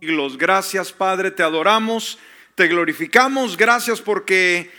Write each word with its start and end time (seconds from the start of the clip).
Gracias 0.00 0.92
Padre, 0.92 1.30
te 1.30 1.42
adoramos, 1.42 2.18
te 2.54 2.68
glorificamos. 2.68 3.56
Gracias 3.56 4.00
porque 4.00 4.70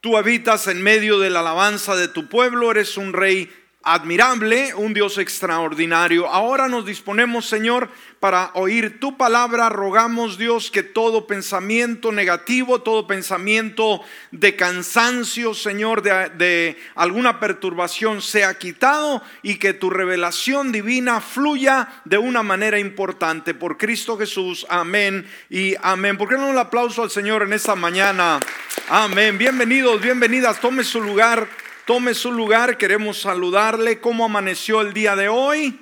tú 0.00 0.16
habitas 0.16 0.68
en 0.68 0.82
medio 0.82 1.18
de 1.18 1.30
la 1.30 1.40
alabanza 1.40 1.96
de 1.96 2.08
tu 2.08 2.28
pueblo, 2.28 2.70
eres 2.70 2.96
un 2.96 3.12
rey 3.12 3.50
admirable, 3.82 4.74
un 4.74 4.92
Dios 4.92 5.18
extraordinario. 5.18 6.26
Ahora 6.26 6.68
nos 6.68 6.84
disponemos, 6.84 7.48
Señor, 7.48 7.88
para 8.18 8.50
oír 8.54 8.98
tu 8.98 9.16
palabra. 9.16 9.68
Rogamos, 9.68 10.36
Dios, 10.36 10.70
que 10.70 10.82
todo 10.82 11.26
pensamiento 11.26 12.10
negativo, 12.10 12.82
todo 12.82 13.06
pensamiento 13.06 14.00
de 14.32 14.56
cansancio, 14.56 15.54
Señor, 15.54 16.02
de, 16.02 16.76
alguna 16.96 17.38
perturbación 17.38 18.20
sea 18.20 18.58
quitado 18.58 19.22
y 19.42 19.56
que 19.56 19.74
tu 19.74 19.90
revelación 19.90 20.72
divina 20.72 21.20
fluya 21.20 21.88
de 22.04 22.18
una 22.18 22.42
manera 22.42 22.80
importante. 22.80 23.54
Por 23.54 23.78
Cristo 23.78 24.18
Jesús, 24.18 24.66
amén 24.68 25.26
y 25.48 25.74
amén. 25.82 26.18
¿Por 26.18 26.28
qué 26.28 26.36
no 26.36 26.48
un 26.48 26.58
aplauso 26.58 27.04
al 27.04 27.10
Señor 27.10 27.42
en 27.42 27.52
esta 27.52 27.76
mañana? 27.76 28.40
Amén. 28.88 29.38
Bienvenidos, 29.38 30.00
bienvenidas. 30.00 30.60
Tome 30.60 30.82
su 30.82 31.00
lugar. 31.00 31.67
Tome 31.88 32.12
su 32.12 32.32
lugar, 32.32 32.76
queremos 32.76 33.18
saludarle. 33.18 33.98
¿Cómo 33.98 34.26
amaneció 34.26 34.82
el 34.82 34.92
día 34.92 35.16
de 35.16 35.30
hoy? 35.30 35.80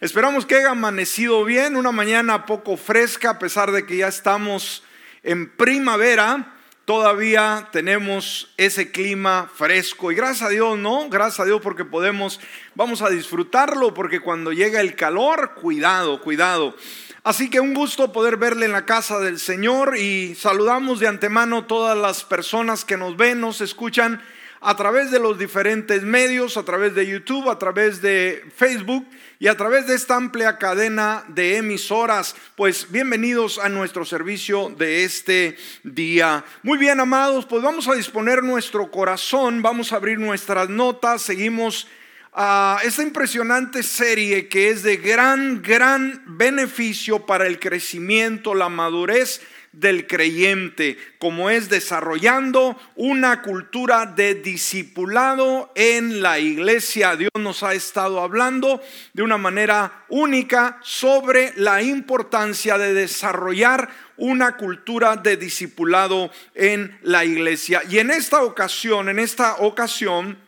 Esperamos 0.00 0.46
que 0.46 0.54
haya 0.54 0.70
amanecido 0.70 1.44
bien, 1.44 1.74
una 1.74 1.90
mañana 1.90 2.46
poco 2.46 2.76
fresca, 2.76 3.30
a 3.30 3.38
pesar 3.40 3.72
de 3.72 3.84
que 3.84 3.96
ya 3.96 4.06
estamos 4.06 4.84
en 5.24 5.50
primavera, 5.50 6.54
todavía 6.84 7.70
tenemos 7.72 8.54
ese 8.56 8.92
clima 8.92 9.50
fresco. 9.52 10.12
Y 10.12 10.14
gracias 10.14 10.42
a 10.42 10.50
Dios, 10.50 10.78
¿no? 10.78 11.08
Gracias 11.08 11.40
a 11.40 11.44
Dios 11.44 11.60
porque 11.60 11.84
podemos, 11.84 12.38
vamos 12.76 13.02
a 13.02 13.10
disfrutarlo, 13.10 13.94
porque 13.94 14.20
cuando 14.20 14.52
llega 14.52 14.80
el 14.80 14.94
calor, 14.94 15.54
cuidado, 15.54 16.20
cuidado. 16.20 16.76
Así 17.24 17.50
que 17.50 17.58
un 17.58 17.74
gusto 17.74 18.12
poder 18.12 18.36
verle 18.36 18.66
en 18.66 18.72
la 18.72 18.86
casa 18.86 19.18
del 19.18 19.40
Señor 19.40 19.96
y 19.98 20.36
saludamos 20.36 21.00
de 21.00 21.08
antemano 21.08 21.64
todas 21.64 21.98
las 21.98 22.22
personas 22.22 22.84
que 22.84 22.96
nos 22.96 23.16
ven, 23.16 23.40
nos 23.40 23.60
escuchan 23.60 24.22
a 24.66 24.74
través 24.74 25.12
de 25.12 25.20
los 25.20 25.38
diferentes 25.38 26.02
medios, 26.02 26.56
a 26.56 26.64
través 26.64 26.92
de 26.92 27.06
YouTube, 27.06 27.48
a 27.48 27.56
través 27.56 28.02
de 28.02 28.44
Facebook 28.56 29.06
y 29.38 29.46
a 29.46 29.56
través 29.56 29.86
de 29.86 29.94
esta 29.94 30.16
amplia 30.16 30.58
cadena 30.58 31.22
de 31.28 31.58
emisoras. 31.58 32.34
Pues 32.56 32.90
bienvenidos 32.90 33.60
a 33.60 33.68
nuestro 33.68 34.04
servicio 34.04 34.74
de 34.76 35.04
este 35.04 35.56
día. 35.84 36.44
Muy 36.64 36.78
bien, 36.78 36.98
amados, 36.98 37.46
pues 37.46 37.62
vamos 37.62 37.86
a 37.86 37.94
disponer 37.94 38.42
nuestro 38.42 38.90
corazón, 38.90 39.62
vamos 39.62 39.92
a 39.92 39.96
abrir 39.96 40.18
nuestras 40.18 40.68
notas, 40.68 41.22
seguimos 41.22 41.86
a 42.32 42.80
esta 42.82 43.04
impresionante 43.04 43.84
serie 43.84 44.48
que 44.48 44.70
es 44.70 44.82
de 44.82 44.96
gran, 44.96 45.62
gran 45.62 46.24
beneficio 46.26 47.24
para 47.24 47.46
el 47.46 47.60
crecimiento, 47.60 48.52
la 48.52 48.68
madurez 48.68 49.42
del 49.76 50.06
creyente, 50.06 50.96
como 51.18 51.50
es 51.50 51.68
desarrollando 51.68 52.80
una 52.94 53.42
cultura 53.42 54.06
de 54.06 54.34
discipulado 54.34 55.70
en 55.74 56.22
la 56.22 56.38
iglesia. 56.38 57.14
Dios 57.14 57.30
nos 57.38 57.62
ha 57.62 57.74
estado 57.74 58.20
hablando 58.20 58.80
de 59.12 59.22
una 59.22 59.36
manera 59.36 60.04
única 60.08 60.78
sobre 60.82 61.52
la 61.56 61.82
importancia 61.82 62.78
de 62.78 62.94
desarrollar 62.94 63.90
una 64.16 64.56
cultura 64.56 65.16
de 65.16 65.36
discipulado 65.36 66.30
en 66.54 66.98
la 67.02 67.26
iglesia. 67.26 67.82
Y 67.90 67.98
en 67.98 68.10
esta 68.10 68.42
ocasión, 68.42 69.10
en 69.10 69.18
esta 69.18 69.56
ocasión, 69.56 70.38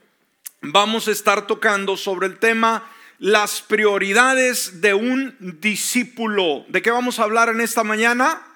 vamos 0.63 1.07
a 1.07 1.13
estar 1.13 1.47
tocando 1.47 1.99
sobre 1.99 2.29
el 2.29 2.39
tema 2.39 2.91
las 3.19 3.61
prioridades 3.61 4.81
de 4.81 4.95
un 4.95 5.37
discípulo. 5.61 6.65
¿De 6.69 6.81
qué 6.81 6.91
vamos 6.91 7.19
a 7.19 7.25
hablar 7.25 7.51
en 7.51 7.61
esta 7.61 7.85
mañana? 7.85 8.48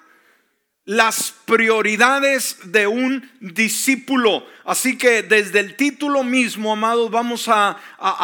Las 0.85 1.33
prioridades 1.45 2.57
de 2.65 2.87
un 2.87 3.29
discípulo. 3.39 4.45
Así 4.65 4.97
que 4.97 5.23
desde 5.23 5.59
el 5.59 5.75
título 5.75 6.23
mismo, 6.23 6.73
amados, 6.73 7.09
vamos 7.09 7.47
a, 7.47 7.77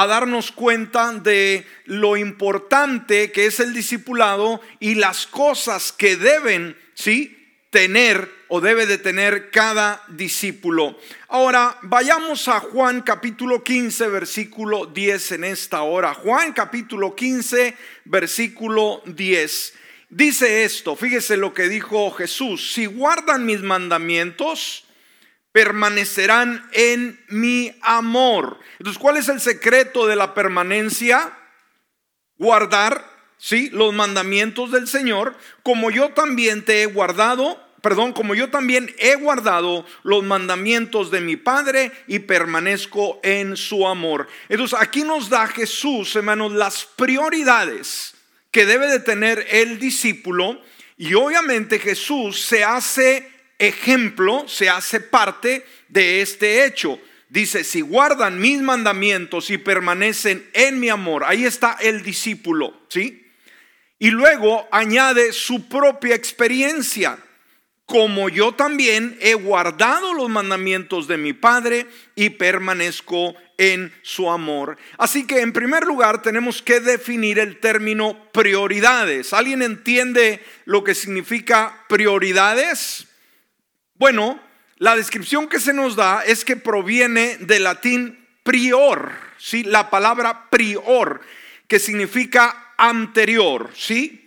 darnos 0.08 0.52
cuenta 0.52 1.14
de 1.14 1.66
lo 1.86 2.18
importante 2.18 3.32
que 3.32 3.46
es 3.46 3.60
el 3.60 3.74
discipulado 3.74 4.62
y 4.80 4.96
las 4.96 5.26
cosas 5.26 5.92
que 5.92 6.16
deben, 6.18 6.78
¿sí? 6.94 7.36
tener 7.70 8.40
o 8.48 8.62
debe 8.62 8.88
de 8.88 8.98
tener 8.98 9.52
cada 9.52 10.02
discípulo. 10.08 10.98
Ahora, 11.28 11.78
vayamos 11.84 12.48
a 12.48 12.60
Juan 12.60 13.02
capítulo 13.02 13.64
15, 13.64 14.08
versículo 14.08 14.88
10 14.88 15.34
en 15.34 15.44
esta 15.44 15.84
hora. 15.84 16.16
Juan 16.16 16.52
capítulo 16.54 17.16
15, 17.16 17.76
versículo 18.06 19.04
10. 19.06 19.74
Dice 20.10 20.64
esto, 20.64 20.96
fíjese 20.96 21.38
lo 21.38 21.54
que 21.54 21.70
dijo 21.70 22.10
Jesús, 22.10 22.74
si 22.74 22.88
guardan 22.88 23.46
mis 23.46 23.62
mandamientos, 23.62 24.86
permanecerán 25.52 26.68
en 26.72 27.24
mi 27.30 27.76
amor. 27.82 28.60
Entonces, 28.80 29.00
¿cuál 29.00 29.18
es 29.18 29.30
el 29.30 29.40
secreto 29.40 30.08
de 30.08 30.16
la 30.16 30.34
permanencia? 30.34 31.38
Guardar, 32.38 33.06
¿sí? 33.38 33.70
Los 33.70 33.94
mandamientos 33.94 34.72
del 34.72 34.88
Señor, 34.88 35.38
como 35.62 35.92
yo 35.92 36.10
también 36.10 36.66
te 36.66 36.82
he 36.82 36.86
guardado, 36.88 37.64
perdón, 37.84 38.12
como 38.14 38.34
yo 38.34 38.50
también 38.50 38.92
he 38.98 39.16
guardado 39.16 39.86
los 40.02 40.24
mandamientos 40.24 41.12
de 41.12 41.22
mi 41.22 41.36
Padre 41.36 41.92
y 42.08 42.18
permanezco 42.18 43.20
en 43.22 43.56
su 43.56 43.88
amor. 43.88 44.28
Entonces, 44.50 44.80
aquí 44.82 45.04
nos 45.04 45.30
da 45.30 45.46
Jesús, 45.46 46.16
hermanos, 46.16 46.52
las 46.54 46.84
prioridades 46.84 48.16
que 48.52 48.66
debe 48.66 48.88
de 48.88 49.00
tener 49.00 49.46
el 49.50 49.80
discípulo 49.80 50.62
y 50.98 51.14
obviamente 51.14 51.80
Jesús 51.80 52.42
se 52.42 52.64
hace 52.64 53.26
ejemplo, 53.58 54.48
se 54.48 54.70
hace 54.70 55.00
parte 55.00 55.66
de 55.88 56.22
este 56.22 56.66
hecho. 56.66 57.00
Dice, 57.30 57.64
si 57.64 57.82
guardan 57.82 58.40
mis 58.40 58.60
mandamientos 58.62 59.50
y 59.50 59.58
permanecen 59.58 60.50
en 60.54 60.80
mi 60.80 60.90
amor, 60.90 61.24
ahí 61.26 61.46
está 61.46 61.78
el 61.80 62.02
discípulo, 62.02 62.82
¿sí? 62.90 63.28
Y 64.00 64.10
luego 64.10 64.68
añade 64.72 65.32
su 65.32 65.70
propia 65.70 66.16
experiencia 66.16 67.20
como 67.90 68.30
yo 68.30 68.52
también 68.52 69.18
he 69.20 69.34
guardado 69.34 70.14
los 70.14 70.30
mandamientos 70.30 71.08
de 71.08 71.18
mi 71.18 71.34
Padre 71.34 71.88
y 72.14 72.30
permanezco 72.30 73.34
en 73.58 73.92
su 74.04 74.30
amor. 74.30 74.78
Así 75.00 75.26
que 75.26 75.40
en 75.40 75.54
primer 75.54 75.86
lugar 75.86 76.22
tenemos 76.22 76.62
que 76.62 76.82
definir 76.82 77.40
el 77.40 77.60
término 77.60 78.30
prioridades. 78.32 79.34
¿Alguien 79.34 79.64
entiende 79.64 80.40
lo 80.66 80.84
que 80.84 80.94
significa 80.94 81.84
prioridades? 81.90 83.08
Bueno, 83.96 84.40
la 84.78 84.96
descripción 84.96 85.48
que 85.48 85.60
se 85.60 85.74
nos 85.74 85.96
da 85.96 86.22
es 86.24 86.46
que 86.46 86.58
proviene 86.58 87.38
del 87.38 87.64
latín 87.64 88.24
prior, 88.44 89.12
¿sí? 89.40 89.64
La 89.64 89.90
palabra 89.90 90.48
prior, 90.52 91.22
que 91.68 91.80
significa 91.80 92.76
anterior, 92.78 93.72
¿sí? 93.76 94.19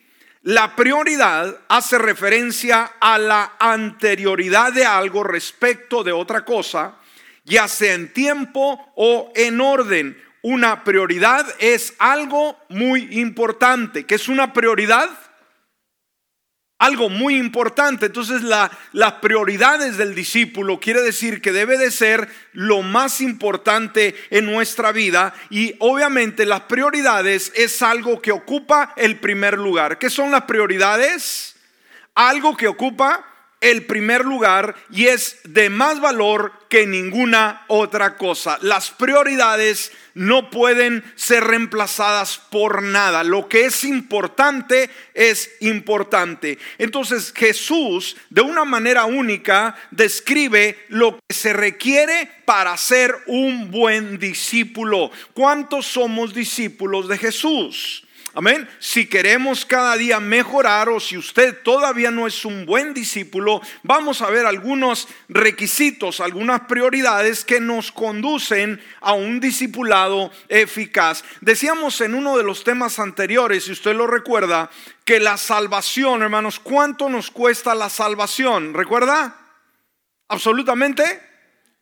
La 0.45 0.75
prioridad 0.75 1.57
hace 1.69 1.99
referencia 1.99 2.95
a 2.99 3.17
la 3.17 3.53
anterioridad 3.61 4.73
de 4.73 4.85
algo 4.85 5.23
respecto 5.23 6.03
de 6.03 6.11
otra 6.11 6.45
cosa, 6.45 6.97
ya 7.45 7.69
sea 7.69 7.95
en 7.95 8.13
tiempo 8.13 8.93
o 8.97 9.31
en 9.37 9.61
orden. 9.61 10.21
Una 10.43 10.83
prioridad 10.83 11.47
es 11.61 11.95
algo 12.01 12.59
muy 12.69 13.21
importante. 13.21 14.05
¿Qué 14.05 14.17
es 14.17 14.27
una 14.27 14.53
prioridad? 14.53 15.09
Algo 16.83 17.09
muy 17.09 17.37
importante. 17.37 18.07
Entonces 18.07 18.43
las 18.43 19.13
prioridades 19.21 19.97
del 19.97 20.17
discípulo 20.17 20.81
quiere 20.81 21.01
decir 21.01 21.41
que 21.41 21.53
debe 21.53 21.79
de 21.79 21.93
ser 21.93 22.29
lo 22.53 22.83
más 22.83 23.21
importante 23.21 24.17
en 24.31 24.47
nuestra 24.47 24.91
vida 24.91 25.33
y 25.49 25.77
obviamente 25.79 26.45
las 26.45 26.63
prioridades 26.63 27.53
es 27.55 27.83
algo 27.83 28.21
que 28.21 28.33
ocupa 28.33 28.95
el 28.97 29.21
primer 29.21 29.59
lugar. 29.59 29.97
¿Qué 29.99 30.11
son 30.11 30.33
las 30.33 30.43
prioridades? 30.43 31.55
Algo 32.17 32.57
que 32.57 32.67
ocupa 32.67 33.32
el 33.63 33.87
primer 33.87 34.25
lugar 34.25 34.75
y 34.91 35.07
es 35.07 35.39
de 35.45 35.71
más 35.71 36.01
valor 36.01 36.53
que 36.69 36.87
ninguna 36.87 37.65
otra 37.69 38.17
cosa. 38.17 38.59
Las 38.61 38.91
prioridades 38.91 39.93
no 40.15 40.51
pueden 40.51 41.05
ser 41.15 41.45
reemplazadas 41.45 42.39
por 42.51 42.83
nada. 42.83 43.23
Lo 43.23 43.49
que 43.49 43.65
es 43.65 43.85
importante 43.85 44.91
es 45.15 45.51
importante. 45.61 46.59
Entonces 46.79 47.33
Jesús 47.35 48.17
de 48.31 48.43
una 48.43 48.65
manera 48.65 49.05
única 49.05 49.77
describe 49.93 50.85
lo 50.89 51.19
que 51.19 51.35
se 51.35 51.53
requiere 51.53 52.29
para 52.45 52.77
ser 52.77 53.15
un 53.27 53.71
buen 53.71 54.19
discípulo. 54.19 55.13
¿Cuántos 55.35 55.87
somos 55.87 56.35
discípulos 56.35 57.09
de 57.09 57.17
Jesús? 57.17 58.05
Amén. 58.35 58.67
Si 58.79 59.07
queremos 59.07 59.67
cada 59.67 59.95
día 59.97 60.19
mejorar 60.19 60.89
o 60.89 61.01
si 61.01 61.19
usted 61.19 61.63
todavía 61.63 62.11
no 62.11 62.27
es 62.27 62.47
un 62.47 62.65
buen 62.65 62.95
discípulo, 62.95 63.61
vamos 63.83 64.23
a 64.23 64.31
ver 64.31 64.47
algunos 64.47 65.07
requisitos, 65.29 66.19
algunas 66.19 66.63
prioridades 66.63 67.45
que 67.45 67.61
nos 67.61 67.93
conducen 67.93 68.83
a 69.03 69.13
un 69.13 69.39
discipulado 69.39 70.33
eficaz. 70.49 71.25
Decíamos 71.43 72.01
en 72.01 72.15
uno 72.15 72.39
de 72.39 72.45
los 72.45 72.65
temas 72.65 72.99
anteriores, 72.99 73.65
si 73.65 73.73
usted 73.73 73.95
lo 73.95 74.07
recuerda, 74.07 74.71
que 75.05 75.21
la 75.21 75.37
salvación, 75.37 76.23
hermanos, 76.23 76.59
¿cuánto 76.59 77.11
nos 77.11 77.31
cuesta 77.31 77.75
la 77.75 77.91
salvación? 77.91 78.73
¿Recuerda? 78.73 79.37
Absolutamente 80.29 81.05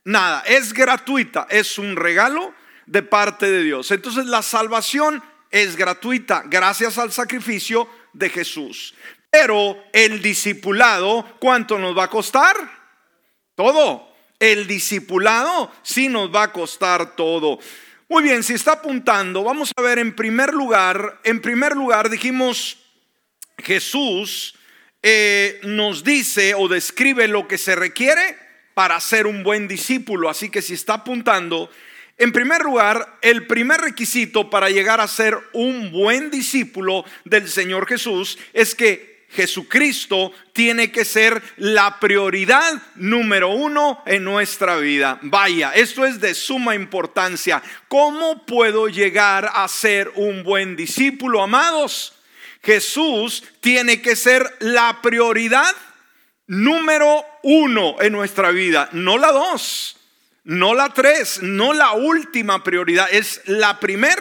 nada. 0.03 0.43
Es 0.47 0.73
gratuita, 0.73 1.47
es 1.49 1.79
un 1.79 1.95
regalo 1.95 2.53
de 2.87 3.05
parte 3.05 3.49
de 3.49 3.63
Dios. 3.63 3.93
Entonces 3.93 4.27
la 4.27 4.43
salvación 4.43 5.23
es 5.51 5.77
gratuita 5.77 6.45
gracias 6.47 6.99
al 6.99 7.13
sacrificio 7.13 7.89
de 8.13 8.31
Jesús. 8.31 8.95
Pero 9.31 9.77
el 9.93 10.23
discipulado, 10.23 11.37
¿cuánto 11.39 11.79
nos 11.79 11.97
va 11.97 12.05
a 12.05 12.11
costar? 12.11 12.57
Todo. 13.55 14.09
El 14.39 14.67
discipulado 14.67 15.71
sí 15.83 16.09
nos 16.09 16.35
va 16.35 16.45
a 16.45 16.53
costar 16.53 17.15
todo. 17.15 17.59
Muy 18.09 18.23
bien, 18.25 18.43
si 18.43 18.55
está 18.55 18.73
apuntando, 18.73 19.45
vamos 19.45 19.71
a 19.77 19.83
ver 19.83 19.99
en 19.99 20.17
primer 20.17 20.53
lugar, 20.53 21.21
en 21.23 21.41
primer 21.41 21.77
lugar 21.77 22.11
dijimos, 22.11 22.79
Jesús 23.59 24.57
eh, 25.03 25.61
nos 25.63 26.03
dice 26.03 26.55
o 26.55 26.67
describe 26.67 27.29
lo 27.29 27.47
que 27.47 27.59
se 27.59 27.77
requiere 27.77 28.37
para 28.75 28.99
ser 28.99 29.27
un 29.27 29.43
buen 29.45 29.69
discípulo. 29.69 30.29
Así 30.29 30.51
que 30.51 30.63
si 30.63 30.75
está 30.75 30.95
apuntando, 30.95 31.71
en 32.21 32.33
primer 32.33 32.61
lugar, 32.61 33.17
el 33.23 33.47
primer 33.47 33.81
requisito 33.81 34.51
para 34.51 34.69
llegar 34.69 35.01
a 35.01 35.09
ser 35.09 35.39
un 35.55 35.91
buen 35.91 36.31
discípulo 36.31 37.03
del 37.25 37.49
Señor 37.49 37.89
Jesús 37.89 38.37
es 38.53 38.75
que 38.75 39.25
Jesucristo 39.31 40.31
tiene 40.53 40.93
que 40.93 41.07
ser 41.07 41.43
la 41.57 41.99
prioridad 41.99 42.83
número 42.97 43.49
uno 43.49 44.03
en 44.05 44.23
nuestra 44.23 44.77
vida. 44.77 45.19
Vaya, 45.23 45.71
esto 45.71 46.05
es 46.05 46.21
de 46.21 46.35
suma 46.35 46.75
importancia. 46.75 47.63
¿Cómo 47.89 48.45
puedo 48.45 48.89
llegar 48.89 49.51
a 49.55 49.67
ser 49.67 50.13
un 50.17 50.45
buen 50.45 50.77
discípulo, 50.77 51.43
amados? 51.43 52.13
Jesús 52.63 53.45
tiene 53.63 54.03
que 54.03 54.15
ser 54.15 54.45
la 54.59 55.01
prioridad 55.01 55.75
número 56.47 57.25
uno 57.45 57.97
en 58.03 58.13
nuestra 58.13 58.51
vida, 58.51 58.91
no 58.93 59.17
la 59.17 59.33
dos 59.33 59.97
no 60.51 60.75
la 60.75 60.89
tres, 60.89 61.43
no 61.43 61.73
la 61.73 61.93
última 61.93 62.65
prioridad, 62.65 63.07
es 63.13 63.41
la 63.47 63.79
primer, 63.79 64.19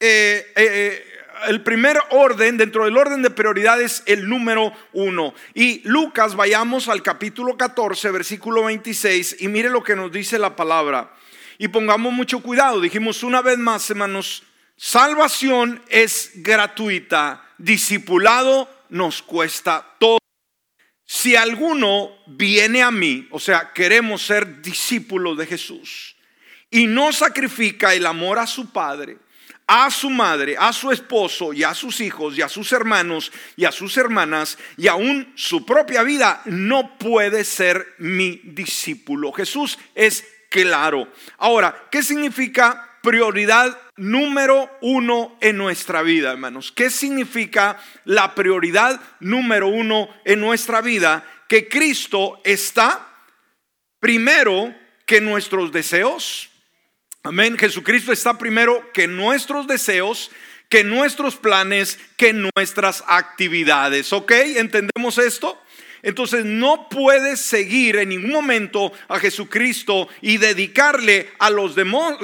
eh, 0.00 0.50
eh, 0.56 0.56
eh, 0.56 1.04
el 1.46 1.62
primer 1.62 1.98
orden, 2.08 2.56
dentro 2.56 2.86
del 2.86 2.96
orden 2.96 3.20
de 3.20 3.28
prioridades, 3.28 4.02
el 4.06 4.30
número 4.30 4.72
uno. 4.94 5.34
Y 5.52 5.86
Lucas, 5.86 6.34
vayamos 6.34 6.88
al 6.88 7.02
capítulo 7.02 7.58
14, 7.58 8.10
versículo 8.10 8.64
26, 8.64 9.42
y 9.42 9.48
mire 9.48 9.68
lo 9.68 9.84
que 9.84 9.94
nos 9.94 10.10
dice 10.10 10.38
la 10.38 10.56
palabra. 10.56 11.12
Y 11.58 11.68
pongamos 11.68 12.14
mucho 12.14 12.40
cuidado, 12.40 12.80
dijimos 12.80 13.22
una 13.22 13.42
vez 13.42 13.58
más, 13.58 13.90
hermanos, 13.90 14.44
salvación 14.74 15.82
es 15.90 16.30
gratuita, 16.36 17.44
discipulado 17.58 18.70
nos 18.88 19.20
cuesta 19.20 19.86
todo. 19.98 20.18
Si 21.10 21.34
alguno 21.34 22.10
viene 22.26 22.82
a 22.82 22.90
mí, 22.90 23.26
o 23.30 23.40
sea, 23.40 23.72
queremos 23.72 24.20
ser 24.20 24.60
discípulos 24.60 25.38
de 25.38 25.46
Jesús, 25.46 26.16
y 26.70 26.86
no 26.86 27.14
sacrifica 27.14 27.94
el 27.94 28.04
amor 28.04 28.38
a 28.38 28.46
su 28.46 28.70
padre, 28.72 29.16
a 29.66 29.90
su 29.90 30.10
madre, 30.10 30.54
a 30.58 30.70
su 30.70 30.92
esposo 30.92 31.54
y 31.54 31.64
a 31.64 31.72
sus 31.72 32.02
hijos 32.02 32.36
y 32.36 32.42
a 32.42 32.48
sus 32.50 32.74
hermanos 32.74 33.32
y 33.56 33.64
a 33.64 33.72
sus 33.72 33.96
hermanas 33.96 34.58
y 34.76 34.86
aún 34.88 35.32
su 35.34 35.64
propia 35.64 36.02
vida, 36.02 36.42
no 36.44 36.98
puede 36.98 37.42
ser 37.44 37.94
mi 37.96 38.42
discípulo. 38.44 39.32
Jesús 39.32 39.78
es 39.94 40.26
claro. 40.50 41.10
Ahora, 41.38 41.88
¿qué 41.90 42.02
significa 42.02 42.87
prioridad 43.02 43.78
número 43.96 44.70
uno 44.80 45.36
en 45.40 45.56
nuestra 45.56 46.02
vida, 46.02 46.32
hermanos. 46.32 46.72
¿Qué 46.72 46.90
significa 46.90 47.78
la 48.04 48.34
prioridad 48.34 49.00
número 49.20 49.68
uno 49.68 50.08
en 50.24 50.40
nuestra 50.40 50.80
vida? 50.80 51.24
Que 51.48 51.68
Cristo 51.68 52.40
está 52.44 53.08
primero 54.00 54.74
que 55.06 55.20
nuestros 55.20 55.72
deseos. 55.72 56.50
Amén. 57.22 57.58
Jesucristo 57.58 58.12
está 58.12 58.38
primero 58.38 58.92
que 58.92 59.06
nuestros 59.06 59.66
deseos, 59.66 60.30
que 60.68 60.84
nuestros 60.84 61.36
planes, 61.36 61.98
que 62.16 62.32
nuestras 62.32 63.02
actividades. 63.06 64.12
¿Ok? 64.12 64.32
¿Entendemos 64.32 65.18
esto? 65.18 65.60
Entonces 66.02 66.44
no 66.44 66.88
puedes 66.88 67.40
seguir 67.40 67.96
en 67.96 68.10
ningún 68.10 68.32
momento 68.32 68.92
a 69.08 69.18
Jesucristo 69.18 70.08
y 70.20 70.38
dedicarle 70.38 71.30
a 71.38 71.50
los, 71.50 71.74
demás, 71.74 72.16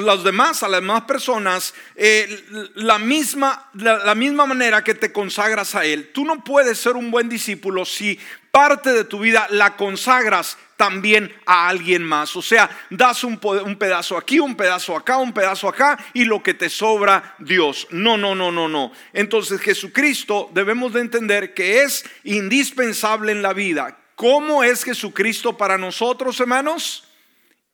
a 0.63 0.69
las 0.69 0.81
demás 0.81 1.03
personas, 1.03 1.75
eh, 1.97 2.45
la, 2.75 2.99
misma, 2.99 3.71
la 3.75 4.15
misma 4.15 4.47
manera 4.47 4.85
que 4.85 4.95
te 4.95 5.13
consagras 5.13 5.75
a 5.75 5.85
Él. 5.85 6.11
Tú 6.13 6.25
no 6.25 6.45
puedes 6.45 6.79
ser 6.79 6.97
un 6.97 7.11
buen 7.11 7.29
discípulo 7.29 7.85
si 7.85 8.19
parte 8.51 8.93
de 8.93 9.05
tu 9.05 9.19
vida 9.19 9.49
la 9.51 9.77
consagras 9.77 10.57
también 10.77 11.35
a 11.47 11.69
alguien 11.69 12.03
más. 12.03 12.35
O 12.37 12.43
sea, 12.43 12.71
das 12.91 13.25
un, 13.25 13.39
pedazo 13.39 14.17
aquí, 14.17 14.39
un 14.39 14.57
pedazo 14.57 14.97
acá, 14.97 15.19
un 15.19 15.33
pedazo 15.33 15.69
acá 15.69 15.99
y 16.13 16.25
lo 16.25 16.43
que 16.43 16.55
te 16.55 16.69
sobra 16.69 17.37
Dios. 17.39 17.87
No, 17.91 18.17
no, 18.17 18.35
no, 18.35 18.51
no, 18.51 18.69
no. 18.69 18.93
Entonces 19.13 19.61
Jesucristo 19.61 20.51
debemos 20.53 20.93
de 20.93 21.01
entender 21.01 21.55
que 21.55 21.83
es 21.83 22.05
indispensable 22.25 23.33
en 23.33 23.43
la 23.43 23.53
vida. 23.53 23.99
¿Cómo 24.15 24.63
es 24.63 24.85
Jesucristo 24.85 25.57
para 25.57 25.79
nosotros, 25.79 26.39
hermanos? 26.41 27.05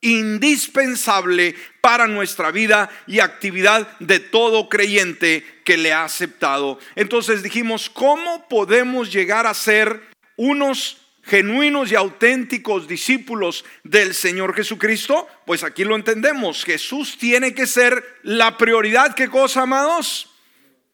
Indispensable 0.00 1.55
para 1.82 2.06
nuestra 2.06 2.50
vida 2.50 2.88
y 3.06 3.20
actividad 3.20 3.99
de 3.99 4.19
todo 4.19 4.70
creyente 4.70 5.44
que 5.64 5.76
le 5.76 5.93
ha 5.93 6.05
aceptado. 6.05 6.79
Entonces 6.97 7.43
dijimos, 7.43 7.91
¿cómo 7.91 8.49
podemos 8.49 9.12
llegar 9.12 9.47
a 9.47 9.52
ser 9.52 10.08
unos 10.37 11.00
genuinos 11.22 11.93
y 11.93 11.94
auténticos 11.94 12.88
discípulos 12.88 13.64
del 13.84 14.14
Señor 14.14 14.55
Jesucristo, 14.55 15.28
pues 15.46 15.62
aquí 15.64 15.84
lo 15.84 15.96
entendemos. 15.96 16.64
Jesús 16.64 17.19
tiene 17.19 17.55
que 17.55 17.67
ser 17.67 18.05
la 18.22 18.56
prioridad. 18.56 19.14
¿Qué 19.14 19.28
cosa, 19.28 19.62
amados? 19.62 20.31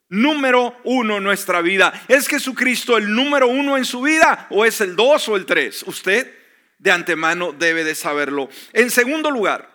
Número 0.09 0.77
uno 0.85 1.17
en 1.17 1.25
nuestra 1.25 1.61
vida. 1.63 1.93
¿Es 2.09 2.29
Jesucristo 2.29 2.97
el 2.97 3.13
número 3.13 3.49
uno 3.49 3.77
en 3.77 3.85
su 3.85 4.03
vida 4.03 4.47
o 4.51 4.65
es 4.65 4.81
el 4.81 4.95
dos 4.95 5.29
o 5.29 5.37
el 5.37 5.47
tres? 5.47 5.83
Usted 5.85 6.33
de 6.79 6.91
antemano 6.91 7.53
debe 7.53 7.85
de 7.85 7.95
saberlo. 7.95 8.49
En 8.73 8.91
segundo 8.91 9.31
lugar, 9.31 9.69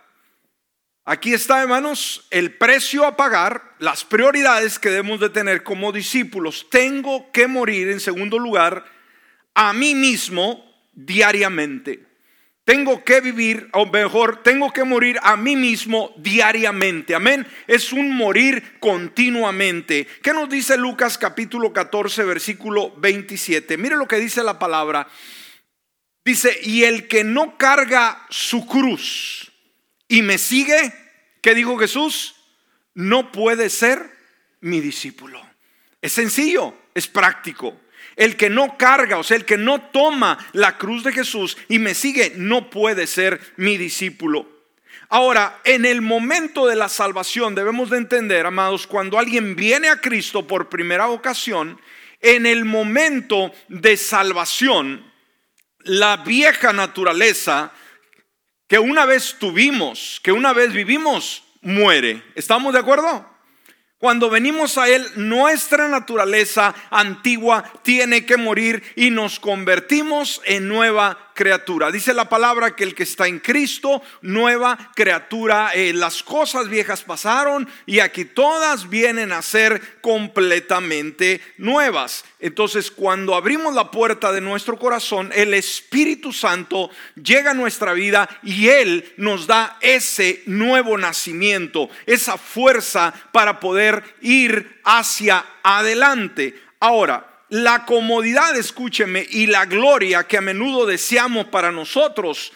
aquí 1.04 1.34
está, 1.34 1.62
hermanos, 1.62 2.28
el 2.30 2.54
precio 2.54 3.06
a 3.06 3.18
pagar, 3.18 3.76
las 3.80 4.06
prioridades 4.06 4.80
que 4.80 4.90
debemos 4.90 5.20
de 5.20 5.30
tener 5.30 5.64
como 5.64 5.92
discípulos. 5.92 6.68
Tengo 6.70 7.32
que 7.32 7.48
morir, 7.48 7.90
en 7.90 8.00
segundo 8.00 8.40
lugar, 8.40 8.86
a 9.54 9.74
mí 9.74 9.96
mismo 9.96 10.64
diariamente. 10.94 12.12
Tengo 12.64 13.04
que 13.04 13.22
vivir, 13.22 13.70
o 13.74 13.88
mejor, 13.88 14.44
tengo 14.44 14.72
que 14.72 14.84
morir 14.84 15.20
a 15.24 15.36
mí 15.36 15.56
mismo 15.56 16.14
diariamente. 16.18 17.16
Amén. 17.16 17.46
Es 17.66 17.92
un 17.92 18.16
morir 18.16 18.78
continuamente. 18.80 20.08
¿Qué 20.22 20.32
nos 20.32 20.48
dice 20.48 20.78
Lucas 20.78 21.18
capítulo 21.18 21.74
14, 21.74 22.24
versículo 22.24 22.94
27? 22.98 23.78
Mire 23.78 23.98
lo 23.98 24.08
que 24.08 24.18
dice 24.18 24.44
la 24.44 24.60
palabra. 24.60 25.08
Dice, 26.24 26.60
y 26.64 26.84
el 26.84 27.08
que 27.08 27.24
no 27.24 27.58
carga 27.58 28.28
su 28.30 28.68
cruz 28.68 29.52
y 30.08 30.22
me 30.22 30.38
sigue, 30.38 30.94
¿qué 31.42 31.56
dijo 31.56 31.78
Jesús? 31.80 32.36
No 32.94 33.32
puede 33.32 33.72
ser 33.72 34.12
mi 34.60 34.82
discípulo. 34.82 35.42
Es 36.00 36.14
sencillo, 36.14 36.76
es 36.94 37.08
práctico. 37.08 37.81
El 38.16 38.36
que 38.38 38.50
no 38.50 38.78
carga, 38.78 39.18
o 39.18 39.24
sea, 39.24 39.38
el 39.38 39.46
que 39.46 39.58
no 39.58 39.82
toma 39.82 40.38
la 40.54 40.78
cruz 40.78 41.04
de 41.04 41.14
Jesús 41.14 41.58
y 41.70 41.80
me 41.80 41.94
sigue, 41.94 42.34
no 42.36 42.70
puede 42.70 43.08
ser 43.08 43.40
mi 43.58 43.78
discípulo. 43.78 44.48
Ahora, 45.10 45.60
en 45.66 45.86
el 45.86 46.02
momento 46.02 46.68
de 46.68 46.76
la 46.76 46.88
salvación 46.88 47.54
debemos 47.54 47.90
de 47.90 47.98
entender, 47.98 48.46
amados, 48.46 48.88
cuando 48.88 49.20
alguien 49.20 49.56
viene 49.56 49.90
a 49.90 50.00
Cristo 50.00 50.48
por 50.48 50.70
primera 50.70 51.10
ocasión, 51.10 51.80
en 52.22 52.46
el 52.46 52.66
momento 52.66 53.52
de 53.68 53.98
salvación, 53.98 55.12
la 55.80 56.18
vieja 56.18 56.72
naturaleza 56.72 57.74
que 58.68 58.80
una 58.80 59.06
vez 59.06 59.36
tuvimos, 59.38 60.22
que 60.24 60.32
una 60.32 60.54
vez 60.54 60.72
vivimos, 60.72 61.44
muere. 61.62 62.24
¿Estamos 62.36 62.72
de 62.72 62.80
acuerdo? 62.80 63.31
Cuando 64.02 64.32
venimos 64.32 64.80
a 64.80 64.90
Él, 64.90 65.06
nuestra 65.16 65.88
naturaleza 65.88 66.74
antigua 66.90 67.64
tiene 67.84 68.26
que 68.26 68.36
morir 68.36 68.82
y 68.96 69.12
nos 69.12 69.40
convertimos 69.40 70.42
en 70.46 70.68
nueva 70.68 71.31
Dice 71.92 72.14
la 72.14 72.30
palabra 72.30 72.76
que 72.76 72.84
el 72.84 72.94
que 72.94 73.04
está 73.04 73.28
en 73.28 73.40
Cristo, 73.40 74.02
nueva 74.22 74.92
criatura, 74.96 75.72
eh, 75.74 75.92
las 75.94 76.22
cosas 76.22 76.70
viejas 76.70 77.04
pasaron 77.04 77.68
y 77.86 78.00
aquí 78.00 78.26
todas 78.26 78.90
vienen 78.90 79.32
a 79.32 79.42
ser 79.42 80.00
completamente 80.02 81.42
nuevas. 81.58 82.24
Entonces, 82.40 82.92
cuando 82.92 83.36
abrimos 83.36 83.74
la 83.74 83.90
puerta 83.90 84.32
de 84.32 84.42
nuestro 84.42 84.78
corazón, 84.78 85.32
el 85.34 85.54
Espíritu 85.54 86.32
Santo 86.32 86.92
llega 87.16 87.52
a 87.52 87.56
nuestra 87.56 87.94
vida 87.94 88.30
y 88.44 88.68
Él 88.68 89.12
nos 89.18 89.48
da 89.48 89.78
ese 89.82 90.44
nuevo 90.46 90.98
nacimiento, 90.98 91.90
esa 92.06 92.38
fuerza 92.38 93.14
para 93.32 93.60
poder 93.60 94.04
ir 94.22 94.80
hacia 94.84 95.44
adelante. 95.64 96.62
Ahora, 96.80 97.31
la 97.52 97.86
comodidad, 97.86 98.56
escúcheme, 98.56 99.28
y 99.30 99.48
la 99.48 99.66
gloria 99.66 100.24
que 100.24 100.38
a 100.38 100.42
menudo 100.42 100.86
deseamos 100.86 101.48
para 101.48 101.70
nosotros 101.70 102.54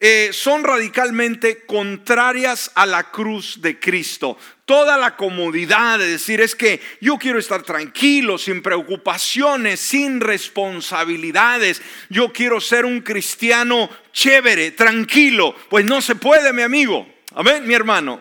eh, 0.00 0.30
son 0.32 0.64
radicalmente 0.64 1.64
contrarias 1.64 2.70
a 2.74 2.84
la 2.84 3.10
cruz 3.10 3.62
de 3.62 3.80
Cristo. 3.80 4.36
Toda 4.66 4.98
la 4.98 5.16
comodidad 5.16 5.98
de 5.98 6.08
decir 6.08 6.42
es 6.42 6.54
que 6.54 6.78
yo 7.00 7.16
quiero 7.16 7.38
estar 7.38 7.62
tranquilo, 7.62 8.36
sin 8.36 8.62
preocupaciones, 8.62 9.80
sin 9.80 10.20
responsabilidades. 10.20 11.80
Yo 12.10 12.30
quiero 12.30 12.60
ser 12.60 12.84
un 12.84 13.00
cristiano 13.00 13.88
chévere, 14.12 14.72
tranquilo. 14.72 15.56
Pues 15.70 15.86
no 15.86 16.02
se 16.02 16.16
puede, 16.16 16.52
mi 16.52 16.60
amigo. 16.60 17.08
Amén, 17.34 17.66
mi 17.66 17.72
hermano. 17.72 18.20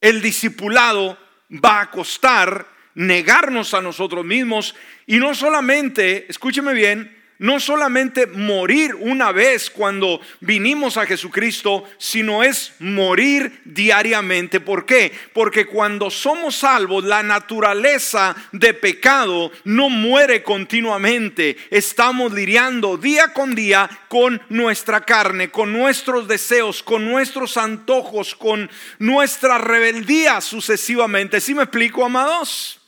El 0.00 0.22
discipulado 0.22 1.18
va 1.50 1.80
a 1.80 1.90
costar 1.90 2.75
negarnos 2.96 3.74
a 3.74 3.82
nosotros 3.82 4.24
mismos 4.24 4.74
y 5.06 5.18
no 5.18 5.34
solamente, 5.34 6.26
escúcheme 6.28 6.72
bien, 6.72 7.16
no 7.38 7.60
solamente 7.60 8.26
morir 8.26 8.94
una 8.94 9.32
vez 9.32 9.70
cuando 9.70 10.20
vinimos 10.40 10.96
a 10.96 11.06
Jesucristo, 11.06 11.84
sino 11.98 12.42
es 12.42 12.72
morir 12.78 13.60
diariamente. 13.64 14.60
¿Por 14.60 14.86
qué? 14.86 15.12
Porque 15.34 15.66
cuando 15.66 16.10
somos 16.10 16.56
salvos, 16.56 17.04
la 17.04 17.22
naturaleza 17.22 18.34
de 18.52 18.72
pecado 18.74 19.52
no 19.64 19.90
muere 19.90 20.42
continuamente. 20.42 21.56
Estamos 21.70 22.32
lidiando 22.32 22.96
día 22.96 23.32
con 23.34 23.54
día 23.54 23.88
con 24.08 24.40
nuestra 24.48 25.02
carne, 25.02 25.50
con 25.50 25.72
nuestros 25.72 26.26
deseos, 26.28 26.82
con 26.82 27.04
nuestros 27.04 27.56
antojos, 27.56 28.34
con 28.34 28.70
nuestra 28.98 29.58
rebeldía 29.58 30.40
sucesivamente. 30.40 31.40
¿Sí 31.40 31.54
me 31.54 31.64
explico, 31.64 32.04
amados? 32.04 32.80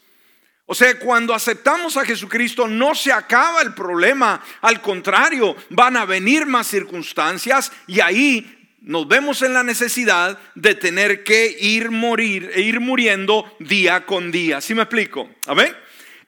O 0.71 0.75
sea, 0.75 0.99
cuando 0.99 1.33
aceptamos 1.33 1.97
a 1.97 2.05
Jesucristo 2.05 2.69
no 2.69 2.95
se 2.95 3.11
acaba 3.11 3.63
el 3.63 3.73
problema, 3.73 4.45
al 4.61 4.83
contrario, 4.83 5.57
van 5.71 5.97
a 5.97 6.05
venir 6.05 6.45
más 6.45 6.67
circunstancias 6.67 7.73
y 7.87 8.01
ahí 8.01 8.55
nos 8.83 9.09
vemos 9.09 9.41
en 9.41 9.55
la 9.55 9.63
necesidad 9.63 10.39
de 10.55 10.75
tener 10.75 11.25
que 11.25 11.57
ir 11.59 11.91
morir 11.91 12.51
e 12.55 12.61
ir 12.61 12.81
muriendo 12.81 13.51
día 13.59 14.05
con 14.05 14.31
día. 14.31 14.61
¿Sí 14.61 14.75
me 14.75 14.83
explico? 14.83 15.31
¿Amén? 15.47 15.75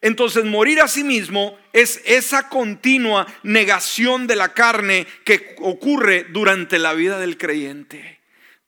Entonces, 0.01 0.47
morir 0.47 0.81
a 0.81 0.89
sí 0.89 1.05
mismo 1.05 1.59
es 1.75 2.01
esa 2.07 2.49
continua 2.49 3.27
negación 3.43 4.27
de 4.27 4.37
la 4.37 4.55
carne 4.55 5.07
que 5.25 5.55
ocurre 5.59 6.25
durante 6.31 6.79
la 6.79 6.95
vida 6.95 7.19
del 7.19 7.37
creyente. 7.37 8.20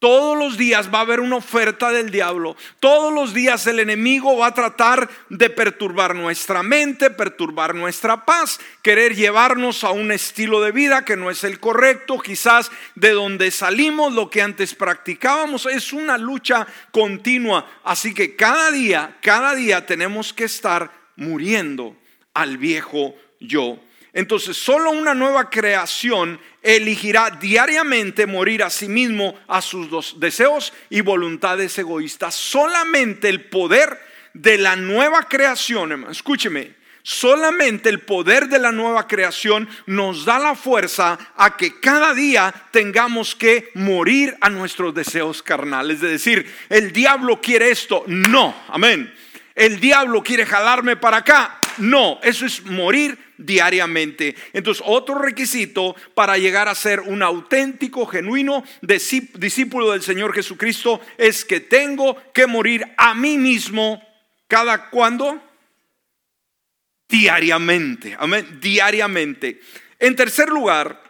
Todos 0.03 0.37
los 0.37 0.59
días 0.59 0.93
va 0.93 0.99
a 0.99 1.03
haber 1.03 1.21
una 1.21 1.37
oferta 1.37 1.93
del 1.93 2.11
diablo. 2.11 2.57
Todos 2.81 3.15
los 3.15 3.33
días 3.33 3.69
el 3.69 3.79
enemigo 3.79 4.37
va 4.37 4.49
a 4.49 4.53
tratar 4.53 5.09
de 5.29 5.49
perturbar 5.49 6.17
nuestra 6.17 6.65
mente, 6.65 7.09
perturbar 7.09 7.73
nuestra 7.77 8.25
paz, 8.25 8.59
querer 8.83 9.15
llevarnos 9.15 9.85
a 9.85 9.93
un 9.93 10.11
estilo 10.11 10.61
de 10.61 10.73
vida 10.73 11.05
que 11.05 11.17
no 11.17 11.31
es 11.31 11.45
el 11.45 11.61
correcto. 11.61 12.19
Quizás 12.19 12.73
de 12.97 13.13
donde 13.13 13.53
salimos, 13.53 14.13
lo 14.13 14.29
que 14.29 14.43
antes 14.43 14.75
practicábamos, 14.75 15.67
es 15.67 15.93
una 15.93 16.19
lucha 16.19 16.67
continua. 16.91 17.65
Así 17.85 18.13
que 18.13 18.35
cada 18.35 18.73
día, 18.73 19.19
cada 19.23 19.55
día 19.55 19.87
tenemos 19.87 20.33
que 20.33 20.43
estar 20.43 20.91
muriendo 21.15 21.97
al 22.35 22.59
viejo 22.59 23.15
yo. 23.39 23.79
Entonces, 24.13 24.57
solo 24.57 24.91
una 24.91 25.15
nueva 25.15 25.49
creación 25.49 26.39
elegirá 26.63 27.31
diariamente 27.31 28.27
morir 28.27 28.63
a 28.63 28.71
sí 28.71 28.89
mismo, 28.89 29.39
a 29.49 29.63
sus 29.63 30.21
deseos 30.21 30.73
y 30.91 31.01
voluntades 31.01 31.79
egoístas. 31.79 32.35
Solamente 32.35 33.29
el 33.29 33.47
poder 33.47 33.99
de 34.35 34.59
la 34.59 34.77
nueva 34.77 35.23
creación, 35.23 36.07
escúcheme, 36.11 36.75
solamente 37.03 37.89
el 37.89 38.01
poder 38.01 38.49
de 38.49 38.59
la 38.59 38.71
nueva 38.71 39.07
creación 39.07 39.69
nos 39.87 40.25
da 40.25 40.39
la 40.39 40.55
fuerza 40.55 41.19
a 41.37 41.57
que 41.57 41.81
cada 41.81 42.13
día 42.15 42.53
tengamos 42.71 43.35
que 43.35 43.71
morir 43.75 44.37
a 44.41 44.51
nuestros 44.51 44.95
deseos 44.95 45.43
carnales. 45.43 45.97
Es 45.97 46.11
decir, 46.11 46.55
el 46.69 46.93
diablo 46.93 47.41
quiere 47.41 47.71
esto, 47.71 48.05
no, 48.07 48.55
amén. 48.69 49.13
El 49.55 49.81
diablo 49.81 50.23
quiere 50.23 50.47
jalarme 50.47 50.97
para 50.97 51.19
acá, 51.19 51.61
no, 51.79 52.21
eso 52.23 52.47
es 52.47 52.65
morir 52.65 53.19
diariamente. 53.45 54.35
Entonces, 54.53 54.83
otro 54.87 55.19
requisito 55.19 55.95
para 56.15 56.39
llegar 56.39 56.69
a 56.69 56.75
ser 56.75 57.01
un 57.01 57.23
auténtico, 57.23 58.07
genuino 58.07 58.65
discípulo 58.81 59.93
del 59.93 60.03
Señor 60.03 60.35
Jesucristo 60.35 61.01
es 61.19 61.45
que 61.45 61.61
tengo 61.61 62.17
que 62.33 62.47
morir 62.47 62.87
a 62.97 63.15
mí 63.15 63.39
mismo 63.39 64.03
cada 64.49 64.91
cuando 64.91 65.43
diariamente. 67.09 68.17
Diariamente. 68.61 69.61
En 69.99 70.17
tercer 70.17 70.49
lugar, 70.49 71.03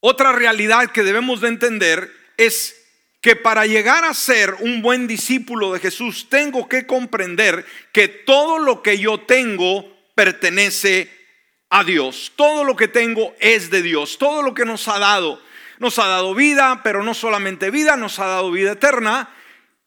otra 0.00 0.32
realidad 0.32 0.90
que 0.90 1.02
debemos 1.02 1.40
de 1.40 1.48
entender 1.48 2.10
es 2.36 2.76
que 3.20 3.36
para 3.36 3.66
llegar 3.66 4.04
a 4.04 4.14
ser 4.14 4.52
un 4.60 4.82
buen 4.82 5.06
discípulo 5.06 5.72
de 5.72 5.78
Jesús 5.78 6.28
tengo 6.28 6.68
que 6.68 6.86
comprender 6.86 7.64
que 7.92 8.08
todo 8.08 8.58
lo 8.58 8.82
que 8.82 8.98
yo 8.98 9.20
tengo 9.20 9.91
pertenece 10.14 11.10
a 11.70 11.84
Dios. 11.84 12.32
Todo 12.36 12.64
lo 12.64 12.76
que 12.76 12.88
tengo 12.88 13.34
es 13.40 13.70
de 13.70 13.82
Dios. 13.82 14.18
Todo 14.18 14.42
lo 14.42 14.54
que 14.54 14.64
nos 14.64 14.88
ha 14.88 14.98
dado. 14.98 15.40
Nos 15.78 15.98
ha 15.98 16.06
dado 16.06 16.34
vida, 16.34 16.80
pero 16.84 17.02
no 17.02 17.14
solamente 17.14 17.70
vida, 17.70 17.96
nos 17.96 18.18
ha 18.18 18.26
dado 18.26 18.50
vida 18.50 18.72
eterna. 18.72 19.30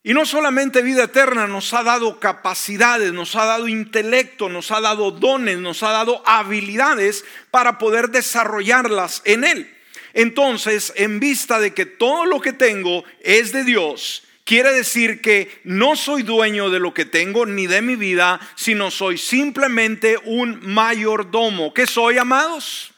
Y 0.04 0.14
no 0.14 0.26
solamente 0.26 0.84
vida 0.84 1.06
eterna, 1.06 1.48
nos 1.48 1.74
ha 1.74 1.82
dado 1.82 2.20
capacidades, 2.20 3.12
nos 3.12 3.36
ha 3.36 3.46
dado 3.46 3.68
intelecto, 3.68 4.50
nos 4.50 4.70
ha 4.72 4.80
dado 4.80 5.10
dones, 5.10 5.58
nos 5.58 5.82
ha 5.82 5.90
dado 5.90 6.22
habilidades 6.28 7.26
para 7.50 7.80
poder 7.80 8.10
desarrollarlas 8.10 9.24
en 9.26 9.44
Él. 9.44 9.76
Entonces, 10.14 10.94
en 10.96 11.20
vista 11.20 11.60
de 11.60 11.74
que 11.74 11.88
todo 11.88 12.26
lo 12.26 12.40
que 12.40 12.54
tengo 12.54 13.04
es 13.22 13.52
de 13.52 13.64
Dios, 13.64 14.25
quiere 14.46 14.72
decir 14.72 15.22
que 15.22 15.60
no 15.66 15.98
soy 15.98 16.24
dueño 16.24 16.70
de 16.70 16.80
lo 16.80 16.94
que 16.94 17.04
tengo 17.04 17.46
ni 17.46 17.68
de 17.68 17.82
mi 17.82 17.98
vida, 17.98 18.40
sino 18.56 18.92
soy 18.92 19.18
simplemente 19.18 20.18
un 20.24 20.60
mayordomo. 20.62 21.74
¿Qué 21.74 21.86
soy, 21.86 22.18
amados? 22.18 22.94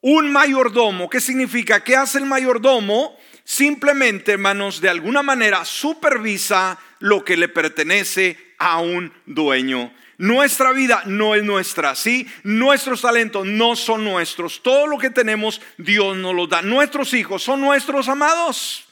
Un 0.00 0.32
mayordomo. 0.32 1.10
¿Qué 1.10 1.20
significa? 1.20 1.84
¿Qué 1.84 1.96
hace 1.96 2.18
el 2.18 2.24
mayordomo? 2.24 3.18
Simplemente, 3.44 4.32
hermanos, 4.32 4.80
de 4.80 4.88
alguna 4.88 5.22
manera 5.22 5.64
supervisa 5.64 6.78
lo 7.00 7.24
que 7.24 7.36
le 7.36 7.48
pertenece 7.48 8.54
a 8.58 8.80
un 8.80 9.12
dueño. 9.26 9.92
Nuestra 10.18 10.72
vida 10.72 11.02
no 11.06 11.34
es 11.34 11.44
nuestra, 11.44 11.94
¿sí? 11.94 12.26
Nuestros 12.42 13.02
talentos 13.02 13.46
no 13.46 13.74
son 13.74 14.04
nuestros. 14.04 14.62
Todo 14.62 14.86
lo 14.86 14.98
que 14.98 15.10
tenemos, 15.10 15.60
Dios 15.76 16.16
nos 16.16 16.34
lo 16.34 16.46
da. 16.46 16.62
Nuestros 16.62 17.14
hijos 17.14 17.42
son 17.42 17.60
nuestros 17.60 18.08
amados. 18.08 18.84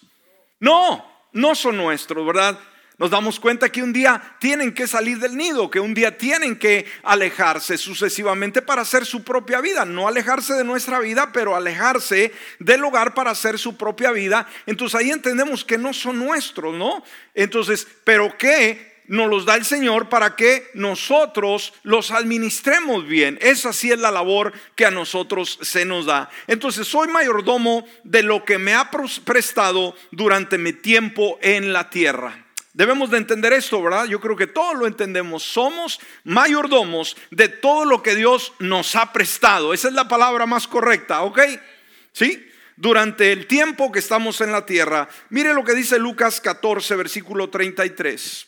No, 0.58 1.15
no 1.36 1.54
son 1.54 1.76
nuestros, 1.76 2.26
¿verdad? 2.26 2.58
Nos 2.98 3.10
damos 3.10 3.38
cuenta 3.38 3.68
que 3.68 3.82
un 3.82 3.92
día 3.92 4.36
tienen 4.40 4.72
que 4.72 4.86
salir 4.86 5.18
del 5.18 5.36
nido, 5.36 5.70
que 5.70 5.78
un 5.78 5.92
día 5.92 6.16
tienen 6.16 6.58
que 6.58 6.86
alejarse 7.02 7.76
sucesivamente 7.76 8.62
para 8.62 8.80
hacer 8.80 9.04
su 9.04 9.22
propia 9.22 9.60
vida. 9.60 9.84
No 9.84 10.08
alejarse 10.08 10.54
de 10.54 10.64
nuestra 10.64 10.98
vida, 10.98 11.30
pero 11.30 11.54
alejarse 11.54 12.32
del 12.58 12.82
hogar 12.82 13.12
para 13.12 13.32
hacer 13.32 13.58
su 13.58 13.76
propia 13.76 14.12
vida. 14.12 14.48
Entonces 14.64 14.98
ahí 14.98 15.10
entendemos 15.10 15.62
que 15.62 15.76
no 15.76 15.92
son 15.92 16.18
nuestros, 16.18 16.74
¿no? 16.74 17.04
Entonces, 17.34 17.86
pero 18.02 18.38
que 18.38 18.95
nos 19.08 19.28
los 19.28 19.44
da 19.44 19.54
el 19.54 19.64
Señor 19.64 20.08
para 20.08 20.36
que 20.36 20.70
nosotros 20.74 21.72
los 21.82 22.10
administremos 22.10 23.06
bien. 23.06 23.38
Esa 23.40 23.72
sí 23.72 23.90
es 23.90 23.98
la 23.98 24.10
labor 24.10 24.52
que 24.74 24.86
a 24.86 24.90
nosotros 24.90 25.58
se 25.62 25.84
nos 25.84 26.06
da. 26.06 26.30
Entonces, 26.46 26.86
soy 26.86 27.08
mayordomo 27.08 27.86
de 28.04 28.22
lo 28.22 28.44
que 28.44 28.58
me 28.58 28.74
ha 28.74 28.90
prestado 29.24 29.94
durante 30.10 30.58
mi 30.58 30.72
tiempo 30.72 31.38
en 31.42 31.72
la 31.72 31.90
tierra. 31.90 32.46
Debemos 32.76 33.10
de 33.10 33.16
entender 33.16 33.54
esto, 33.54 33.82
¿verdad? 33.82 34.04
Yo 34.04 34.20
creo 34.20 34.36
que 34.36 34.46
todos 34.46 34.76
lo 34.76 34.86
entendemos. 34.86 35.42
Somos 35.42 35.98
mayordomos 36.24 37.16
de 37.30 37.48
todo 37.48 37.86
lo 37.86 38.02
que 38.02 38.14
Dios 38.14 38.52
nos 38.58 38.96
ha 38.96 39.14
prestado. 39.14 39.72
Esa 39.72 39.88
es 39.88 39.94
la 39.94 40.08
palabra 40.08 40.44
más 40.44 40.68
correcta, 40.68 41.22
¿ok? 41.22 41.40
¿Sí? 42.12 42.46
Durante 42.76 43.32
el 43.32 43.46
tiempo 43.46 43.90
que 43.90 43.98
estamos 43.98 44.42
en 44.42 44.52
la 44.52 44.66
tierra. 44.66 45.08
Mire 45.30 45.54
lo 45.54 45.64
que 45.64 45.72
dice 45.72 45.98
Lucas 45.98 46.42
14, 46.42 46.96
versículo 46.96 47.48
33. 47.48 48.46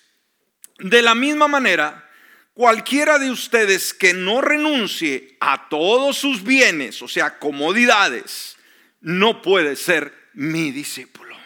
De 0.79 1.03
la 1.03 1.15
misma 1.15 1.49
manera, 1.49 2.09
cualquiera 2.55 3.19
de 3.19 3.31
ustedes 3.31 3.93
que 3.93 4.15
no 4.15 4.41
renuncie 4.41 5.37
a 5.41 5.69
todos 5.69 6.19
sus 6.19 6.43
bienes, 6.43 7.03
o 7.03 7.09
sea, 7.09 7.39
comodidades, 7.39 8.57
no 9.01 9.43
puede 9.43 9.77
ser 9.77 10.13
mi 10.35 10.71
discípulo. 10.71 11.37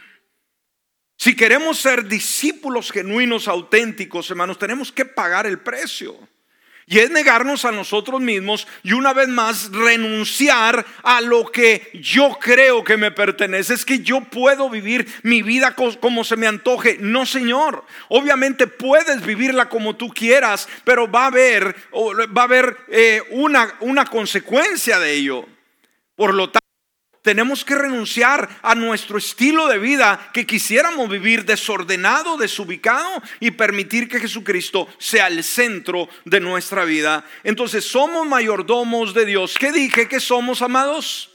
Si 1.17 1.37
queremos 1.37 1.79
ser 1.79 2.09
discípulos 2.09 2.91
genuinos, 2.91 3.47
auténticos, 3.47 4.29
hermanos, 4.31 4.59
tenemos 4.59 4.91
que 4.91 5.05
pagar 5.05 5.47
el 5.47 5.61
precio. 5.61 6.19
Y 6.87 6.99
es 6.99 7.11
negarnos 7.11 7.65
a 7.65 7.73
nosotros 7.73 8.21
mismos 8.21 8.67
y 8.83 8.93
una 8.93 9.13
vez 9.13 9.29
más 9.29 9.71
renunciar 9.71 10.85
a 11.03 11.21
lo 11.21 11.51
que 11.51 11.91
yo 11.95 12.37
creo 12.41 12.83
que 12.83 12.97
me 12.97 13.13
pertenece. 13.13 13.75
Es 13.75 13.85
que 13.85 14.01
yo 14.01 14.21
puedo 14.23 14.69
vivir 14.69 15.07
mi 15.23 15.43
vida 15.43 15.75
como 15.75 16.25
se 16.25 16.37
me 16.37 16.47
antoje. 16.47 16.99
No, 17.01 17.25
Señor. 17.25 17.85
Obviamente 18.09 18.67
puedes 18.67 19.25
vivirla 19.25 19.69
como 19.69 19.95
tú 19.95 20.09
quieras, 20.09 20.69
pero 20.85 21.11
va 21.11 21.25
a 21.25 21.27
haber, 21.27 21.77
va 21.95 22.43
a 22.43 22.45
haber 22.45 22.77
eh, 22.89 23.23
una, 23.31 23.75
una 23.81 24.05
consecuencia 24.07 24.99
de 24.99 25.13
ello. 25.13 25.47
Por 26.17 26.35
lo 26.35 26.51
tanto, 26.51 26.63
tenemos 27.23 27.65
que 27.65 27.75
renunciar 27.75 28.49
a 28.63 28.75
nuestro 28.75 29.17
estilo 29.17 29.69
de 29.69 29.79
vida 29.79 30.31
que 30.33 30.47
quisiéramos 30.47 31.09
vivir 31.09 31.45
desordenado, 31.45 32.37
desubicado 32.37 33.23
y 33.41 33.53
permitir 33.53 34.09
que 34.09 34.21
Jesucristo 34.21 34.89
sea 34.99 35.29
el 35.29 35.43
centro 35.43 36.09
de 36.25 36.41
nuestra 36.41 36.85
vida. 36.85 37.25
Entonces 37.45 37.85
somos 37.85 38.27
mayordomos 38.27 39.15
de 39.15 39.25
Dios. 39.25 39.57
¿Qué 39.59 39.73
dije 39.73 40.09
que 40.09 40.21
somos, 40.21 40.63
amados? 40.63 41.32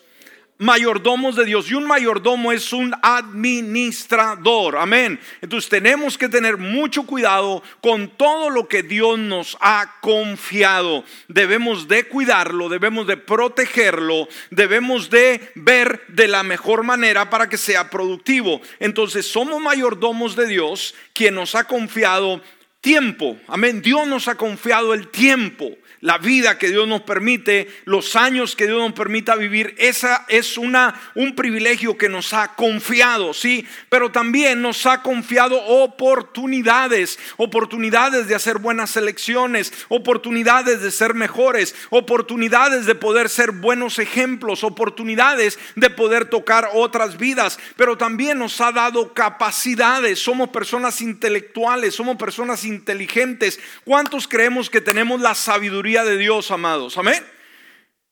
Mayordomos 0.57 1.35
de 1.35 1.45
Dios 1.45 1.69
y 1.69 1.75
un 1.75 1.85
mayordomo 1.85 2.51
es 2.51 2.73
un 2.73 2.93
administrador. 3.01 4.77
Amén. 4.77 5.19
Entonces 5.41 5.69
tenemos 5.69 6.17
que 6.17 6.29
tener 6.29 6.57
mucho 6.57 7.03
cuidado 7.03 7.63
con 7.81 8.09
todo 8.09 8.49
lo 8.49 8.67
que 8.67 8.83
Dios 8.83 9.19
nos 9.19 9.57
ha 9.59 9.99
confiado. 10.01 11.03
Debemos 11.27 11.87
de 11.87 12.05
cuidarlo, 12.05 12.69
debemos 12.69 13.07
de 13.07 13.17
protegerlo, 13.17 14.27
debemos 14.49 15.09
de 15.09 15.51
ver 15.55 16.03
de 16.07 16.27
la 16.27 16.43
mejor 16.43 16.83
manera 16.83 17.29
para 17.29 17.49
que 17.49 17.57
sea 17.57 17.89
productivo. 17.89 18.61
Entonces 18.79 19.25
somos 19.25 19.61
mayordomos 19.61 20.35
de 20.35 20.47
Dios 20.47 20.95
quien 21.13 21.35
nos 21.35 21.55
ha 21.55 21.65
confiado 21.65 22.41
tiempo. 22.81 23.37
Amén. 23.47 23.81
Dios 23.81 24.07
nos 24.07 24.27
ha 24.27 24.35
confiado 24.35 24.93
el 24.93 25.09
tiempo 25.09 25.77
la 26.01 26.17
vida 26.17 26.57
que 26.57 26.69
Dios 26.69 26.87
nos 26.87 27.01
permite, 27.01 27.67
los 27.85 28.15
años 28.15 28.55
que 28.55 28.67
Dios 28.67 28.79
nos 28.79 28.93
permita 28.93 29.35
vivir, 29.35 29.75
esa 29.77 30.25
es 30.27 30.57
una 30.57 30.93
un 31.15 31.35
privilegio 31.35 31.97
que 31.97 32.09
nos 32.09 32.33
ha 32.33 32.55
confiado, 32.55 33.33
sí, 33.33 33.67
pero 33.89 34.11
también 34.11 34.61
nos 34.61 34.85
ha 34.85 35.01
confiado 35.01 35.59
oportunidades, 35.63 37.17
oportunidades 37.37 38.27
de 38.27 38.35
hacer 38.35 38.59
buenas 38.59 38.95
elecciones, 38.95 39.73
oportunidades 39.89 40.81
de 40.81 40.91
ser 40.91 41.13
mejores, 41.13 41.75
oportunidades 41.89 42.85
de 42.85 42.95
poder 42.95 43.29
ser 43.29 43.51
buenos 43.51 43.99
ejemplos, 43.99 44.63
oportunidades 44.63 45.57
de 45.75 45.89
poder 45.89 46.25
tocar 46.25 46.69
otras 46.73 47.17
vidas, 47.17 47.59
pero 47.75 47.97
también 47.97 48.37
nos 48.37 48.61
ha 48.61 48.71
dado 48.71 49.13
capacidades, 49.13 50.19
somos 50.19 50.49
personas 50.49 51.01
intelectuales, 51.01 51.95
somos 51.95 52.17
personas 52.17 52.65
inteligentes. 52.65 53.59
¿Cuántos 53.83 54.27
creemos 54.27 54.69
que 54.69 54.81
tenemos 54.81 55.21
la 55.21 55.33
sabiduría 55.35 55.86
de 55.87 56.17
Dios, 56.17 56.51
amados. 56.51 56.97
Amén. 56.97 57.25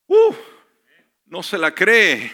Uh, 0.08 0.34
no 1.26 1.44
se 1.44 1.58
la 1.58 1.76
cree. 1.76 2.34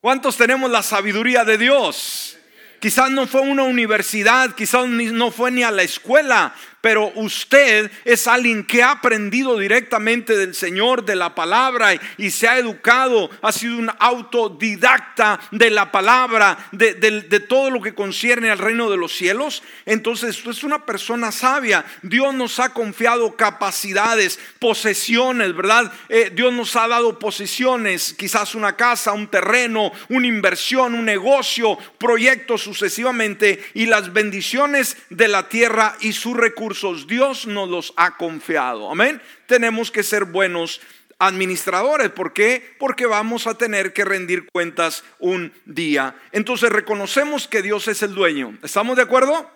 ¿Cuántos 0.00 0.36
tenemos 0.36 0.70
la 0.70 0.82
sabiduría 0.82 1.44
de 1.44 1.58
Dios? 1.58 2.38
Quizás 2.80 3.10
no 3.10 3.26
fue 3.26 3.40
una 3.40 3.64
universidad, 3.64 4.54
quizás 4.54 4.86
no 4.86 5.30
fue 5.30 5.50
ni 5.50 5.62
a 5.62 5.70
la 5.70 5.82
escuela, 5.82 6.54
pero 6.86 7.10
usted 7.16 7.90
es 8.04 8.28
alguien 8.28 8.64
que 8.64 8.80
ha 8.80 8.92
aprendido 8.92 9.58
directamente 9.58 10.36
del 10.36 10.54
Señor, 10.54 11.04
de 11.04 11.16
la 11.16 11.34
palabra 11.34 11.92
y, 12.16 12.30
se 12.30 12.46
ha 12.46 12.58
educado, 12.58 13.28
ha 13.42 13.50
sido 13.50 13.76
un 13.76 13.90
autodidacta 13.98 15.40
de 15.50 15.70
la 15.70 15.90
palabra, 15.90 16.56
de, 16.70 17.40
todo 17.48 17.70
lo 17.70 17.82
que 17.82 17.92
concierne 17.92 18.52
al 18.52 18.58
reino 18.58 18.88
de 18.88 18.98
los 18.98 19.12
cielos. 19.12 19.64
Entonces 19.84 20.38
usted 20.38 20.52
es 20.52 20.62
una 20.62 20.86
persona 20.86 21.32
sabia. 21.32 21.84
Dios 22.02 22.32
nos 22.34 22.60
ha 22.60 22.72
confiado 22.72 23.34
capacidades, 23.34 24.38
posesiones, 24.60 25.56
¿verdad? 25.56 25.92
Eh, 26.08 26.30
Dios 26.32 26.52
nos 26.52 26.76
ha 26.76 26.86
dado 26.86 27.18
posesiones, 27.18 28.14
quizás 28.14 28.54
una 28.54 28.76
casa, 28.76 29.12
un 29.12 29.26
terreno, 29.26 29.90
una 30.08 30.28
inversión, 30.28 30.94
un 30.94 31.04
negocio, 31.04 31.76
proyectos 31.98 32.62
sucesivamente 32.62 33.60
y 33.74 33.86
las 33.86 34.12
bendiciones 34.12 34.96
de 35.10 35.26
la 35.26 35.48
tierra 35.48 35.96
y 35.98 36.12
su 36.12 36.32
recursos 36.32 36.75
Dios 37.06 37.46
nos 37.46 37.68
los 37.68 37.94
ha 37.96 38.16
confiado. 38.16 38.90
Amén. 38.90 39.20
Tenemos 39.46 39.90
que 39.90 40.02
ser 40.02 40.24
buenos 40.24 40.80
administradores. 41.18 42.10
¿Por 42.10 42.32
qué? 42.32 42.76
Porque 42.78 43.06
vamos 43.06 43.46
a 43.46 43.56
tener 43.56 43.92
que 43.92 44.04
rendir 44.04 44.46
cuentas 44.52 45.04
un 45.18 45.52
día. 45.64 46.16
Entonces 46.32 46.70
reconocemos 46.70 47.48
que 47.48 47.62
Dios 47.62 47.88
es 47.88 48.02
el 48.02 48.14
dueño. 48.14 48.58
¿Estamos 48.62 48.96
de 48.96 49.02
acuerdo? 49.02 49.50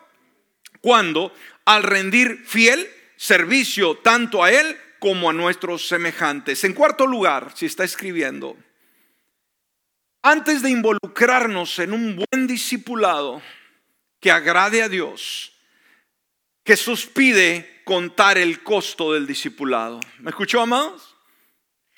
Cuando 0.81 1.33
al 1.65 1.83
rendir 1.83 2.43
fiel 2.47 2.89
servicio 3.17 3.97
tanto 3.99 4.43
a 4.43 4.51
Él 4.51 4.79
como 4.99 5.29
a 5.29 5.33
nuestros 5.33 5.89
semejantes. 5.89 6.65
En 6.65 6.73
cuarto 6.73 7.07
lugar, 7.07 7.53
si 7.55 7.67
está 7.67 7.85
escribiendo, 7.85 8.57
antes 10.23 10.63
de 10.63 10.71
involucrarnos 10.71 11.79
en 11.79 11.93
un 11.93 12.17
buen 12.17 12.47
discipulado 12.47 13.43
que 14.21 14.31
agrade 14.31 14.83
a 14.83 14.89
Dios, 14.89 15.53
Jesús 16.71 17.07
pide 17.07 17.83
contar 17.83 18.39
el 18.39 18.63
costo 18.63 19.13
del 19.15 19.27
discipulado. 19.27 19.99
¿Me 20.21 20.31
escuchó, 20.31 20.61
amados? 20.61 21.10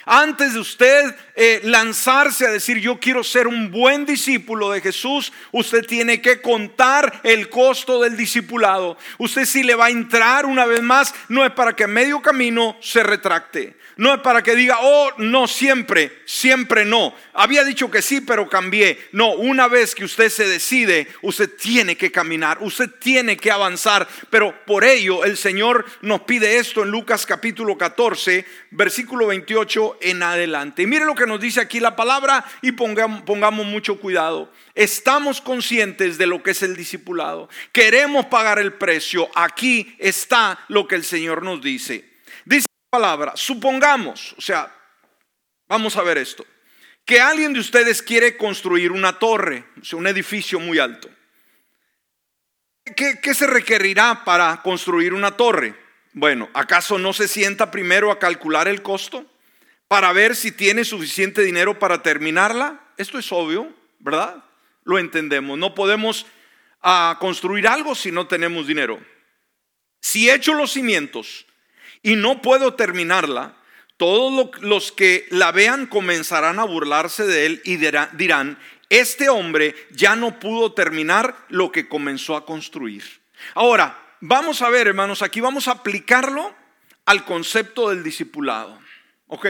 Antes 0.05 0.55
de 0.55 0.61
usted 0.61 1.15
eh, 1.37 1.61
lanzarse 1.65 2.47
a 2.47 2.51
decir 2.51 2.79
yo 2.79 2.99
quiero 2.99 3.23
ser 3.23 3.47
un 3.47 3.71
buen 3.71 4.05
discípulo 4.05 4.71
de 4.71 4.81
Jesús, 4.81 5.33
usted 5.53 5.85
tiene 5.87 6.21
que 6.21 6.41
contar 6.41 7.21
el 7.23 7.49
costo 7.49 8.01
del 8.01 8.17
discipulado. 8.17 8.97
Usted 9.19 9.45
si 9.45 9.63
le 9.63 9.75
va 9.75 9.87
a 9.87 9.91
entrar 9.91 10.47
una 10.47 10.67
vez 10.67 10.83
más, 10.83 11.15
no 11.29 11.45
es 11.45 11.53
para 11.53 11.77
que 11.77 11.87
medio 11.87 12.21
camino 12.21 12.77
se 12.81 13.03
retracte. 13.03 13.77
No 13.97 14.15
es 14.15 14.21
para 14.21 14.43
que 14.43 14.57
diga, 14.57 14.79
oh, 14.81 15.11
no, 15.19 15.47
siempre, 15.47 16.23
siempre 16.25 16.85
no. 16.85 17.15
Había 17.35 17.63
dicho 17.63 17.91
que 17.91 18.01
sí, 18.01 18.23
pero 18.23 18.49
cambié. 18.49 18.99
No, 19.13 19.33
una 19.35 19.69
vez 19.69 19.95
que 19.95 20.05
usted 20.05 20.31
se 20.31 20.49
decide, 20.49 21.09
usted 21.21 21.51
tiene 21.57 21.97
que 21.97 22.11
caminar, 22.11 22.59
usted 22.63 22.89
tiene 22.99 23.37
que 23.37 23.51
avanzar. 23.51 24.09
Pero 24.31 24.65
por 24.65 24.85
ello 24.85 25.25
el 25.25 25.37
Señor 25.37 25.85
nos 26.01 26.23
pide 26.23 26.57
esto 26.57 26.83
en 26.83 26.91
Lucas 26.91 27.27
capítulo 27.27 27.77
14, 27.77 28.47
versículo 28.71 29.27
28 29.27 29.92
en 30.01 30.23
adelante. 30.23 30.83
Y 30.83 30.87
mire 30.87 31.05
lo 31.05 31.15
que 31.15 31.27
nos 31.27 31.41
dice 31.41 31.61
aquí 31.61 31.81
la 31.81 31.97
palabra 31.97 32.45
y 32.63 32.73
pongamos, 32.73 33.23
pongamos 33.23 33.67
mucho 33.67 33.99
cuidado. 33.99 34.53
Estamos 34.75 35.41
conscientes 35.41 36.19
de 36.19 36.27
lo 36.27 36.43
que 36.43 36.53
es 36.53 36.63
el 36.63 36.77
discipulado. 36.77 37.49
Queremos 37.73 38.27
pagar 38.27 38.59
el 38.59 38.73
precio. 38.73 39.29
Aquí 39.35 39.95
está 39.99 40.59
lo 40.69 40.87
que 40.89 40.95
el 40.95 41.05
Señor 41.05 41.43
nos 41.43 41.61
dice 41.61 42.13
palabra, 42.93 43.33
supongamos, 43.37 44.35
o 44.37 44.43
sea, 44.43 44.71
vamos 45.67 45.97
a 45.97 46.03
ver 46.03 46.19
esto, 46.19 46.45
que 47.07 47.23
alguien 47.23 47.55
de 47.55 47.61
ustedes 47.61 48.03
quiere 48.03 48.37
construir 48.37 48.93
una 48.93 49.19
torre, 49.19 49.65
o 49.81 49.85
sea, 49.85 49.99
un 49.99 50.07
edificio 50.07 50.61
muy 50.61 50.79
alto. 50.79 51.09
¿Qué, 52.95 53.19
¿Qué, 53.23 53.33
se 53.33 53.47
requerirá 53.47 54.25
para 54.27 54.61
construir 54.61 55.15
una 55.15 55.39
torre? 55.39 55.75
Bueno, 56.13 56.51
¿acaso 56.53 56.99
no 56.99 57.15
se 57.15 57.29
sienta 57.29 57.71
primero 57.71 58.13
a 58.13 58.19
calcular 58.19 58.69
el 58.69 58.83
costo 58.83 59.25
para 59.93 60.11
ver 60.15 60.35
si 60.35 60.53
tiene 60.53 60.87
suficiente 60.87 61.43
dinero 61.43 61.79
para 61.79 62.03
terminarla? 62.03 62.81
Esto 62.97 63.19
es 63.19 63.31
obvio, 63.31 63.71
¿verdad? 63.99 64.43
Lo 64.85 64.99
entendemos. 64.99 65.59
No 65.59 65.75
podemos 65.75 66.25
ah, 66.81 67.19
construir 67.21 67.69
algo 67.69 67.95
si 67.95 68.11
no 68.11 68.27
tenemos 68.27 68.67
dinero. 68.67 68.99
Si 70.01 70.31
he 70.31 70.35
hecho 70.35 70.55
los 70.55 70.73
cimientos 70.73 71.45
y 72.03 72.17
no 72.17 72.41
puedo 72.41 72.73
terminarla, 72.73 73.55
todos 73.99 74.59
los 74.63 74.93
que 74.93 75.27
la 75.29 75.53
vean 75.53 75.85
comenzarán 75.85 76.59
a 76.59 76.65
burlarse 76.65 77.27
de 77.27 77.45
él 77.45 77.61
y 77.67 77.77
dirán, 77.77 78.59
este 78.89 79.29
hombre 79.29 79.75
ya 79.91 80.17
no 80.17 80.41
pudo 80.41 80.73
terminar 80.73 81.37
lo 81.51 81.71
que 81.71 81.87
comenzó 81.87 82.35
a 82.37 82.47
construir. 82.47 83.05
Ahora, 83.53 84.03
vamos 84.23 84.63
a 84.63 84.71
ver, 84.71 84.87
hermanos, 84.87 85.21
aquí 85.21 85.43
vamos 85.43 85.69
a 85.69 85.73
aplicarlo 85.73 86.55
al 87.05 87.27
concepto 87.27 87.91
del 87.91 88.03
discipulado. 88.03 88.81
¿Ok? 89.27 89.47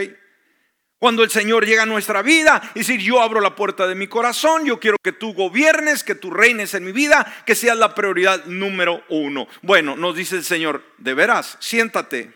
Cuando 1.02 1.24
el 1.24 1.30
Señor 1.30 1.66
llega 1.66 1.82
a 1.82 1.86
nuestra 1.86 2.22
vida 2.22 2.62
y 2.76 2.78
decir, 2.78 3.00
yo 3.00 3.20
abro 3.20 3.40
la 3.40 3.56
puerta 3.56 3.88
de 3.88 3.96
mi 3.96 4.06
corazón, 4.06 4.64
yo 4.64 4.78
quiero 4.78 4.98
que 5.02 5.10
tú 5.10 5.34
gobiernes, 5.34 6.04
que 6.04 6.14
tú 6.14 6.30
reines 6.30 6.74
en 6.74 6.84
mi 6.84 6.92
vida, 6.92 7.42
que 7.44 7.56
seas 7.56 7.76
la 7.76 7.92
prioridad 7.92 8.44
número 8.44 9.02
uno. 9.08 9.48
Bueno, 9.62 9.96
nos 9.96 10.14
dice 10.14 10.36
el 10.36 10.44
Señor, 10.44 10.84
de 10.98 11.14
veras, 11.14 11.56
siéntate 11.58 12.32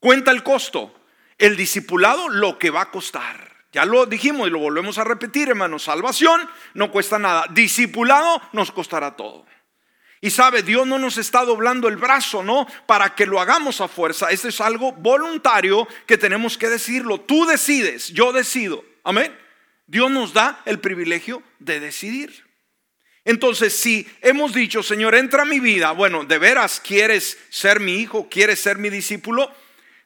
Cuenta 0.00 0.30
el 0.30 0.42
costo. 0.42 0.94
El 1.36 1.54
discipulado 1.54 2.30
lo 2.30 2.58
que 2.58 2.70
va 2.70 2.80
a 2.80 2.90
costar. 2.90 3.66
Ya 3.74 3.84
lo 3.84 4.06
dijimos 4.06 4.48
y 4.48 4.50
lo 4.50 4.58
volvemos 4.58 4.96
a 4.96 5.04
repetir, 5.04 5.50
hermanos. 5.50 5.82
Salvación 5.82 6.48
no 6.72 6.90
cuesta 6.90 7.18
nada. 7.18 7.44
Discipulado 7.50 8.40
nos 8.54 8.72
costará 8.72 9.16
todo. 9.16 9.44
Y 10.24 10.30
sabe, 10.30 10.62
Dios 10.62 10.86
no 10.86 11.00
nos 11.00 11.18
está 11.18 11.44
doblando 11.44 11.88
el 11.88 11.96
brazo, 11.96 12.44
¿no? 12.44 12.68
Para 12.86 13.12
que 13.16 13.26
lo 13.26 13.40
hagamos 13.40 13.80
a 13.80 13.88
fuerza. 13.88 14.30
Esto 14.30 14.46
es 14.46 14.60
algo 14.60 14.92
voluntario 14.92 15.88
que 16.06 16.16
tenemos 16.16 16.56
que 16.56 16.68
decirlo. 16.68 17.18
Tú 17.20 17.44
decides, 17.44 18.06
yo 18.12 18.32
decido. 18.32 18.84
Amén. 19.02 19.36
Dios 19.88 20.12
nos 20.12 20.32
da 20.32 20.62
el 20.64 20.78
privilegio 20.78 21.42
de 21.58 21.80
decidir. 21.80 22.44
Entonces, 23.24 23.74
si 23.74 24.08
hemos 24.20 24.54
dicho, 24.54 24.84
Señor, 24.84 25.16
entra 25.16 25.42
a 25.42 25.44
mi 25.44 25.58
vida, 25.58 25.90
bueno, 25.90 26.24
de 26.24 26.38
veras 26.38 26.78
quieres 26.78 27.36
ser 27.50 27.80
mi 27.80 27.96
hijo, 27.96 28.28
quieres 28.28 28.60
ser 28.60 28.78
mi 28.78 28.90
discípulo, 28.90 29.52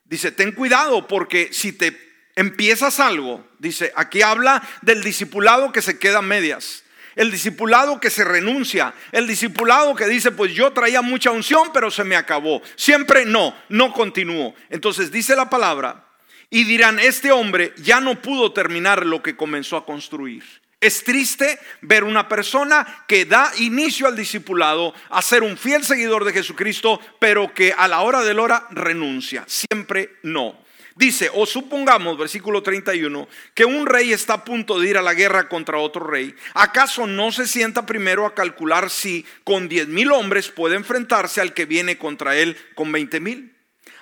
dice, 0.07 0.33
ten 0.33 0.53
cuidado 0.53 1.07
porque 1.07 1.51
si 1.53 1.73
te 1.73 1.95
empiezas 2.37 3.01
algo, 3.01 3.47
dice, 3.59 3.93
aquí 3.95 4.23
habla 4.23 4.67
del 4.81 5.03
discipulado 5.03 5.73
que 5.73 5.83
se 5.83 5.99
queda 5.99 6.19
a 6.19 6.23
medias 6.23 6.85
el 7.17 7.31
discipulado 7.31 7.99
que 7.99 8.11
se 8.11 8.25
renuncia, 8.25 8.95
el 9.11 9.27
discipulado 9.27 9.97
que 9.97 10.07
dice, 10.07 10.31
pues 10.31 10.53
yo 10.55 10.73
traía 10.73 11.03
mucha 11.03 11.31
unción, 11.31 11.71
pero 11.73 11.91
se 11.91 12.05
me 12.05 12.15
acabó. 12.15 12.63
Siempre 12.77 13.25
no, 13.25 13.57
no 13.71 13.93
continúo. 13.93 14.55
Entonces 14.69 15.11
dice 15.11 15.35
la 15.35 15.51
palabra, 15.51 16.05
y 16.51 16.65
dirán, 16.65 16.99
este 17.01 17.33
hombre 17.33 17.73
ya 17.79 18.01
no 18.01 18.21
pudo 18.23 18.53
terminar 18.53 19.05
lo 19.05 19.23
que 19.23 19.37
comenzó 19.37 19.77
a 19.77 19.85
construir. 19.85 20.45
Es 20.79 21.03
triste 21.03 21.59
ver 21.81 22.05
una 22.05 22.29
persona 22.29 23.05
que 23.09 23.25
da 23.25 23.51
inicio 23.59 24.07
al 24.07 24.15
discipulado 24.15 24.95
a 25.09 25.23
ser 25.23 25.43
un 25.43 25.57
fiel 25.57 25.83
seguidor 25.83 26.25
de 26.25 26.35
Jesucristo, 26.35 27.01
pero 27.19 27.53
que 27.53 27.73
a 27.73 27.89
la 27.89 28.03
hora 28.03 28.23
de 28.23 28.35
la 28.35 28.43
hora 28.43 28.67
renuncia. 28.71 29.45
Siempre 29.47 30.19
no. 30.23 30.66
Dice, 30.97 31.31
o 31.35 31.45
supongamos, 31.45 32.17
versículo 32.17 32.63
31, 32.63 33.29
que 33.53 33.67
un 33.67 33.85
rey 33.85 34.15
está 34.15 34.33
a 34.33 34.45
punto 34.45 34.81
de 34.81 34.89
ir 34.89 34.97
a 34.97 35.03
la 35.03 35.13
guerra 35.13 35.47
contra 35.47 35.77
otro 35.77 36.07
rey. 36.07 36.35
¿Acaso 36.55 37.07
no 37.07 37.31
se 37.33 37.47
sienta 37.47 37.85
primero 37.85 38.25
a 38.25 38.35
calcular 38.35 38.89
si 38.89 39.27
con 39.45 39.69
10 39.69 39.89
mil 39.89 40.11
hombres 40.11 40.49
puede 40.49 40.75
enfrentarse 40.75 41.43
al 41.43 41.53
que 41.53 41.67
viene 41.67 41.99
contra 41.99 42.35
él 42.39 42.57
con 42.75 42.91
20 42.93 43.21
mil? 43.21 43.55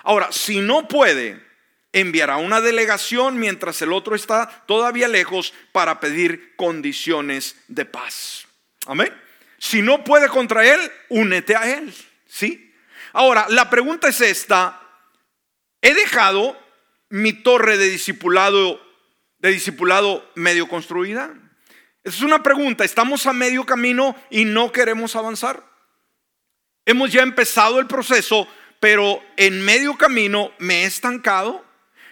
Ahora, 0.03 0.31
si 0.31 0.61
no 0.61 0.87
puede, 0.87 1.43
enviará 1.91 2.37
una 2.37 2.61
delegación 2.61 3.39
mientras 3.39 3.81
el 3.81 3.91
otro 3.91 4.15
está 4.15 4.63
todavía 4.65 5.09
lejos 5.09 5.53
para 5.73 5.99
pedir 5.99 6.55
condiciones 6.55 7.57
de 7.67 7.83
paz. 7.83 8.47
Amén. 8.85 9.13
Si 9.57 9.81
no 9.81 10.05
puede 10.05 10.29
contra 10.29 10.65
él, 10.65 10.79
únete 11.09 11.57
a 11.57 11.77
él. 11.77 11.93
¿Sí? 12.25 12.73
Ahora, 13.11 13.47
la 13.49 13.69
pregunta 13.69 14.07
es 14.07 14.21
esta. 14.21 14.81
¿He 15.81 15.93
dejado 15.93 16.64
mi 17.15 17.31
torre 17.31 17.77
de 17.77 17.89
discipulado, 17.89 18.81
de 19.39 19.49
discipulado 19.51 20.29
medio 20.35 20.67
construida? 20.67 21.33
Es 22.03 22.21
una 22.21 22.43
pregunta. 22.43 22.83
Estamos 22.83 23.25
a 23.25 23.31
medio 23.31 23.65
camino 23.65 24.17
y 24.29 24.43
no 24.43 24.73
queremos 24.73 25.15
avanzar. 25.15 25.63
Hemos 26.85 27.13
ya 27.13 27.23
empezado 27.23 27.79
el 27.79 27.87
proceso, 27.87 28.49
pero 28.81 29.21
en 29.37 29.61
medio 29.63 29.97
camino 29.97 30.51
me 30.59 30.83
he 30.83 30.85
estancado. 30.85 31.63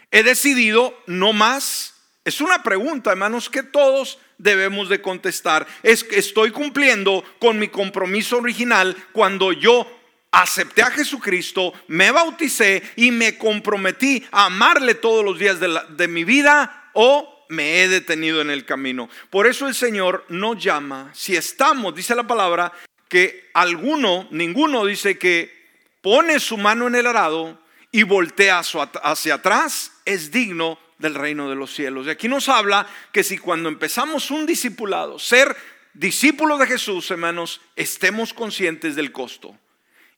He 0.09 0.23
decidido 0.23 0.97
no 1.05 1.33
más. 1.33 1.95
Es 2.23 2.39
una 2.39 2.63
pregunta, 2.63 3.11
hermanos, 3.11 3.49
que 3.49 3.61
todos 3.61 4.19
debemos 4.37 4.87
de 4.87 5.01
contestar. 5.01 5.67
Es 5.83 6.05
que 6.05 6.17
estoy 6.17 6.51
cumpliendo 6.51 7.25
con 7.39 7.59
mi 7.59 7.67
compromiso 7.67 8.37
original 8.37 8.95
cuando 9.11 9.51
yo 9.51 9.85
acepté 10.33 10.81
a 10.81 10.89
Jesucristo, 10.89 11.73
me 11.87 12.09
bauticé 12.09 12.81
y 12.95 13.11
me 13.11 13.37
comprometí 13.37 14.25
a 14.31 14.47
amarle 14.47 14.95
todos 14.95 15.23
los 15.23 15.37
días 15.37 15.59
de, 15.59 16.07
mi 16.07 16.23
vida 16.23 16.89
o 16.93 17.45
me 17.49 17.83
he 17.83 17.87
detenido 17.87 18.41
en 18.41 18.49
el 18.49 18.65
camino. 18.65 19.09
Por 19.29 19.45
eso 19.45 19.67
el 19.67 19.75
Señor 19.75 20.25
nos 20.29 20.61
llama, 20.61 21.11
si 21.13 21.35
estamos, 21.35 21.93
dice 21.93 22.15
la 22.15 22.25
palabra, 22.25 22.73
que 23.07 23.51
alguno, 23.53 24.27
ninguno 24.31 24.85
dice 24.87 25.19
que 25.19 25.53
pone 26.01 26.39
su 26.39 26.57
mano 26.57 26.87
en 26.87 26.95
el 26.95 27.05
arado 27.05 27.61
y 27.91 28.01
voltea 28.01 28.59
hacia 29.03 29.35
atrás, 29.35 29.91
es 30.03 30.31
digno 30.31 30.79
del 30.97 31.13
reino 31.13 31.47
de 31.47 31.55
los 31.55 31.71
cielos. 31.75 32.07
Y 32.07 32.09
aquí 32.09 32.27
nos 32.27 32.49
habla 32.49 32.87
que 33.11 33.23
si 33.23 33.37
cuando 33.37 33.69
empezamos 33.69 34.31
un 34.31 34.47
discipulado, 34.47 35.19
ser 35.19 35.55
discípulos 35.93 36.57
de 36.57 36.65
Jesús, 36.65 37.11
hermanos, 37.11 37.61
estemos 37.75 38.33
conscientes 38.33 38.95
del 38.95 39.11
costo 39.11 39.55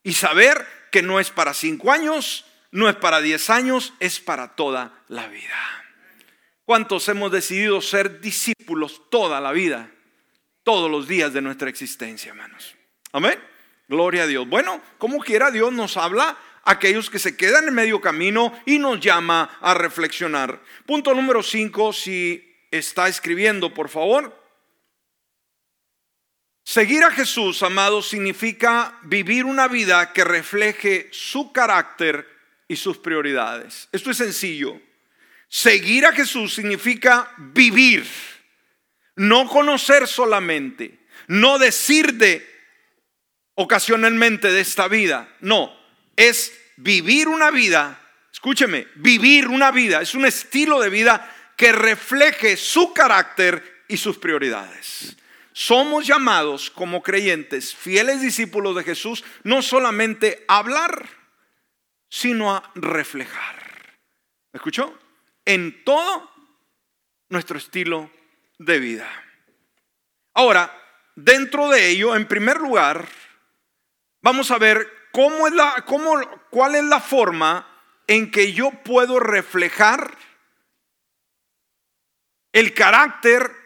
y 0.06 0.12
saber 0.12 0.64
que 0.92 1.02
no 1.02 1.18
es 1.18 1.30
para 1.30 1.52
cinco 1.52 1.90
años, 1.90 2.44
no 2.70 2.88
es 2.88 2.94
para 2.94 3.20
diez 3.20 3.50
años, 3.50 3.92
es 3.98 4.20
para 4.20 4.54
toda 4.54 5.02
la 5.08 5.26
vida. 5.26 5.84
¿Cuántos 6.64 7.08
hemos 7.08 7.32
decidido 7.32 7.80
ser 7.80 8.20
discípulos 8.20 9.02
toda 9.10 9.40
la 9.40 9.50
vida? 9.50 9.90
Todos 10.62 10.88
los 10.88 11.08
días 11.08 11.32
de 11.32 11.42
nuestra 11.42 11.68
existencia, 11.68 12.30
hermanos. 12.30 12.76
Amén. 13.10 13.36
Gloria 13.88 14.22
a 14.22 14.26
Dios. 14.28 14.48
Bueno, 14.48 14.80
como 14.98 15.18
quiera, 15.18 15.50
Dios 15.50 15.72
nos 15.72 15.96
habla 15.96 16.38
a 16.62 16.70
aquellos 16.70 17.10
que 17.10 17.18
se 17.18 17.36
quedan 17.36 17.66
en 17.66 17.74
medio 17.74 18.00
camino 18.00 18.56
y 18.64 18.78
nos 18.78 19.00
llama 19.00 19.58
a 19.60 19.74
reflexionar. 19.74 20.62
Punto 20.86 21.14
número 21.14 21.42
cinco, 21.42 21.92
si 21.92 22.56
está 22.70 23.08
escribiendo, 23.08 23.74
por 23.74 23.88
favor. 23.88 24.45
Seguir 26.66 27.04
a 27.04 27.12
Jesús, 27.12 27.62
amados, 27.62 28.08
significa 28.08 28.98
vivir 29.04 29.44
una 29.44 29.68
vida 29.68 30.12
que 30.12 30.24
refleje 30.24 31.08
su 31.12 31.52
carácter 31.52 32.28
y 32.66 32.74
sus 32.74 32.98
prioridades. 32.98 33.88
Esto 33.92 34.10
es 34.10 34.16
sencillo. 34.16 34.80
Seguir 35.48 36.04
a 36.06 36.12
Jesús 36.12 36.54
significa 36.54 37.32
vivir, 37.36 38.04
no 39.14 39.48
conocer 39.48 40.08
solamente, 40.08 40.98
no 41.28 41.60
decir 41.60 42.14
de 42.14 42.44
ocasionalmente 43.54 44.50
de 44.50 44.60
esta 44.60 44.88
vida, 44.88 45.28
no, 45.38 45.72
es 46.16 46.52
vivir 46.78 47.28
una 47.28 47.52
vida, 47.52 48.00
escúcheme, 48.32 48.88
vivir 48.96 49.46
una 49.46 49.70
vida, 49.70 50.02
es 50.02 50.16
un 50.16 50.26
estilo 50.26 50.80
de 50.80 50.90
vida 50.90 51.32
que 51.56 51.70
refleje 51.70 52.56
su 52.56 52.92
carácter 52.92 53.84
y 53.86 53.98
sus 53.98 54.18
prioridades. 54.18 55.16
Somos 55.58 56.06
llamados 56.06 56.70
como 56.70 57.02
creyentes, 57.02 57.74
fieles 57.74 58.20
discípulos 58.20 58.76
de 58.76 58.84
Jesús, 58.84 59.24
no 59.42 59.62
solamente 59.62 60.44
a 60.48 60.58
hablar, 60.58 61.08
sino 62.10 62.54
a 62.54 62.70
reflejar. 62.74 63.98
¿Me 64.52 64.58
escuchó? 64.58 64.92
En 65.46 65.82
todo 65.82 66.30
nuestro 67.30 67.56
estilo 67.56 68.10
de 68.58 68.78
vida. 68.80 69.08
Ahora, 70.34 70.70
dentro 71.14 71.70
de 71.70 71.88
ello, 71.88 72.14
en 72.14 72.28
primer 72.28 72.58
lugar, 72.58 73.08
vamos 74.20 74.50
a 74.50 74.58
ver 74.58 74.86
cómo 75.10 75.46
es 75.46 75.54
la, 75.54 75.86
cómo, 75.86 76.20
cuál 76.50 76.74
es 76.74 76.84
la 76.84 77.00
forma 77.00 77.66
en 78.06 78.30
que 78.30 78.52
yo 78.52 78.72
puedo 78.84 79.20
reflejar 79.20 80.18
el 82.52 82.74
carácter 82.74 83.65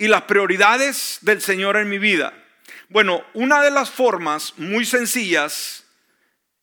y 0.00 0.08
las 0.08 0.22
prioridades 0.22 1.18
del 1.20 1.42
Señor 1.42 1.76
en 1.76 1.90
mi 1.90 1.98
vida? 1.98 2.32
Bueno, 2.88 3.22
una 3.34 3.62
de 3.62 3.70
las 3.70 3.90
formas 3.90 4.54
muy 4.56 4.86
sencillas 4.86 5.84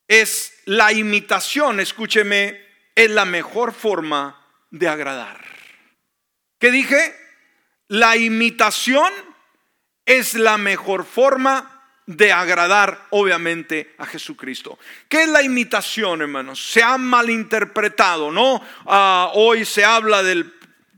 es 0.07 0.53
la 0.65 0.91
imitación, 0.91 1.79
escúcheme, 1.79 2.59
es 2.95 3.11
la 3.11 3.25
mejor 3.25 3.73
forma 3.73 4.43
de 4.71 4.87
agradar. 4.87 5.45
¿Qué 6.59 6.71
dije? 6.71 7.15
La 7.87 8.17
imitación 8.17 9.13
es 10.07 10.33
la 10.33 10.57
mejor 10.57 11.05
forma 11.05 11.77
de 12.07 12.31
agradar, 12.31 13.05
obviamente, 13.11 13.93
a 13.99 14.07
Jesucristo. 14.07 14.79
¿Qué 15.07 15.23
es 15.23 15.29
la 15.29 15.43
imitación, 15.43 16.21
hermanos? 16.21 16.71
Se 16.71 16.81
ha 16.81 16.97
malinterpretado, 16.97 18.31
¿no? 18.31 18.65
Ah, 18.87 19.29
hoy 19.35 19.63
se 19.63 19.85
habla 19.85 20.23
del 20.23 20.56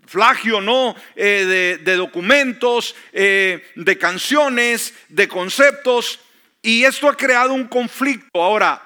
flagio, 0.10 0.60
¿no? 0.60 0.95
Eh, 1.15 1.78
de, 1.84 1.95
documentos, 1.95 2.95
eh, 3.13 3.63
de 3.76 3.98
canciones, 3.98 4.93
de 5.08 5.28
conceptos. 5.28 6.19
Y 6.62 6.84
esto 6.84 7.08
ha 7.08 7.15
creado 7.15 7.54
un 7.54 7.67
conflicto. 7.67 8.41
Ahora, 8.41 8.82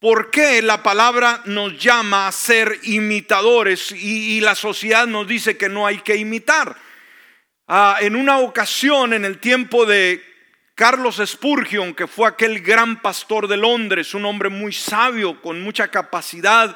¿por 0.00 0.30
qué 0.30 0.62
la 0.62 0.82
palabra 0.82 1.42
nos 1.44 1.78
llama 1.78 2.26
a 2.26 2.32
ser 2.32 2.78
imitadores 2.84 3.92
y, 3.92 4.40
la 4.40 4.54
sociedad 4.54 5.06
nos 5.06 5.28
dice 5.28 5.58
que 5.58 5.68
no 5.68 5.86
hay 5.86 5.98
que 5.98 6.16
imitar? 6.16 6.74
Ah, 7.68 7.98
en 8.00 8.16
una 8.16 8.38
ocasión, 8.38 9.12
en 9.12 9.24
el 9.24 9.38
tiempo 9.38 9.84
de 9.84 10.24
Carlos 10.74 11.20
Spurgeon, 11.24 11.94
que 11.94 12.06
fue 12.06 12.26
aquel 12.26 12.60
gran 12.60 13.02
pastor 13.02 13.46
de 13.46 13.58
Londres, 13.58 14.14
un 14.14 14.24
hombre 14.24 14.48
muy 14.48 14.72
sabio, 14.72 15.40
con 15.42 15.60
mucha 15.60 15.88
capacidad 15.88 16.74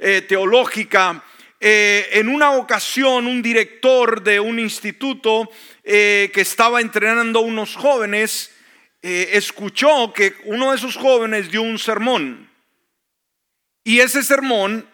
eh, 0.00 0.22
teológica, 0.22 1.22
eh, 1.60 2.08
en 2.12 2.28
una 2.28 2.52
ocasión 2.52 3.26
un 3.26 3.42
director 3.42 4.22
de 4.22 4.40
un 4.40 4.58
instituto 4.58 5.48
eh, 5.82 6.30
que 6.34 6.40
estaba 6.40 6.80
entrenando 6.80 7.38
a 7.38 7.42
unos 7.42 7.76
jóvenes 7.76 8.50
eh, 9.02 9.36
escuchó 9.36 10.12
que 10.14 10.34
uno 10.44 10.70
de 10.70 10.76
esos 10.78 10.96
jóvenes 10.96 11.50
dio 11.50 11.60
un 11.60 11.78
sermón. 11.78 12.50
Y 13.84 14.00
ese 14.00 14.22
sermón 14.22 14.88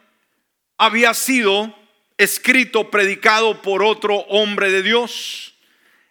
había 0.77 1.15
sido 1.15 1.77
escrito, 2.19 2.91
predicado 2.91 3.63
por 3.63 3.85
otro 3.85 4.17
hombre 4.29 4.73
de 4.73 4.83
Dios. 4.83 5.55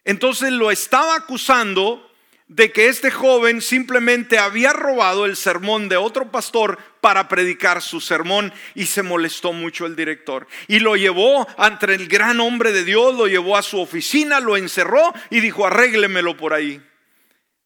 Entonces 0.06 0.52
lo 0.52 0.72
estaba 0.72 1.16
acusando 1.16 2.09
de 2.50 2.72
que 2.72 2.88
este 2.88 3.12
joven 3.12 3.62
simplemente 3.62 4.40
había 4.40 4.74
robado 4.74 5.26
el 5.26 5.36
sermón 5.36 5.88
de 5.88 5.98
otro 5.98 6.32
pastor 6.32 6.80
para 7.00 7.28
predicar 7.28 7.82
su 7.82 8.02
sermón 8.02 8.52
y 8.74 8.88
se 8.88 9.04
molestó 9.04 9.54
mucho 9.54 9.86
el 9.86 9.96
director. 9.96 10.48
Y 10.68 10.80
lo 10.80 10.96
llevó 10.96 11.48
ante 11.58 11.94
el 11.94 12.08
gran 12.08 12.40
hombre 12.40 12.72
de 12.72 12.84
Dios, 12.84 13.16
lo 13.16 13.28
llevó 13.28 13.56
a 13.56 13.62
su 13.62 13.80
oficina, 13.80 14.40
lo 14.40 14.58
encerró 14.58 15.14
y 15.30 15.42
dijo, 15.42 15.66
arréglemelo 15.66 16.36
por 16.38 16.54
ahí. 16.54 16.82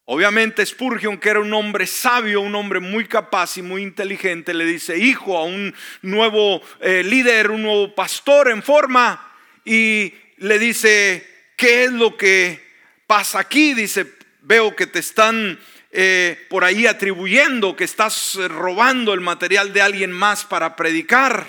Obviamente 0.06 0.66
Spurgeon, 0.66 1.18
que 1.18 1.30
era 1.30 1.40
un 1.40 1.54
hombre 1.54 1.88
sabio, 1.88 2.42
un 2.42 2.54
hombre 2.54 2.82
muy 2.82 3.06
capaz 3.06 3.56
y 3.56 3.62
muy 3.62 3.84
inteligente, 3.84 4.54
le 4.54 4.66
dice, 4.66 4.98
hijo, 4.98 5.38
a 5.38 5.46
un 5.46 5.74
nuevo 6.02 6.62
eh, 6.82 7.04
líder, 7.04 7.52
un 7.52 7.64
nuevo 7.64 7.96
pastor 7.96 8.50
en 8.50 8.62
forma, 8.62 9.32
y 9.64 10.14
le 10.40 10.60
dice, 10.60 11.26
¿qué 11.56 11.86
es 11.86 11.92
lo 11.94 12.18
que 12.18 12.62
pasa 13.08 13.40
aquí? 13.40 13.74
Dice, 13.74 14.23
veo 14.44 14.76
que 14.76 14.88
te 14.88 15.00
están 15.00 15.60
eh, 15.92 16.48
por 16.50 16.64
ahí 16.64 16.86
atribuyendo 16.86 17.76
que 17.76 17.84
estás 17.84 18.36
robando 18.50 19.14
el 19.14 19.22
material 19.22 19.74
de 19.74 19.82
alguien 19.82 20.12
más 20.12 20.44
para 20.44 20.76
predicar. 20.76 21.46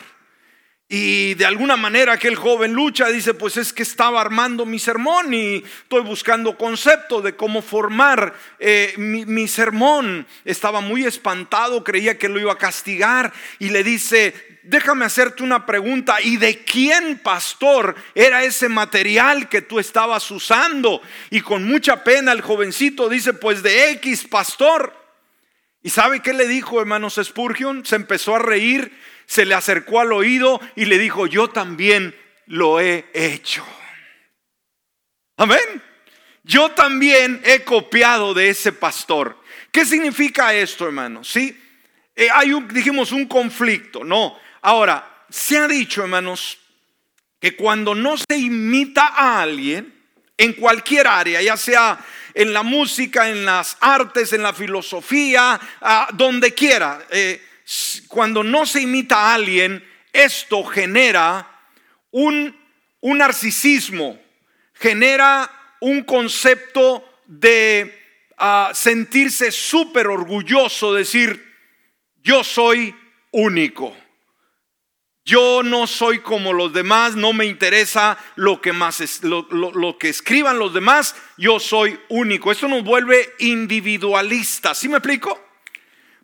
Y 0.87 1.35
de 1.35 1.46
alguna 1.46 1.76
manera 1.76 2.12
aquel 2.12 2.37
joven 2.37 2.72
lucha, 2.74 3.09
dice, 3.09 3.35
pues 3.35 3.57
es 3.57 3.72
que 3.72 3.83
estaba 3.83 4.20
armando 4.20 4.66
mi 4.66 4.78
sermón 4.78 5.33
y 5.33 5.57
estoy 5.57 6.02
buscando 6.02 6.57
concepto 6.57 7.22
de 7.22 7.35
cómo 7.35 7.62
formar 7.62 8.35
eh, 8.59 8.92
mi, 8.96 9.24
mi 9.24 9.48
sermón. 9.48 10.26
Estaba 10.44 10.80
muy 10.80 11.04
espantado, 11.04 11.83
creía 11.83 12.18
que 12.18 12.28
lo 12.28 12.38
iba 12.38 12.52
a 12.52 12.59
castigar 12.59 13.33
y 13.59 13.70
le 13.70 13.83
dice, 13.83 14.53
déjame 14.64 15.05
hacerte 15.05 15.42
una 15.42 15.66
pregunta. 15.66 16.20
¿Y 16.22 16.37
de 16.37 16.64
quién, 16.64 17.18
pastor, 17.18 17.94
era 18.14 18.44
ese 18.44 18.68
material 18.68 19.48
que 19.48 19.62
tú 19.62 19.79
estabas 19.79 20.31
usando? 20.31 21.00
Y 21.31 21.40
con 21.40 21.64
mucha 21.64 22.05
pena 22.05 22.33
el 22.33 22.40
jovencito 22.40 23.09
dice, 23.09 23.33
pues 23.33 23.62
de 23.62 23.90
X, 23.92 24.24
pastor. 24.24 24.94
¿Y 25.83 25.90
sabe 25.90 26.20
qué 26.20 26.33
le 26.33 26.48
dijo, 26.48 26.81
hermanos 26.81 27.20
Spurgeon? 27.22 27.85
Se 27.85 27.96
empezó 27.96 28.37
a 28.37 28.38
reír, 28.38 28.98
se 29.27 29.44
le 29.44 29.55
acercó 29.55 30.00
al 30.00 30.12
oído 30.12 30.61
y 30.77 30.87
le 30.87 30.98
dijo, 30.98 31.27
yo 31.27 31.48
también 31.48 32.14
lo 32.46 32.81
he 32.81 33.07
hecho. 33.12 33.64
Amén. 35.37 35.83
Yo 36.42 36.70
también 36.70 37.40
he 37.44 37.64
copiado 37.64 38.35
de 38.35 38.50
ese 38.50 38.72
pastor. 38.72 39.38
¿Qué 39.70 39.85
significa 39.85 40.55
esto, 40.55 40.87
hermanos? 40.87 41.29
Sí, 41.29 41.59
eh, 42.14 42.29
hay 42.33 42.53
un, 42.53 42.68
dijimos, 42.68 43.12
un 43.12 43.27
conflicto. 43.27 44.05
No, 44.05 44.38
Ahora, 44.64 45.27
se 45.29 45.59
ha 45.59 45.68
dicho, 45.68 46.03
hermanos, 46.03 46.59
que 47.38 47.55
cuando 47.55 47.94
no 47.94 48.16
se 48.16 48.38
imita 48.38 49.09
a 49.09 49.42
alguien, 49.42 49.92
en 50.38 50.55
cualquier 50.55 51.07
área, 51.07 51.42
ya 51.42 51.59
sea 51.59 52.03
en 52.33 52.55
la 52.55 52.62
música, 52.62 53.29
en 53.29 53.44
las 53.44 53.77
artes, 53.79 54.33
en 54.33 54.42
la 54.42 54.55
filosofía, 54.55 55.61
donde 56.14 56.55
quiera, 56.55 57.05
eh, 57.11 57.42
cuando 58.09 58.42
no 58.42 58.64
se 58.64 58.81
imita 58.81 59.16
a 59.16 59.35
alguien, 59.35 59.87
esto 60.14 60.64
genera 60.64 61.46
un, 62.11 62.57
narcisismo, 63.03 64.18
genera 64.72 65.77
un 65.81 66.05
concepto 66.05 67.05
de 67.27 68.00
ah, 68.38 68.70
sentirse 68.72 69.53
súper 69.53 70.07
orgulloso, 70.07 70.94
decir, 70.94 71.55
yo 72.22 72.42
soy 72.42 72.96
único. 73.31 73.94
Yo 75.26 75.62
no 75.62 75.87
soy 75.87 76.18
como 76.18 76.52
los 76.52 76.74
demás, 76.74 77.16
no 77.16 77.32
me 77.32 77.46
interesa 77.46 78.18
lo 78.37 78.60
que, 78.60 78.74
más 78.74 79.00
es, 79.00 79.22
lo, 79.22 79.96
que 79.98 80.10
escriban 80.10 80.58
los 80.58 80.74
demás, 80.74 81.16
yo 81.38 81.58
soy 81.58 81.98
único. 82.10 82.52
Esto 82.52 82.68
nos 82.68 82.84
vuelve 82.84 83.32
individualistas, 83.38 84.76
¿sí 84.76 84.87
me 84.87 84.98
explico? 84.98 85.40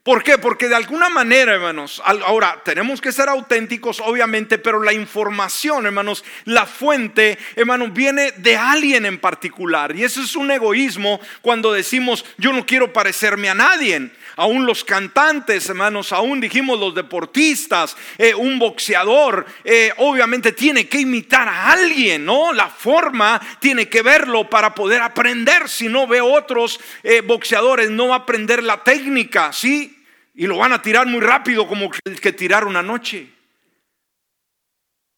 ¿Por 0.02 0.22
qué? 0.22 0.36
Porque 0.36 0.68
de 0.68 0.76
alguna 0.76 1.08
manera, 1.08 1.54
hermanos, 1.54 2.02
ahora 2.04 2.60
tenemos 2.62 3.00
que 3.00 3.12
ser 3.12 3.30
auténticos, 3.30 4.00
obviamente, 4.00 4.58
pero 4.58 4.82
la 4.82 4.92
información, 4.92 5.86
hermanos, 5.86 6.22
la 6.44 6.66
fuente, 6.66 7.38
hermanos, 7.56 7.94
viene 7.94 8.32
de 8.32 8.56
alguien 8.56 9.06
en 9.06 9.18
particular. 9.18 9.96
Y 9.96 10.04
eso 10.04 10.22
es 10.22 10.36
un 10.36 10.50
egoísmo 10.50 11.20
cuando 11.40 11.72
decimos, 11.72 12.24
yo 12.36 12.52
no 12.52 12.66
quiero 12.66 12.92
parecerme 12.92 13.48
a 13.48 13.54
nadie 13.54 14.10
aún 14.36 14.66
los 14.66 14.84
cantantes, 14.84 15.68
hermanos, 15.68 16.12
aún 16.12 16.40
dijimos 16.40 16.78
los 16.78 16.94
deportistas, 16.94 17.96
eh, 18.18 18.34
un 18.34 18.58
boxeador, 18.58 19.46
eh, 19.64 19.92
obviamente 19.98 20.52
tiene 20.52 20.88
que 20.88 21.00
imitar 21.00 21.48
a 21.48 21.72
alguien, 21.72 22.24
¿no? 22.24 22.52
La 22.52 22.68
forma 22.68 23.40
tiene 23.60 23.88
que 23.88 24.02
verlo 24.02 24.48
para 24.48 24.74
poder 24.74 25.02
aprender. 25.02 25.68
Si 25.68 25.88
no 25.88 26.06
ve 26.06 26.20
otros 26.20 26.80
eh, 27.02 27.20
boxeadores, 27.20 27.90
no 27.90 28.08
va 28.08 28.16
a 28.16 28.18
aprender 28.18 28.62
la 28.62 28.82
técnica, 28.82 29.52
¿sí? 29.52 29.96
Y 30.34 30.46
lo 30.46 30.58
van 30.58 30.72
a 30.72 30.82
tirar 30.82 31.06
muy 31.06 31.20
rápido 31.20 31.66
como 31.66 31.90
el 32.04 32.20
que 32.20 32.32
tiraron 32.32 32.76
anoche. 32.76 33.28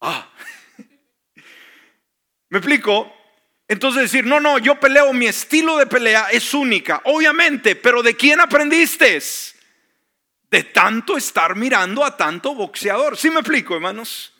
Ah. 0.01 0.29
¿Me 2.49 2.57
explico? 2.57 3.22
Entonces 3.73 4.03
decir, 4.03 4.23
no, 4.23 4.39
no, 4.39 4.59
yo 4.59 4.79
peleo, 4.79 5.11
mi 5.13 5.25
estilo 5.25 5.77
de 5.77 5.87
pelea 5.87 6.27
es 6.31 6.53
única, 6.53 7.01
obviamente, 7.05 7.75
pero 7.75 8.03
¿de 8.03 8.15
quién 8.15 8.39
aprendiste? 8.39 9.19
De 10.51 10.63
tanto 10.65 11.17
estar 11.17 11.55
mirando 11.55 12.05
a 12.05 12.15
tanto 12.15 12.53
boxeador. 12.53 13.17
¿Sí 13.17 13.31
me 13.31 13.39
explico, 13.39 13.73
hermanos? 13.73 14.31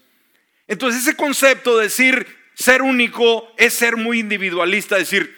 Entonces 0.67 1.01
ese 1.01 1.15
concepto 1.15 1.79
de 1.79 1.85
decir 1.85 2.27
ser 2.53 2.83
único 2.83 3.51
es 3.57 3.73
ser 3.73 3.97
muy 3.97 4.19
individualista, 4.19 4.97
decir, 4.97 5.35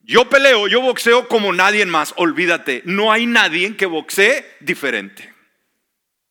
yo 0.00 0.28
peleo, 0.28 0.66
yo 0.66 0.80
boxeo 0.80 1.28
como 1.28 1.52
nadie 1.52 1.86
más, 1.86 2.14
olvídate, 2.16 2.82
no 2.86 3.12
hay 3.12 3.26
nadie 3.26 3.76
que 3.76 3.86
boxee 3.86 4.44
diferente, 4.58 5.32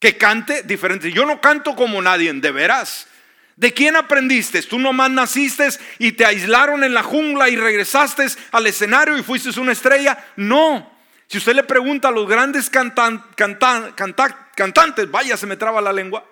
que 0.01 0.17
cante 0.17 0.63
diferente. 0.63 1.13
Yo 1.13 1.25
no 1.25 1.39
canto 1.39 1.73
como 1.73 2.01
nadie, 2.01 2.33
de 2.33 2.51
veras. 2.51 3.07
¿De 3.57 3.73
quién 3.73 3.95
aprendiste? 3.95 4.61
¿Tú 4.61 4.77
nomás 4.77 5.09
naciste 5.09 5.67
y 5.97 6.11
te 6.11 6.25
aislaron 6.25 6.83
en 6.83 6.93
la 6.93 7.01
jungla 7.01 7.49
y 7.49 7.55
regresaste 7.55 8.27
al 8.51 8.67
escenario 8.67 9.17
y 9.17 9.23
fuiste 9.23 9.59
una 9.59 9.71
estrella? 9.71 10.25
No. 10.35 10.95
Si 11.25 11.39
usted 11.39 11.55
le 11.55 11.63
pregunta 11.63 12.09
a 12.09 12.11
los 12.11 12.27
grandes 12.27 12.69
cantantes, 12.69 15.11
vaya, 15.11 15.35
se 15.35 15.47
me 15.47 15.57
traba 15.57 15.81
la 15.81 15.91
lengua, 15.91 16.23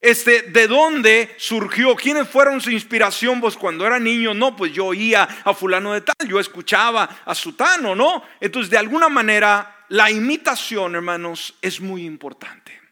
este, 0.00 0.42
¿de 0.42 0.66
dónde 0.66 1.34
surgió? 1.36 1.94
¿Quiénes 1.94 2.26
fueron 2.26 2.62
su 2.62 2.70
inspiración 2.70 3.38
vos 3.38 3.58
cuando 3.58 3.86
era 3.86 3.98
niño? 3.98 4.32
No, 4.32 4.56
pues 4.56 4.72
yo 4.72 4.86
oía 4.86 5.28
a 5.44 5.52
fulano 5.52 5.92
de 5.92 6.00
tal, 6.00 6.26
yo 6.26 6.40
escuchaba 6.40 7.20
a 7.26 7.34
sutano, 7.34 7.94
¿no? 7.94 8.22
Entonces, 8.40 8.70
de 8.70 8.78
alguna 8.78 9.10
manera, 9.10 9.84
la 9.90 10.10
imitación, 10.10 10.94
hermanos, 10.94 11.54
es 11.60 11.82
muy 11.82 12.06
importante. 12.06 12.85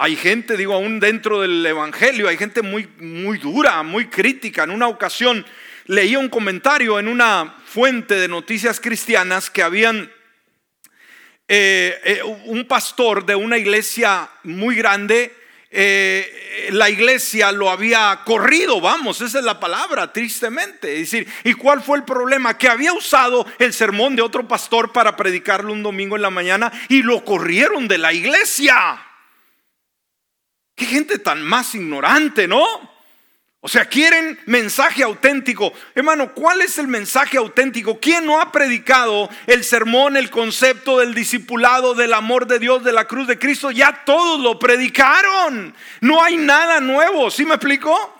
Hay 0.00 0.14
gente, 0.14 0.56
digo, 0.56 0.74
aún 0.74 1.00
dentro 1.00 1.40
del 1.40 1.66
Evangelio, 1.66 2.28
hay 2.28 2.36
gente 2.36 2.62
muy, 2.62 2.88
muy 3.00 3.36
dura, 3.38 3.82
muy 3.82 4.06
crítica. 4.06 4.62
En 4.62 4.70
una 4.70 4.86
ocasión 4.86 5.44
leía 5.86 6.20
un 6.20 6.28
comentario 6.28 7.00
en 7.00 7.08
una 7.08 7.56
fuente 7.66 8.14
de 8.14 8.28
noticias 8.28 8.78
cristianas 8.78 9.50
que 9.50 9.60
habían 9.60 10.08
eh, 11.48 12.00
eh, 12.04 12.22
un 12.22 12.64
pastor 12.66 13.26
de 13.26 13.34
una 13.34 13.58
iglesia 13.58 14.30
muy 14.44 14.76
grande, 14.76 15.34
eh, 15.68 16.68
la 16.70 16.88
iglesia 16.88 17.50
lo 17.50 17.68
había 17.68 18.20
corrido, 18.24 18.80
vamos, 18.80 19.20
esa 19.20 19.40
es 19.40 19.44
la 19.44 19.58
palabra, 19.58 20.12
tristemente. 20.12 20.92
Es 20.92 21.10
decir, 21.10 21.26
¿y 21.42 21.54
cuál 21.54 21.82
fue 21.82 21.98
el 21.98 22.04
problema? 22.04 22.56
Que 22.56 22.68
había 22.68 22.92
usado 22.92 23.44
el 23.58 23.72
sermón 23.72 24.14
de 24.14 24.22
otro 24.22 24.46
pastor 24.46 24.92
para 24.92 25.16
predicarlo 25.16 25.72
un 25.72 25.82
domingo 25.82 26.14
en 26.14 26.22
la 26.22 26.30
mañana 26.30 26.70
y 26.88 27.02
lo 27.02 27.24
corrieron 27.24 27.88
de 27.88 27.98
la 27.98 28.12
iglesia. 28.12 29.06
Qué 30.78 30.86
gente 30.86 31.18
tan 31.18 31.42
más 31.42 31.74
ignorante, 31.74 32.46
¿no? 32.46 32.64
O 33.60 33.66
sea, 33.66 33.86
quieren 33.86 34.38
mensaje 34.46 35.02
auténtico. 35.02 35.72
Hermano, 35.92 36.32
¿cuál 36.32 36.62
es 36.62 36.78
el 36.78 36.86
mensaje 36.86 37.36
auténtico? 37.36 37.98
¿Quién 37.98 38.24
no 38.24 38.40
ha 38.40 38.52
predicado 38.52 39.28
el 39.48 39.64
sermón, 39.64 40.16
el 40.16 40.30
concepto 40.30 41.00
del 41.00 41.14
discipulado, 41.14 41.94
del 41.94 42.14
amor 42.14 42.46
de 42.46 42.60
Dios, 42.60 42.84
de 42.84 42.92
la 42.92 43.06
cruz 43.06 43.26
de 43.26 43.40
Cristo? 43.40 43.72
Ya 43.72 44.04
todos 44.04 44.40
lo 44.40 44.60
predicaron. 44.60 45.74
No 46.00 46.22
hay 46.22 46.36
nada 46.36 46.80
nuevo. 46.80 47.28
¿Sí 47.28 47.44
me 47.44 47.54
explico? 47.54 48.14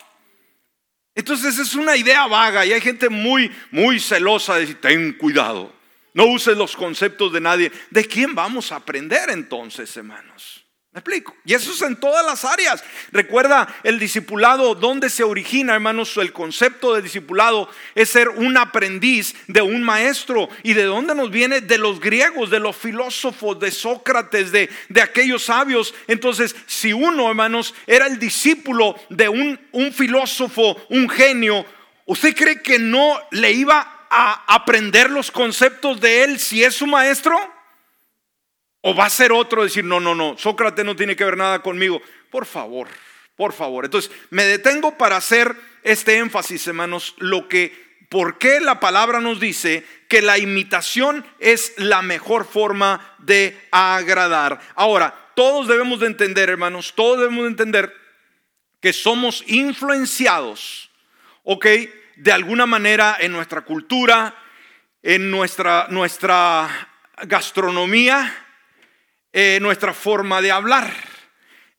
Entonces 1.14 1.56
es 1.60 1.76
una 1.76 1.96
idea 1.96 2.26
vaga 2.26 2.66
y 2.66 2.72
hay 2.72 2.80
gente 2.80 3.08
muy, 3.08 3.54
muy 3.70 4.00
celosa 4.00 4.54
de 4.54 4.62
decir, 4.62 4.80
ten 4.80 5.12
cuidado. 5.12 5.72
No 6.12 6.26
uses 6.26 6.56
los 6.56 6.74
conceptos 6.74 7.32
de 7.32 7.40
nadie. 7.40 7.70
¿De 7.90 8.04
quién 8.04 8.34
vamos 8.34 8.72
a 8.72 8.76
aprender 8.76 9.30
entonces, 9.30 9.96
hermanos? 9.96 10.57
Explico? 10.98 11.36
Y 11.44 11.54
eso 11.54 11.72
es 11.72 11.82
en 11.82 11.96
todas 11.96 12.24
las 12.24 12.44
áreas. 12.44 12.82
Recuerda 13.12 13.68
el 13.82 13.98
discipulado, 13.98 14.74
¿dónde 14.74 15.10
se 15.10 15.24
origina, 15.24 15.74
hermanos? 15.74 16.16
El 16.16 16.32
concepto 16.32 16.94
de 16.94 17.02
discipulado 17.02 17.68
es 17.94 18.10
ser 18.10 18.28
un 18.28 18.56
aprendiz 18.56 19.34
de 19.46 19.62
un 19.62 19.82
maestro. 19.82 20.48
¿Y 20.62 20.74
de 20.74 20.84
dónde 20.84 21.14
nos 21.14 21.30
viene? 21.30 21.60
De 21.60 21.78
los 21.78 22.00
griegos, 22.00 22.50
de 22.50 22.60
los 22.60 22.76
filósofos, 22.76 23.58
de 23.58 23.70
Sócrates, 23.70 24.52
de, 24.52 24.68
de 24.88 25.00
aquellos 25.02 25.44
sabios. 25.44 25.94
Entonces, 26.06 26.54
si 26.66 26.92
uno, 26.92 27.28
hermanos, 27.28 27.74
era 27.86 28.06
el 28.06 28.18
discípulo 28.18 28.94
de 29.08 29.28
un, 29.28 29.58
un 29.72 29.92
filósofo, 29.92 30.76
un 30.90 31.08
genio, 31.08 31.64
¿usted 32.06 32.34
cree 32.34 32.62
que 32.62 32.78
no 32.78 33.18
le 33.30 33.52
iba 33.52 34.06
a 34.10 34.54
aprender 34.54 35.10
los 35.10 35.30
conceptos 35.30 36.00
de 36.00 36.24
él 36.24 36.38
si 36.38 36.62
es 36.62 36.74
su 36.74 36.86
maestro? 36.86 37.57
¿O 38.88 38.94
va 38.94 39.04
a 39.04 39.10
ser 39.10 39.32
otro 39.32 39.64
decir, 39.64 39.84
no, 39.84 40.00
no, 40.00 40.14
no, 40.14 40.38
Sócrates 40.38 40.82
no 40.82 40.96
tiene 40.96 41.14
que 41.14 41.22
ver 41.22 41.36
nada 41.36 41.60
conmigo? 41.60 42.00
Por 42.30 42.46
favor, 42.46 42.88
por 43.36 43.52
favor. 43.52 43.84
Entonces, 43.84 44.10
me 44.30 44.44
detengo 44.44 44.96
para 44.96 45.18
hacer 45.18 45.54
este 45.82 46.16
énfasis, 46.16 46.66
hermanos, 46.66 47.14
lo 47.18 47.48
que, 47.48 48.06
¿por 48.08 48.38
qué 48.38 48.60
la 48.60 48.80
palabra 48.80 49.20
nos 49.20 49.40
dice 49.40 49.84
que 50.08 50.22
la 50.22 50.38
imitación 50.38 51.26
es 51.38 51.74
la 51.76 52.00
mejor 52.00 52.46
forma 52.46 53.14
de 53.18 53.60
agradar? 53.72 54.58
Ahora, 54.74 55.32
todos 55.34 55.68
debemos 55.68 56.00
de 56.00 56.06
entender, 56.06 56.48
hermanos, 56.48 56.94
todos 56.96 57.18
debemos 57.18 57.44
de 57.44 57.50
entender 57.50 57.94
que 58.80 58.94
somos 58.94 59.44
influenciados, 59.48 60.90
¿ok? 61.42 61.66
De 62.16 62.32
alguna 62.32 62.64
manera 62.64 63.18
en 63.20 63.32
nuestra 63.32 63.60
cultura, 63.60 64.34
en 65.02 65.30
nuestra, 65.30 65.88
nuestra 65.90 66.88
gastronomía, 67.26 68.46
eh, 69.32 69.58
nuestra 69.60 69.92
forma 69.92 70.40
de 70.40 70.50
hablar. 70.50 70.92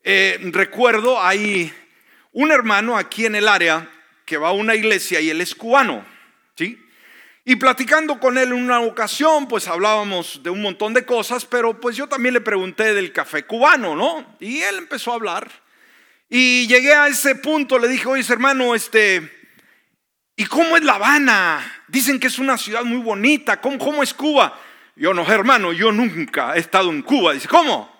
Eh, 0.02 0.38
recuerdo, 0.52 1.22
hay 1.22 1.72
un 2.32 2.52
hermano 2.52 2.96
aquí 2.96 3.26
en 3.26 3.34
el 3.34 3.48
área 3.48 3.90
que 4.24 4.36
va 4.36 4.48
a 4.48 4.52
una 4.52 4.74
iglesia 4.74 5.20
y 5.20 5.30
él 5.30 5.40
es 5.40 5.54
cubano, 5.54 6.06
¿sí? 6.56 6.78
Y 7.44 7.56
platicando 7.56 8.20
con 8.20 8.38
él 8.38 8.48
en 8.48 8.54
una 8.54 8.80
ocasión, 8.80 9.48
pues 9.48 9.66
hablábamos 9.66 10.40
de 10.42 10.50
un 10.50 10.62
montón 10.62 10.94
de 10.94 11.04
cosas, 11.04 11.44
pero 11.44 11.80
pues 11.80 11.96
yo 11.96 12.06
también 12.06 12.34
le 12.34 12.40
pregunté 12.40 12.94
del 12.94 13.12
café 13.12 13.44
cubano, 13.44 13.96
¿no? 13.96 14.36
Y 14.38 14.60
él 14.60 14.76
empezó 14.76 15.10
a 15.10 15.16
hablar. 15.16 15.50
Y 16.28 16.68
llegué 16.68 16.92
a 16.92 17.08
ese 17.08 17.34
punto, 17.34 17.78
le 17.78 17.88
dije, 17.88 18.06
oye 18.06 18.24
hermano, 18.32 18.74
este, 18.76 19.28
¿y 20.36 20.44
cómo 20.46 20.76
es 20.76 20.84
La 20.84 20.94
Habana? 20.94 21.82
Dicen 21.88 22.20
que 22.20 22.28
es 22.28 22.38
una 22.38 22.56
ciudad 22.56 22.84
muy 22.84 22.98
bonita, 22.98 23.60
¿cómo, 23.60 23.78
cómo 23.78 24.02
es 24.02 24.14
Cuba? 24.14 24.56
Yo 24.96 25.14
no, 25.14 25.26
hermano, 25.30 25.72
yo 25.72 25.92
nunca 25.92 26.54
he 26.56 26.58
estado 26.58 26.90
en 26.90 27.02
Cuba. 27.02 27.32
Dice, 27.32 27.48
¿cómo? 27.48 27.90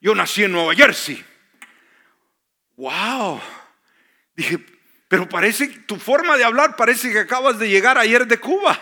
Yo 0.00 0.14
nací 0.14 0.44
en 0.44 0.52
Nueva 0.52 0.74
Jersey. 0.74 1.24
¡Wow! 2.76 3.40
Dije, 4.34 4.58
pero 5.08 5.28
parece, 5.28 5.68
tu 5.86 5.96
forma 5.96 6.36
de 6.36 6.44
hablar 6.44 6.76
parece 6.76 7.12
que 7.12 7.20
acabas 7.20 7.58
de 7.58 7.68
llegar 7.68 7.98
ayer 7.98 8.26
de 8.26 8.38
Cuba. 8.38 8.78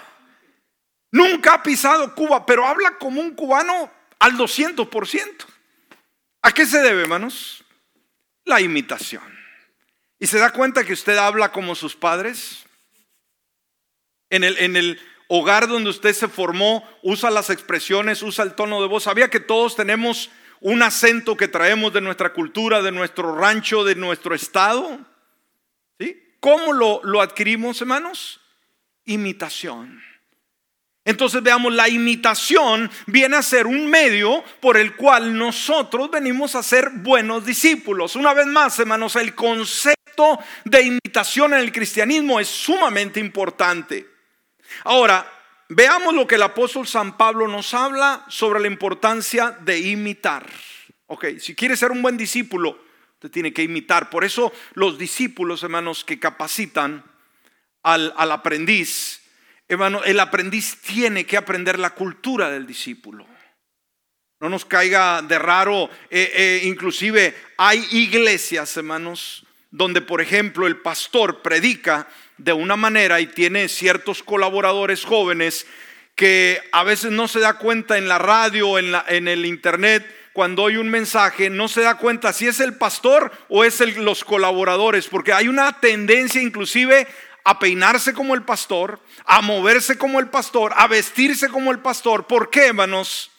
Nunca 1.10 1.54
ha 1.54 1.62
pisado 1.62 2.14
Cuba, 2.14 2.46
pero 2.46 2.66
habla 2.66 2.96
como 2.98 3.20
un 3.20 3.34
cubano 3.34 3.92
al 4.18 4.32
200%. 4.32 5.44
¿A 6.42 6.52
qué 6.52 6.66
se 6.66 6.80
debe, 6.80 7.02
hermanos? 7.02 7.64
La 8.44 8.60
imitación. 8.60 9.22
¿Y 10.18 10.26
se 10.26 10.38
da 10.38 10.52
cuenta 10.52 10.84
que 10.84 10.92
usted 10.92 11.18
habla 11.18 11.52
como 11.52 11.74
sus 11.74 11.94
padres? 11.94 12.64
En 14.30 14.42
el, 14.42 14.56
en 14.58 14.76
el 14.76 15.00
hogar 15.34 15.66
donde 15.66 15.88
usted 15.88 16.12
se 16.12 16.28
formó, 16.28 16.86
usa 17.02 17.30
las 17.30 17.48
expresiones, 17.48 18.22
usa 18.22 18.44
el 18.44 18.52
tono 18.52 18.82
de 18.82 18.86
voz. 18.86 19.04
¿Sabía 19.04 19.30
que 19.30 19.40
todos 19.40 19.74
tenemos 19.74 20.28
un 20.60 20.82
acento 20.82 21.38
que 21.38 21.48
traemos 21.48 21.90
de 21.94 22.02
nuestra 22.02 22.34
cultura, 22.34 22.82
de 22.82 22.92
nuestro 22.92 23.34
rancho, 23.34 23.82
de 23.82 23.94
nuestro 23.94 24.34
estado? 24.34 24.98
¿Sí? 25.98 26.22
¿Cómo 26.38 26.74
lo, 26.74 27.00
lo 27.02 27.22
adquirimos, 27.22 27.80
hermanos? 27.80 28.42
Imitación. 29.06 30.02
Entonces 31.02 31.42
veamos, 31.42 31.72
la 31.72 31.88
imitación 31.88 32.90
viene 33.06 33.36
a 33.36 33.42
ser 33.42 33.66
un 33.66 33.86
medio 33.88 34.44
por 34.60 34.76
el 34.76 34.96
cual 34.96 35.34
nosotros 35.34 36.10
venimos 36.10 36.54
a 36.56 36.62
ser 36.62 36.90
buenos 36.90 37.46
discípulos. 37.46 38.16
Una 38.16 38.34
vez 38.34 38.46
más, 38.48 38.78
hermanos, 38.78 39.16
el 39.16 39.34
concepto 39.34 40.38
de 40.66 40.82
imitación 40.82 41.54
en 41.54 41.60
el 41.60 41.72
cristianismo 41.72 42.38
es 42.38 42.48
sumamente 42.48 43.18
importante. 43.18 44.11
Ahora, 44.84 45.30
veamos 45.68 46.14
lo 46.14 46.26
que 46.26 46.36
el 46.36 46.42
apóstol 46.42 46.86
San 46.86 47.16
Pablo 47.16 47.48
nos 47.48 47.74
habla 47.74 48.24
sobre 48.28 48.60
la 48.60 48.66
importancia 48.66 49.50
de 49.50 49.78
imitar. 49.78 50.46
Ok, 51.06 51.38
si 51.38 51.54
quiere 51.54 51.76
ser 51.76 51.90
un 51.90 52.02
buen 52.02 52.16
discípulo, 52.16 52.78
usted 53.14 53.30
tiene 53.30 53.52
que 53.52 53.62
imitar. 53.62 54.10
Por 54.10 54.24
eso 54.24 54.52
los 54.74 54.98
discípulos, 54.98 55.62
hermanos, 55.62 56.04
que 56.04 56.18
capacitan 56.18 57.04
al, 57.82 58.12
al 58.16 58.32
aprendiz, 58.32 59.22
Hermano, 59.72 60.04
el 60.04 60.20
aprendiz 60.20 60.82
tiene 60.82 61.24
que 61.24 61.38
aprender 61.38 61.78
la 61.78 61.94
cultura 61.94 62.50
del 62.50 62.66
discípulo. 62.66 63.26
No 64.38 64.50
nos 64.50 64.66
caiga 64.66 65.22
de 65.22 65.38
raro, 65.38 65.88
eh, 66.10 66.30
eh, 66.34 66.60
inclusive 66.64 67.34
hay 67.56 67.86
iglesias, 67.92 68.76
hermanos, 68.76 69.46
donde 69.70 70.02
por 70.02 70.20
ejemplo 70.20 70.66
el 70.66 70.82
pastor 70.82 71.40
predica 71.40 72.06
de 72.38 72.52
una 72.52 72.76
manera 72.76 73.20
y 73.20 73.26
tiene 73.26 73.68
ciertos 73.68 74.22
colaboradores 74.22 75.04
jóvenes 75.04 75.66
que 76.14 76.60
a 76.72 76.84
veces 76.84 77.10
no 77.10 77.28
se 77.28 77.40
da 77.40 77.54
cuenta 77.54 77.98
en 77.98 78.08
la 78.08 78.18
radio, 78.18 78.78
en, 78.78 78.92
la, 78.92 79.04
en 79.08 79.28
el 79.28 79.46
internet, 79.46 80.06
cuando 80.32 80.62
oye 80.62 80.78
un 80.78 80.90
mensaje, 80.90 81.50
no 81.50 81.68
se 81.68 81.82
da 81.82 81.96
cuenta 81.96 82.32
si 82.32 82.46
es 82.46 82.60
el 82.60 82.76
pastor 82.76 83.32
o 83.48 83.64
es 83.64 83.80
los 83.96 84.24
colaboradores, 84.24 85.08
porque 85.08 85.32
hay 85.32 85.48
una 85.48 85.80
tendencia 85.80 86.40
inclusive 86.40 87.06
a 87.44 87.58
peinarse 87.58 88.14
como 88.14 88.34
el 88.34 88.42
pastor, 88.42 89.00
a 89.24 89.42
moverse 89.42 89.98
como 89.98 90.20
el 90.20 90.28
pastor, 90.28 90.72
a 90.76 90.86
vestirse 90.86 91.48
como 91.48 91.70
el 91.70 91.80
pastor. 91.80 92.26
¿Por 92.26 92.50
qué, 92.50 92.66
hermanos? 92.66 93.30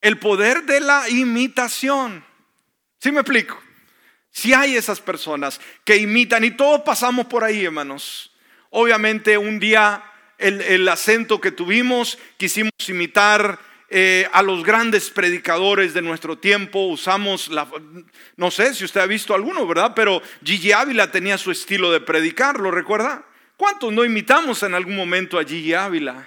El 0.00 0.18
poder 0.18 0.64
de 0.64 0.80
la 0.80 1.08
imitación. 1.08 2.24
¿Sí 2.98 3.12
me 3.12 3.20
explico? 3.20 3.60
Si 4.32 4.52
hay 4.52 4.76
esas 4.76 5.00
personas 5.00 5.60
que 5.84 5.96
imitan 5.96 6.42
y 6.42 6.50
todos 6.52 6.80
pasamos 6.80 7.26
por 7.26 7.44
ahí, 7.44 7.64
hermanos. 7.64 8.32
Obviamente 8.70 9.38
un 9.38 9.60
día 9.60 10.02
el, 10.38 10.60
el 10.62 10.88
acento 10.88 11.40
que 11.40 11.52
tuvimos, 11.52 12.18
quisimos 12.38 12.72
imitar 12.88 13.58
eh, 13.94 14.26
a 14.32 14.40
los 14.40 14.64
grandes 14.64 15.10
predicadores 15.10 15.92
de 15.92 16.00
nuestro 16.00 16.38
tiempo, 16.38 16.86
usamos 16.86 17.48
la, 17.48 17.68
no 18.36 18.50
sé 18.50 18.72
si 18.74 18.86
usted 18.86 19.02
ha 19.02 19.06
visto 19.06 19.34
alguno, 19.34 19.66
¿verdad? 19.66 19.92
Pero 19.94 20.22
Gigi 20.42 20.72
Ávila 20.72 21.10
tenía 21.10 21.36
su 21.36 21.50
estilo 21.50 21.92
de 21.92 22.00
predicar, 22.00 22.58
¿lo 22.58 22.70
recuerda? 22.70 23.22
¿Cuántos 23.58 23.92
no 23.92 24.02
imitamos 24.02 24.62
en 24.62 24.72
algún 24.72 24.96
momento 24.96 25.38
a 25.38 25.44
Gigi 25.44 25.74
Ávila? 25.74 26.26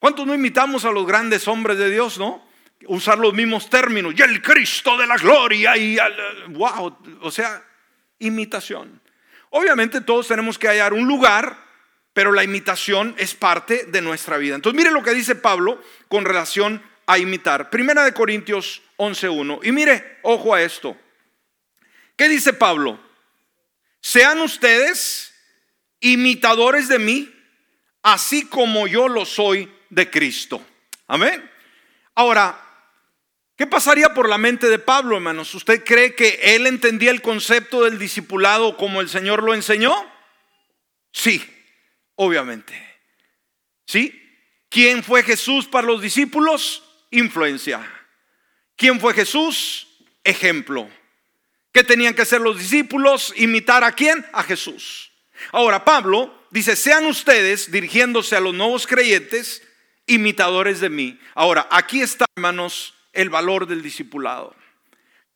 ¿Cuántos 0.00 0.26
no 0.26 0.34
imitamos 0.34 0.84
a 0.84 0.90
los 0.90 1.06
grandes 1.06 1.46
hombres 1.46 1.78
de 1.78 1.90
Dios, 1.90 2.18
no? 2.18 2.44
Usar 2.86 3.18
los 3.18 3.32
mismos 3.32 3.70
términos, 3.70 4.14
y 4.16 4.22
el 4.22 4.42
Cristo 4.42 4.96
de 4.96 5.06
la 5.06 5.16
gloria, 5.16 5.76
y 5.76 5.96
wow, 6.48 6.98
o 7.22 7.30
sea, 7.30 7.64
imitación. 8.18 9.00
Obviamente 9.50 10.00
todos 10.02 10.28
tenemos 10.28 10.58
que 10.58 10.68
hallar 10.68 10.92
un 10.92 11.06
lugar 11.06 11.66
pero 12.16 12.32
la 12.32 12.42
imitación 12.42 13.14
es 13.18 13.34
parte 13.34 13.84
de 13.88 14.00
nuestra 14.00 14.38
vida. 14.38 14.54
Entonces, 14.54 14.74
mire 14.74 14.90
lo 14.90 15.02
que 15.02 15.12
dice 15.12 15.34
Pablo 15.34 15.82
con 16.08 16.24
relación 16.24 16.82
a 17.04 17.18
imitar. 17.18 17.68
Primera 17.68 18.06
de 18.06 18.14
Corintios 18.14 18.80
11.1. 18.96 19.60
Y 19.64 19.70
mire, 19.70 20.20
ojo 20.22 20.54
a 20.54 20.62
esto. 20.62 20.96
¿Qué 22.16 22.26
dice 22.30 22.54
Pablo? 22.54 22.98
Sean 24.00 24.40
ustedes 24.40 25.34
imitadores 26.00 26.88
de 26.88 26.98
mí, 26.98 27.30
así 28.02 28.46
como 28.46 28.86
yo 28.86 29.08
lo 29.08 29.26
soy 29.26 29.70
de 29.90 30.08
Cristo. 30.10 30.64
Amén. 31.08 31.50
Ahora, 32.14 32.58
¿qué 33.56 33.66
pasaría 33.66 34.14
por 34.14 34.28
la 34.28 34.38
mente 34.38 34.68
de 34.68 34.78
Pablo, 34.78 35.16
hermanos? 35.16 35.54
¿Usted 35.54 35.84
cree 35.84 36.14
que 36.14 36.38
él 36.42 36.66
entendía 36.66 37.10
el 37.10 37.22
concepto 37.22 37.84
del 37.84 37.98
discipulado 37.98 38.76
como 38.76 39.00
el 39.00 39.08
Señor 39.08 39.42
lo 39.42 39.54
enseñó? 39.54 39.94
Sí, 41.12 41.42
obviamente. 42.14 42.74
¿Sí? 43.86 44.22
¿Quién 44.68 45.02
fue 45.02 45.22
Jesús 45.22 45.66
para 45.66 45.86
los 45.86 46.02
discípulos? 46.02 46.82
influencia. 47.10 47.80
¿Quién 48.76 49.00
fue 49.00 49.14
Jesús? 49.14 49.88
Ejemplo. 50.24 50.88
¿Qué 51.72 51.84
tenían 51.84 52.14
que 52.14 52.22
hacer 52.22 52.40
los 52.40 52.58
discípulos? 52.58 53.32
Imitar 53.36 53.84
a 53.84 53.92
quién? 53.92 54.24
A 54.32 54.42
Jesús. 54.42 55.12
Ahora, 55.52 55.84
Pablo 55.84 56.46
dice, 56.50 56.76
sean 56.76 57.06
ustedes, 57.06 57.70
dirigiéndose 57.70 58.36
a 58.36 58.40
los 58.40 58.54
nuevos 58.54 58.86
creyentes, 58.86 59.62
imitadores 60.06 60.80
de 60.80 60.90
mí. 60.90 61.18
Ahora, 61.34 61.68
aquí 61.70 62.00
está, 62.00 62.24
hermanos, 62.36 62.94
el 63.16 63.30
valor 63.30 63.66
del 63.66 63.82
discipulado. 63.82 64.54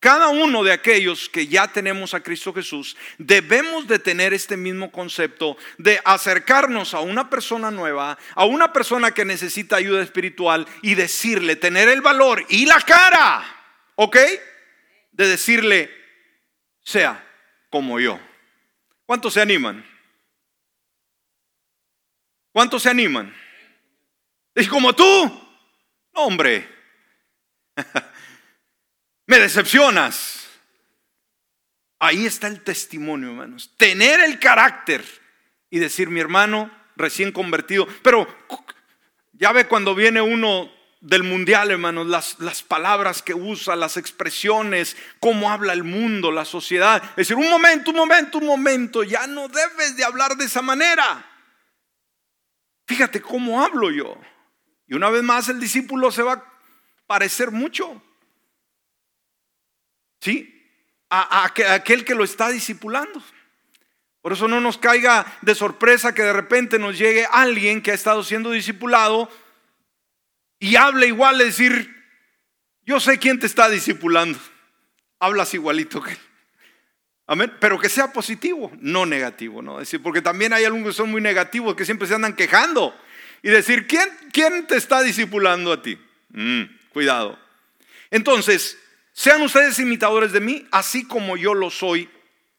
Cada 0.01 0.29
uno 0.29 0.63
de 0.63 0.71
aquellos 0.71 1.29
que 1.29 1.45
ya 1.45 1.67
tenemos 1.67 2.15
a 2.15 2.23
Cristo 2.23 2.51
Jesús, 2.51 2.97
debemos 3.19 3.87
de 3.87 3.99
tener 3.99 4.33
este 4.33 4.57
mismo 4.57 4.91
concepto 4.91 5.57
de 5.77 6.01
acercarnos 6.03 6.95
a 6.95 7.01
una 7.01 7.29
persona 7.29 7.69
nueva, 7.69 8.17
a 8.33 8.45
una 8.45 8.73
persona 8.73 9.11
que 9.11 9.25
necesita 9.25 9.75
ayuda 9.75 10.01
espiritual 10.01 10.67
y 10.81 10.95
decirle, 10.95 11.55
tener 11.55 11.87
el 11.87 12.01
valor 12.01 12.43
y 12.49 12.65
la 12.65 12.81
cara, 12.81 13.45
¿ok? 13.93 14.17
De 15.11 15.27
decirle, 15.27 15.91
sea 16.83 17.23
como 17.69 17.99
yo. 17.99 18.19
¿Cuántos 19.05 19.35
se 19.35 19.41
animan? 19.41 19.85
¿Cuántos 22.51 22.81
se 22.81 22.89
animan? 22.89 23.31
Es 24.55 24.67
como 24.67 24.93
tú. 24.93 25.03
hombre. 26.13 26.80
me 29.27 29.39
decepcionas. 29.39 30.47
Ahí 31.99 32.25
está 32.25 32.47
el 32.47 32.63
testimonio, 32.63 33.29
hermanos. 33.29 33.73
Tener 33.77 34.19
el 34.21 34.39
carácter 34.39 35.03
y 35.69 35.79
decir, 35.79 36.09
mi 36.09 36.19
hermano, 36.19 36.71
recién 36.95 37.31
convertido. 37.31 37.87
Pero 38.01 38.27
ya 39.33 39.51
ve 39.51 39.67
cuando 39.67 39.93
viene 39.93 40.21
uno 40.21 40.71
del 40.99 41.23
mundial, 41.23 41.71
hermanos, 41.71 42.07
las, 42.07 42.39
las, 42.39 42.61
palabras 42.61 43.21
que 43.21 43.33
usa, 43.33 43.75
las 43.75 43.97
expresiones, 43.97 44.95
cómo 45.19 45.51
habla 45.51 45.73
el 45.73 45.83
mundo, 45.83 46.31
la 46.31 46.45
sociedad. 46.45 47.01
Es 47.11 47.27
decir, 47.27 47.35
un 47.37 47.49
momento, 47.49 47.91
un 47.91 47.97
momento, 47.97 48.37
un 48.37 48.45
momento, 48.45 49.03
ya 49.03 49.25
no 49.27 49.47
debes 49.47 49.97
de 49.97 50.03
hablar 50.03 50.35
de 50.37 50.45
esa 50.45 50.61
manera. 50.61 51.27
Fíjate 52.87 53.21
cómo 53.21 53.63
hablo 53.63 53.89
yo. 53.89 54.19
Y 54.87 54.93
una 54.93 55.09
vez 55.09 55.23
más 55.23 55.49
el 55.49 55.59
discípulo 55.59 56.11
se 56.11 56.21
va 56.21 56.50
parecer 57.11 57.51
mucho. 57.51 58.01
¿Sí? 60.21 60.65
A, 61.09 61.43
aquel 61.43 62.05
que 62.05 62.15
lo 62.15 62.23
está 62.23 62.47
discipulando. 62.47 63.21
Por 64.21 64.31
eso 64.31 64.47
no 64.47 64.61
nos 64.61 64.77
caiga 64.77 65.25
de 65.41 65.53
sorpresa 65.53 66.15
que 66.15 66.23
de 66.23 66.31
repente 66.31 66.79
nos 66.79 66.97
llegue 66.97 67.27
alguien 67.29 67.81
que 67.81 67.91
ha 67.91 67.95
estado 67.95 68.23
siendo 68.23 68.49
discipulado 68.51 69.29
y 70.57 70.77
hable 70.77 71.07
igual, 71.07 71.41
es 71.41 71.57
decir, 71.57 71.93
yo 72.85 73.01
sé 73.01 73.19
quién 73.19 73.39
te 73.39 73.45
está 73.45 73.67
discipulando. 73.67 74.39
Hablas 75.19 75.53
igualito 75.53 76.01
que 76.01 76.11
él. 76.11 76.19
Amén. 77.27 77.51
Pero 77.59 77.77
que 77.77 77.89
sea 77.89 78.13
positivo, 78.13 78.71
no 78.79 79.05
negativo, 79.05 79.61
¿no? 79.61 79.79
decir, 79.79 80.01
porque 80.01 80.21
también 80.21 80.53
hay 80.53 80.63
algunos 80.63 80.87
que 80.87 80.93
son 80.93 81.11
muy 81.11 81.19
negativos 81.19 81.75
que 81.75 81.83
siempre 81.83 82.07
se 82.07 82.15
andan 82.15 82.37
quejando 82.37 82.97
y 83.43 83.49
decir, 83.49 83.85
¿quién, 83.85 84.07
quién 84.31 84.65
te 84.65 84.77
está 84.77 85.03
discipulando 85.03 85.73
a 85.73 85.81
ti? 85.81 85.99
Mm, 86.29 86.79
cuidado. 86.93 87.37
Entonces, 88.09 88.77
sean 89.13 89.41
ustedes 89.41 89.79
imitadores 89.79 90.31
de 90.31 90.39
mí, 90.39 90.65
así 90.71 91.05
como 91.05 91.37
yo 91.37 91.53
lo 91.53 91.69
soy 91.69 92.09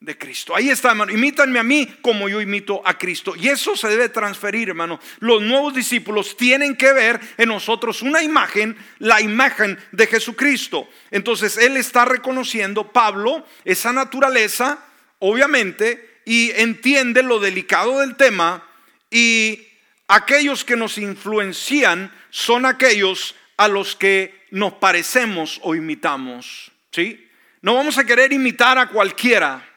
de 0.02 0.18
Cristo. 0.18 0.54
Ahí 0.54 0.68
está, 0.68 0.90
hermano. 0.90 1.12
Imítanme 1.12 1.58
a 1.58 1.62
mí 1.62 1.86
como 2.02 2.28
yo 2.28 2.40
imito 2.40 2.82
a 2.84 2.98
Cristo. 2.98 3.34
Y 3.36 3.48
eso 3.48 3.76
se 3.76 3.88
debe 3.88 4.08
transferir, 4.08 4.70
hermano. 4.70 4.98
Los 5.20 5.42
nuevos 5.42 5.74
discípulos 5.74 6.36
tienen 6.36 6.76
que 6.76 6.92
ver 6.92 7.20
en 7.36 7.48
nosotros 7.48 8.02
una 8.02 8.22
imagen, 8.22 8.76
la 8.98 9.20
imagen 9.20 9.78
de 9.92 10.06
Jesucristo. 10.08 10.88
Entonces, 11.10 11.56
él 11.56 11.76
está 11.76 12.04
reconociendo, 12.04 12.92
Pablo, 12.92 13.46
esa 13.64 13.92
naturaleza, 13.92 14.84
obviamente, 15.20 16.20
y 16.24 16.50
entiende 16.50 17.22
lo 17.22 17.38
delicado 17.38 18.00
del 18.00 18.16
tema. 18.16 18.66
Y 19.10 19.68
aquellos 20.08 20.64
que 20.64 20.76
nos 20.76 20.98
influencian 20.98 22.12
son 22.30 22.66
aquellos 22.66 23.36
a 23.62 23.68
los 23.68 23.94
que 23.94 24.46
nos 24.50 24.72
parecemos 24.74 25.60
o 25.62 25.76
imitamos. 25.76 26.72
¿Sí? 26.90 27.28
No 27.60 27.74
vamos 27.76 27.96
a 27.96 28.04
querer 28.04 28.32
imitar 28.32 28.76
a 28.76 28.88
cualquiera 28.88 29.68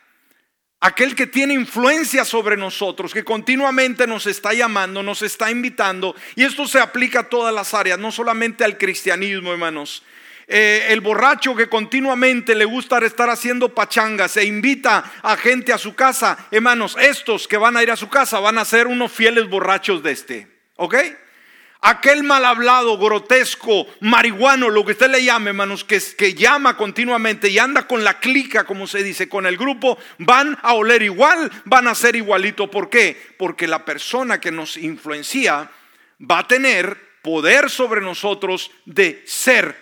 aquel 0.80 1.16
que 1.16 1.28
tiene 1.28 1.54
influencia 1.54 2.26
sobre 2.26 2.58
nosotros, 2.58 3.14
que 3.14 3.24
continuamente 3.24 4.08
nos 4.08 4.26
está 4.26 4.54
llamando, 4.54 5.04
nos 5.04 5.22
está 5.22 5.52
invitando, 5.52 6.16
y 6.36 6.44
esto 6.44 6.68
se 6.68 6.80
aplica 6.80 7.22
a 7.22 7.30
todas 7.30 7.54
las 7.54 7.76
áreas, 7.76 8.00
no 8.00 8.12
solamente 8.12 8.64
al 8.64 8.78
cristianismo, 8.78 9.52
hermanos. 9.52 10.04
Eh, 10.48 10.88
el 10.90 11.02
borracho 11.02 11.56
que 11.56 11.70
continuamente 11.70 12.54
le 12.54 12.66
gusta 12.66 12.98
estar 13.00 13.30
haciendo 13.30 13.74
pachangas 13.74 14.38
e 14.38 14.46
invita 14.46 15.12
a 15.22 15.38
gente 15.38 15.74
a 15.74 15.78
su 15.78 15.96
casa, 15.96 16.48
hermanos, 16.52 16.98
estos 17.00 17.48
que 17.48 17.58
van 17.58 17.78
a 17.78 17.84
ir 17.84 17.92
a 17.92 17.96
su 17.96 18.10
casa 18.10 18.40
van 18.40 18.58
a 18.58 18.66
ser 18.66 18.88
unos 18.88 19.12
fieles 19.12 19.48
borrachos 19.48 20.02
de 20.04 20.12
este, 20.12 20.48
¿ok? 20.76 20.96
Aquel 21.86 22.24
mal 22.24 22.44
hablado, 22.44 22.98
grotesco, 22.98 23.86
marihuano, 24.00 24.72
lo 24.72 24.84
que 24.84 24.94
usted 24.94 25.10
le 25.10 25.24
llame, 25.24 25.52
hermanos, 25.52 25.84
que, 25.84 26.34
llama 26.34 26.76
continuamente 26.76 27.50
y 27.50 27.60
anda 27.60 27.88
con 27.88 28.04
la 28.04 28.20
clica, 28.20 28.64
como 28.64 28.88
se 28.88 29.04
dice, 29.04 29.30
con 29.30 29.46
el 29.46 29.56
grupo, 29.56 29.98
van 30.18 30.58
a 30.64 30.74
oler 30.74 31.04
igual, 31.04 31.52
van 31.66 31.88
a 31.88 31.94
ser 31.94 32.16
igualito. 32.16 32.72
¿Por 32.72 32.90
qué? 32.90 33.16
Porque 33.38 33.68
la 33.68 33.86
persona 33.86 34.40
que 34.40 34.52
nos 34.52 34.78
influencia 34.78 35.70
va 36.20 36.40
a 36.40 36.48
tener 36.48 36.98
poder 37.22 37.70
sobre 37.70 38.02
nosotros 38.02 38.72
de 38.86 39.22
ser, 39.28 39.78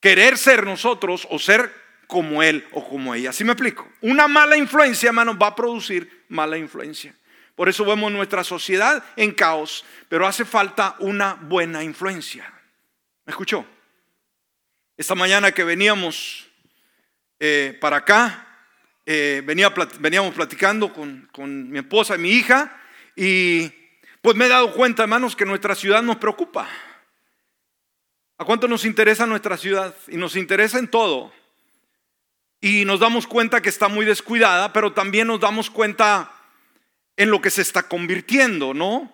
querer 0.00 0.38
ser 0.38 0.64
nosotros 0.64 1.26
o 1.30 1.40
ser 1.40 1.74
como 2.06 2.42
él 2.42 2.64
o 2.70 2.88
como 2.88 3.16
ella. 3.16 3.30
¿Así 3.30 3.42
me 3.42 3.52
explico? 3.52 3.88
Una 4.00 4.28
mala 4.28 4.56
influencia, 4.56 5.08
hermanos, 5.08 5.36
va 5.42 5.48
a 5.48 5.56
producir 5.56 6.24
mala 6.28 6.56
influencia. 6.56 7.16
Por 7.60 7.68
eso 7.68 7.84
vemos 7.84 8.10
nuestra 8.10 8.42
sociedad 8.42 9.04
en 9.16 9.32
caos, 9.32 9.84
pero 10.08 10.26
hace 10.26 10.46
falta 10.46 10.96
una 11.00 11.34
buena 11.34 11.84
influencia. 11.84 12.50
¿Me 13.26 13.32
escuchó? 13.32 13.66
Esta 14.96 15.14
mañana 15.14 15.52
que 15.52 15.62
veníamos 15.62 16.48
eh, 17.38 17.76
para 17.78 17.98
acá, 17.98 18.48
eh, 19.04 19.42
veníamos 19.44 20.34
platicando 20.34 20.90
con, 20.90 21.28
con 21.32 21.70
mi 21.70 21.80
esposa 21.80 22.14
y 22.14 22.18
mi 22.20 22.30
hija 22.30 22.80
y 23.14 23.70
pues 24.22 24.34
me 24.36 24.46
he 24.46 24.48
dado 24.48 24.72
cuenta, 24.72 25.02
hermanos, 25.02 25.36
que 25.36 25.44
nuestra 25.44 25.74
ciudad 25.74 26.02
nos 26.02 26.16
preocupa. 26.16 26.66
¿A 28.38 28.44
cuánto 28.46 28.68
nos 28.68 28.86
interesa 28.86 29.26
nuestra 29.26 29.58
ciudad? 29.58 29.94
Y 30.08 30.16
nos 30.16 30.34
interesa 30.34 30.78
en 30.78 30.88
todo. 30.88 31.30
Y 32.62 32.86
nos 32.86 33.00
damos 33.00 33.26
cuenta 33.26 33.60
que 33.60 33.68
está 33.68 33.88
muy 33.88 34.06
descuidada, 34.06 34.72
pero 34.72 34.94
también 34.94 35.26
nos 35.26 35.40
damos 35.40 35.68
cuenta 35.68 36.39
en 37.20 37.30
lo 37.30 37.42
que 37.42 37.50
se 37.50 37.60
está 37.60 37.82
convirtiendo, 37.82 38.72
¿no? 38.72 39.12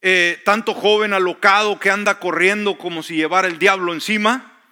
Eh, 0.00 0.40
tanto 0.46 0.72
joven 0.72 1.12
alocado 1.12 1.78
que 1.78 1.90
anda 1.90 2.18
corriendo 2.18 2.78
como 2.78 3.02
si 3.02 3.16
llevara 3.16 3.48
el 3.48 3.58
diablo 3.58 3.92
encima. 3.92 4.62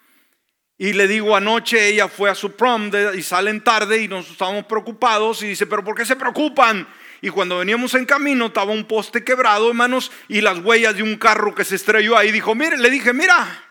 Y 0.79 0.95
le 0.95 1.07
digo, 1.07 1.37
anoche 1.37 1.89
ella 1.89 2.09
fue 2.09 2.31
a 2.31 2.35
su 2.35 2.57
prom 2.57 2.91
y 3.15 3.21
salen 3.21 3.63
tarde 3.63 4.01
y 4.01 4.09
nos 4.09 4.31
estábamos 4.31 4.65
preocupados 4.65 5.43
y 5.43 5.49
dice, 5.49 5.67
pero 5.67 5.85
¿por 5.85 5.95
qué 5.95 6.07
se 6.07 6.17
preocupan? 6.17 6.89
Y 7.21 7.29
cuando 7.29 7.59
veníamos 7.59 7.93
en 7.93 8.07
camino 8.07 8.47
estaba 8.47 8.73
un 8.73 8.87
poste 8.87 9.23
quebrado, 9.23 9.69
hermanos, 9.69 10.11
y 10.29 10.41
las 10.41 10.59
huellas 10.59 10.97
de 10.97 11.03
un 11.03 11.17
carro 11.17 11.55
que 11.55 11.67
se 11.67 11.77
estrelló 11.77 12.17
ahí. 12.17 12.33
Dijo, 12.33 12.55
mire, 12.55 12.79
le 12.79 12.89
dije, 12.89 13.13
mira, 13.13 13.67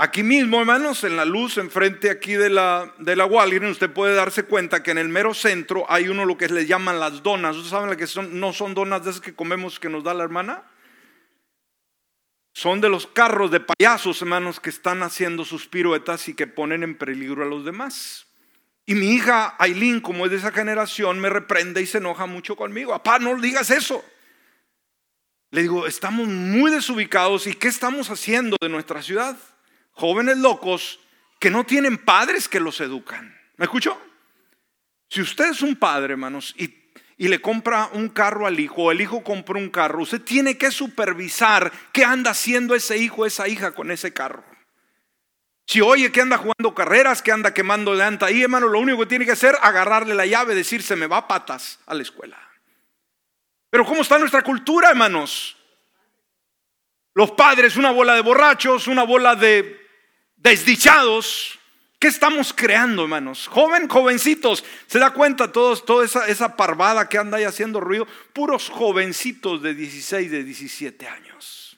Aquí 0.00 0.22
mismo, 0.22 0.60
hermanos, 0.60 1.02
en 1.02 1.16
la 1.16 1.24
luz, 1.24 1.58
enfrente 1.58 2.08
aquí 2.08 2.34
de 2.34 2.50
la, 2.50 2.94
de 2.98 3.16
la 3.16 3.26
Walgreens, 3.26 3.72
usted 3.72 3.90
puede 3.90 4.14
darse 4.14 4.44
cuenta 4.44 4.80
que 4.80 4.92
en 4.92 4.98
el 4.98 5.08
mero 5.08 5.34
centro 5.34 5.84
hay 5.88 6.06
uno 6.06 6.24
lo 6.24 6.38
que 6.38 6.46
le 6.46 6.66
llaman 6.66 7.00
las 7.00 7.24
donas. 7.24 7.56
¿Ustedes 7.56 7.72
saben 7.72 7.96
que 7.96 8.06
son? 8.06 8.38
No 8.38 8.52
son 8.52 8.74
donas 8.74 9.02
de 9.02 9.10
esas 9.10 9.20
que 9.20 9.34
comemos 9.34 9.80
que 9.80 9.88
nos 9.88 10.04
da 10.04 10.14
la 10.14 10.22
hermana. 10.22 10.62
Son 12.54 12.80
de 12.80 12.88
los 12.88 13.08
carros 13.08 13.50
de 13.50 13.58
payasos, 13.58 14.22
hermanos, 14.22 14.60
que 14.60 14.70
están 14.70 15.02
haciendo 15.02 15.44
sus 15.44 15.66
piruetas 15.66 16.28
y 16.28 16.34
que 16.34 16.46
ponen 16.46 16.84
en 16.84 16.96
peligro 16.96 17.42
a 17.42 17.46
los 17.46 17.64
demás. 17.64 18.28
Y 18.86 18.94
mi 18.94 19.10
hija 19.10 19.56
Aileen, 19.58 20.00
como 20.00 20.26
es 20.26 20.30
de 20.30 20.36
esa 20.36 20.52
generación, 20.52 21.18
me 21.18 21.28
reprende 21.28 21.82
y 21.82 21.86
se 21.86 21.98
enoja 21.98 22.26
mucho 22.26 22.54
conmigo. 22.54 22.92
Papá, 22.92 23.18
no 23.18 23.34
digas 23.40 23.72
eso. 23.72 24.04
Le 25.50 25.62
digo, 25.62 25.88
estamos 25.88 26.28
muy 26.28 26.70
desubicados 26.70 27.48
y 27.48 27.54
¿qué 27.54 27.66
estamos 27.66 28.10
haciendo 28.10 28.56
de 28.60 28.68
nuestra 28.68 29.02
ciudad? 29.02 29.36
Jóvenes 29.98 30.38
locos 30.38 31.00
que 31.38 31.50
no 31.50 31.64
tienen 31.64 31.98
padres 31.98 32.48
que 32.48 32.60
los 32.60 32.80
educan. 32.80 33.36
¿Me 33.56 33.64
escuchó? 33.64 34.00
Si 35.08 35.20
usted 35.20 35.50
es 35.50 35.62
un 35.62 35.76
padre, 35.76 36.12
hermanos, 36.12 36.54
y, 36.56 36.72
y, 37.16 37.28
le 37.28 37.40
compra 37.40 37.90
un 37.92 38.08
carro 38.08 38.46
al 38.46 38.60
hijo, 38.60 38.84
o 38.84 38.92
el 38.92 39.00
hijo 39.00 39.24
compra 39.24 39.58
un 39.58 39.70
carro, 39.70 40.02
usted 40.02 40.20
tiene 40.20 40.56
que 40.56 40.70
supervisar 40.70 41.72
qué 41.92 42.04
anda 42.04 42.30
haciendo 42.30 42.74
ese 42.74 42.98
hijo, 42.98 43.26
esa 43.26 43.48
hija 43.48 43.72
con 43.72 43.90
ese 43.90 44.12
carro. 44.12 44.44
Si 45.66 45.80
oye 45.80 46.12
que 46.12 46.20
anda 46.20 46.38
jugando 46.38 46.74
carreras, 46.74 47.20
que 47.20 47.32
anda 47.32 47.52
quemando 47.52 47.94
llanta 47.94 48.26
ahí, 48.26 48.42
hermano, 48.42 48.68
lo 48.68 48.78
único 48.78 49.00
que 49.00 49.06
tiene 49.06 49.26
que 49.26 49.32
hacer 49.32 49.54
es 49.54 49.60
agarrarle 49.62 50.14
la 50.14 50.26
llave, 50.26 50.54
decir 50.54 50.82
se 50.82 50.96
me 50.96 51.06
va 51.06 51.18
a 51.18 51.28
patas 51.28 51.80
a 51.86 51.94
la 51.94 52.02
escuela. 52.02 52.38
Pero 53.70 53.84
¿cómo 53.84 54.02
está 54.02 54.18
nuestra 54.18 54.42
cultura, 54.42 54.90
hermanos? 54.90 55.56
Los 57.14 57.32
padres, 57.32 57.76
una 57.76 57.90
bola 57.90 58.14
de 58.14 58.22
borrachos, 58.22 58.86
una 58.86 59.02
bola 59.02 59.34
de 59.34 59.77
desdichados. 60.38 61.58
¿Qué 61.98 62.06
estamos 62.06 62.52
creando, 62.52 63.02
hermanos? 63.02 63.48
Joven, 63.48 63.88
jovencitos, 63.88 64.64
¿se 64.86 65.00
da 65.00 65.10
cuenta 65.12 65.50
todos, 65.50 65.84
toda 65.84 66.04
esa, 66.04 66.56
parvada 66.56 67.08
que 67.08 67.18
anda 67.18 67.38
ahí 67.38 67.44
haciendo 67.44 67.80
ruido? 67.80 68.06
Puros 68.32 68.68
jovencitos 68.68 69.62
de 69.62 69.74
16, 69.74 70.30
de 70.30 70.44
17 70.44 71.08
años. 71.08 71.76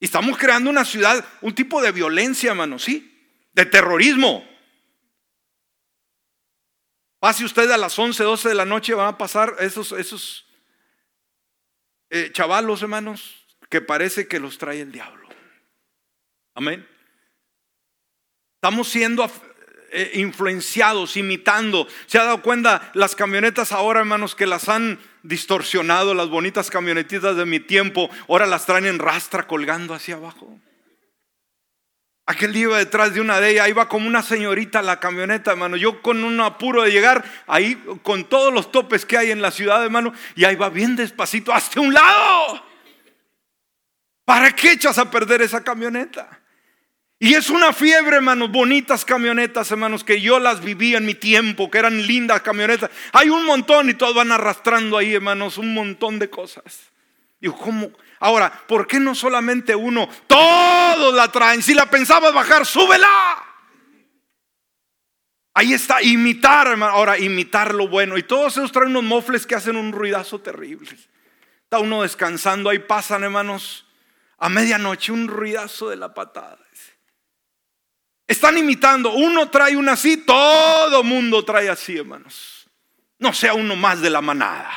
Y 0.00 0.06
estamos 0.06 0.38
creando 0.38 0.70
una 0.70 0.86
ciudad, 0.86 1.22
un 1.42 1.54
tipo 1.54 1.82
de 1.82 1.92
violencia, 1.92 2.50
hermanos, 2.50 2.84
¿sí? 2.84 3.12
De 3.52 3.66
terrorismo. 3.66 4.46
Pase 7.18 7.44
usted 7.44 7.70
a 7.70 7.76
las 7.76 7.98
11, 7.98 8.22
12 8.22 8.48
de 8.48 8.54
la 8.54 8.64
noche, 8.64 8.94
van 8.94 9.08
a 9.08 9.18
pasar 9.18 9.56
esos, 9.60 9.92
esos 9.92 10.46
eh, 12.08 12.30
chavalos, 12.32 12.80
hermanos, 12.80 13.46
que 13.68 13.82
parece 13.82 14.28
que 14.28 14.40
los 14.40 14.56
trae 14.56 14.80
el 14.80 14.92
diablo. 14.92 15.28
Amén. 16.54 16.95
Estamos 18.66 18.88
siendo 18.88 19.30
eh, 19.92 20.10
influenciados, 20.14 21.16
imitando. 21.16 21.86
¿Se 22.06 22.18
ha 22.18 22.24
dado 22.24 22.42
cuenta 22.42 22.90
las 22.94 23.14
camionetas 23.14 23.70
ahora, 23.70 24.00
hermanos, 24.00 24.34
que 24.34 24.44
las 24.44 24.68
han 24.68 24.98
distorsionado, 25.22 26.14
las 26.14 26.28
bonitas 26.28 26.68
camionetitas 26.68 27.36
de 27.36 27.46
mi 27.46 27.60
tiempo, 27.60 28.10
ahora 28.28 28.44
las 28.44 28.66
traen 28.66 28.86
en 28.86 28.98
rastra 28.98 29.46
colgando 29.46 29.94
hacia 29.94 30.16
abajo? 30.16 30.58
Aquel 32.26 32.52
día 32.52 32.62
iba 32.62 32.78
detrás 32.78 33.14
de 33.14 33.20
una 33.20 33.38
de 33.38 33.50
ellas, 33.52 33.68
iba 33.68 33.88
como 33.88 34.08
una 34.08 34.24
señorita 34.24 34.82
la 34.82 34.98
camioneta, 34.98 35.52
hermano. 35.52 35.76
Yo 35.76 36.02
con 36.02 36.24
un 36.24 36.40
apuro 36.40 36.82
de 36.82 36.90
llegar 36.90 37.24
ahí 37.46 37.80
con 38.02 38.24
todos 38.24 38.52
los 38.52 38.72
topes 38.72 39.06
que 39.06 39.16
hay 39.16 39.30
en 39.30 39.42
la 39.42 39.52
ciudad, 39.52 39.84
hermano, 39.84 40.12
y 40.34 40.44
ahí 40.44 40.56
va 40.56 40.70
bien 40.70 40.96
despacito, 40.96 41.54
hasta 41.54 41.80
un 41.80 41.94
lado. 41.94 42.66
¿Para 44.24 44.50
qué 44.56 44.72
echas 44.72 44.98
a 44.98 45.08
perder 45.08 45.42
esa 45.42 45.62
camioneta? 45.62 46.40
Y 47.18 47.34
es 47.34 47.48
una 47.48 47.72
fiebre, 47.72 48.16
hermanos, 48.16 48.52
bonitas 48.52 49.06
camionetas, 49.06 49.70
hermanos, 49.70 50.04
que 50.04 50.20
yo 50.20 50.38
las 50.38 50.62
viví 50.62 50.94
en 50.94 51.06
mi 51.06 51.14
tiempo, 51.14 51.70
que 51.70 51.78
eran 51.78 52.06
lindas 52.06 52.42
camionetas. 52.42 52.90
Hay 53.12 53.30
un 53.30 53.46
montón 53.46 53.88
y 53.88 53.94
todos 53.94 54.14
van 54.14 54.32
arrastrando 54.32 54.98
ahí, 54.98 55.14
hermanos, 55.14 55.56
un 55.56 55.72
montón 55.72 56.18
de 56.18 56.28
cosas. 56.28 56.90
Digo, 57.40 57.56
¿cómo? 57.56 57.90
Ahora, 58.20 58.52
¿por 58.66 58.86
qué 58.86 59.00
no 59.00 59.14
solamente 59.14 59.74
uno? 59.74 60.08
Todos 60.26 61.14
la 61.14 61.32
traen. 61.32 61.62
Si 61.62 61.72
la 61.72 61.88
pensabas 61.88 62.34
bajar, 62.34 62.66
súbela. 62.66 63.08
Ahí 65.54 65.72
está, 65.72 66.02
imitar, 66.02 66.66
hermano. 66.66 66.92
Ahora, 66.92 67.18
imitar 67.18 67.74
lo 67.74 67.88
bueno. 67.88 68.18
Y 68.18 68.24
todos 68.24 68.58
esos 68.58 68.72
traen 68.72 68.90
unos 68.90 69.04
mofles 69.04 69.46
que 69.46 69.54
hacen 69.54 69.76
un 69.76 69.92
ruidazo 69.92 70.42
terrible. 70.42 70.90
Está 71.62 71.78
uno 71.78 72.02
descansando, 72.02 72.68
ahí 72.68 72.78
pasan, 72.78 73.24
hermanos, 73.24 73.86
a 74.36 74.50
medianoche, 74.50 75.12
un 75.12 75.28
ruidazo 75.28 75.88
de 75.88 75.96
la 75.96 76.12
patada. 76.12 76.65
Están 78.26 78.58
imitando. 78.58 79.12
Uno 79.12 79.50
trae 79.50 79.76
una 79.76 79.92
así, 79.92 80.18
todo 80.18 81.02
mundo 81.02 81.44
trae 81.44 81.68
así, 81.68 81.98
hermanos. 81.98 82.68
No 83.18 83.32
sea 83.32 83.54
uno 83.54 83.76
más 83.76 84.00
de 84.00 84.10
la 84.10 84.20
manada. 84.20 84.72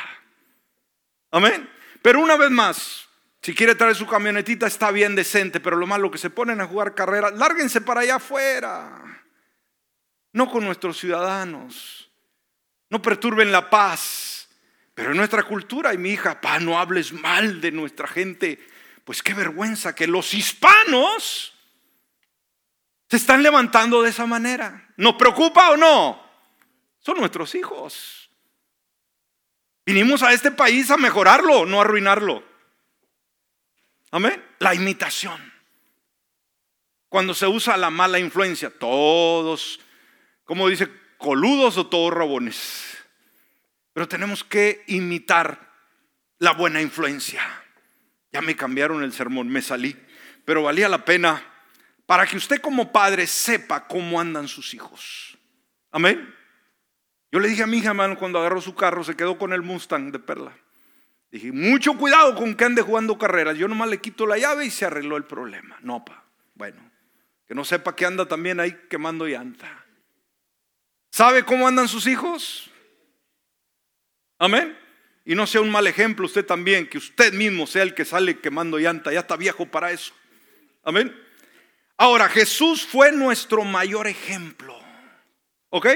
Amén. 1.30 1.68
Pero 2.02 2.20
una 2.20 2.36
vez 2.36 2.50
más, 2.50 3.08
si 3.42 3.54
quiere 3.54 3.74
traer 3.74 3.94
su 3.94 4.06
camionetita 4.06 4.66
está 4.66 4.90
bien 4.90 5.14
decente, 5.14 5.60
pero 5.60 5.76
lo 5.76 5.86
malo 5.86 6.10
que 6.10 6.18
se 6.18 6.30
ponen 6.30 6.60
a 6.60 6.66
jugar 6.66 6.94
carreras, 6.94 7.32
lárguense 7.34 7.80
para 7.80 8.00
allá 8.00 8.16
afuera. 8.16 9.22
No 10.32 10.48
con 10.48 10.64
nuestros 10.64 10.98
ciudadanos. 10.98 12.10
No 12.88 13.02
perturben 13.02 13.52
la 13.52 13.68
paz. 13.68 14.48
Pero 14.94 15.10
en 15.10 15.16
nuestra 15.16 15.42
cultura, 15.42 15.94
y 15.94 15.98
mi 15.98 16.10
hija, 16.10 16.40
pa, 16.40 16.58
no 16.60 16.78
hables 16.78 17.12
mal 17.12 17.60
de 17.60 17.72
nuestra 17.72 18.06
gente. 18.06 18.58
Pues 19.04 19.22
qué 19.22 19.34
vergüenza 19.34 19.94
que 19.94 20.06
los 20.06 20.34
hispanos 20.34 21.54
se 23.10 23.16
están 23.16 23.42
levantando 23.42 24.02
de 24.02 24.10
esa 24.10 24.24
manera. 24.24 24.88
¿Nos 24.96 25.16
preocupa 25.16 25.70
o 25.70 25.76
no? 25.76 26.22
Son 27.00 27.18
nuestros 27.18 27.56
hijos. 27.56 28.30
Vinimos 29.84 30.22
a 30.22 30.32
este 30.32 30.52
país 30.52 30.92
a 30.92 30.96
mejorarlo, 30.96 31.66
no 31.66 31.78
a 31.78 31.80
arruinarlo. 31.80 32.44
Amén. 34.12 34.40
La 34.60 34.76
imitación. 34.76 35.52
Cuando 37.08 37.34
se 37.34 37.48
usa 37.48 37.76
la 37.76 37.90
mala 37.90 38.20
influencia, 38.20 38.70
todos, 38.70 39.80
como 40.44 40.68
dice, 40.68 40.88
coludos 41.18 41.78
o 41.78 41.88
todos 41.88 42.14
rabones. 42.14 42.96
Pero 43.92 44.06
tenemos 44.06 44.44
que 44.44 44.84
imitar 44.86 45.72
la 46.38 46.52
buena 46.52 46.80
influencia. 46.80 47.42
Ya 48.30 48.40
me 48.40 48.54
cambiaron 48.54 49.02
el 49.02 49.12
sermón, 49.12 49.48
me 49.48 49.62
salí. 49.62 49.96
Pero 50.44 50.62
valía 50.62 50.88
la 50.88 51.04
pena 51.04 51.44
para 52.10 52.26
que 52.26 52.36
usted 52.36 52.60
como 52.60 52.90
padre 52.90 53.24
sepa 53.24 53.86
cómo 53.86 54.20
andan 54.20 54.48
sus 54.48 54.74
hijos. 54.74 55.38
Amén. 55.92 56.34
Yo 57.30 57.38
le 57.38 57.46
dije 57.46 57.62
a 57.62 57.68
mi 57.68 57.78
hija, 57.78 57.90
hermano, 57.90 58.18
cuando 58.18 58.40
agarró 58.40 58.60
su 58.60 58.74
carro, 58.74 59.04
se 59.04 59.14
quedó 59.14 59.38
con 59.38 59.52
el 59.52 59.62
Mustang 59.62 60.10
de 60.10 60.18
Perla. 60.18 60.52
Dije, 61.30 61.52
mucho 61.52 61.96
cuidado 61.96 62.34
con 62.34 62.56
que 62.56 62.64
ande 62.64 62.82
jugando 62.82 63.16
carreras. 63.16 63.56
Yo 63.56 63.68
nomás 63.68 63.90
le 63.90 63.98
quito 63.98 64.26
la 64.26 64.38
llave 64.38 64.66
y 64.66 64.72
se 64.72 64.84
arregló 64.84 65.16
el 65.16 65.22
problema. 65.22 65.78
No, 65.82 66.04
pa. 66.04 66.24
Bueno, 66.54 66.82
que 67.46 67.54
no 67.54 67.64
sepa 67.64 67.94
que 67.94 68.04
anda 68.04 68.26
también 68.26 68.58
ahí 68.58 68.76
quemando 68.90 69.24
llanta. 69.26 69.68
¿Sabe 71.12 71.44
cómo 71.44 71.68
andan 71.68 71.86
sus 71.86 72.08
hijos? 72.08 72.72
Amén. 74.36 74.76
Y 75.24 75.36
no 75.36 75.46
sea 75.46 75.60
un 75.60 75.70
mal 75.70 75.86
ejemplo 75.86 76.26
usted 76.26 76.44
también, 76.44 76.88
que 76.88 76.98
usted 76.98 77.32
mismo 77.34 77.68
sea 77.68 77.84
el 77.84 77.94
que 77.94 78.04
sale 78.04 78.40
quemando 78.40 78.78
llanta. 78.78 79.12
Ya 79.12 79.20
está 79.20 79.36
viejo 79.36 79.66
para 79.66 79.92
eso. 79.92 80.12
Amén. 80.82 81.29
Ahora, 82.00 82.30
Jesús 82.30 82.86
fue 82.86 83.12
nuestro 83.12 83.62
mayor 83.62 84.06
ejemplo. 84.06 84.74
¿Ok? 85.68 85.86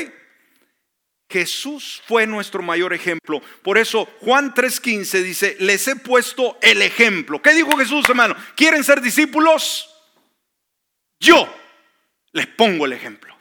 Jesús 1.31 2.03
fue 2.07 2.27
nuestro 2.27 2.63
mayor 2.63 2.93
ejemplo. 2.93 3.41
Por 3.63 3.79
eso 3.79 4.05
Juan 4.21 4.53
3:15 4.53 5.23
dice, 5.23 5.57
les 5.61 5.89
he 5.89 5.97
puesto 5.97 6.59
el 6.61 6.83
ejemplo. 6.83 7.41
¿Qué 7.41 7.55
dijo 7.55 7.75
Jesús, 7.79 8.07
hermano? 8.07 8.37
¿Quieren 8.55 8.85
ser 8.85 9.01
discípulos? 9.01 9.89
Yo 11.21 11.51
les 12.33 12.49
pongo 12.49 12.85
el 12.85 12.93
ejemplo. 12.93 13.35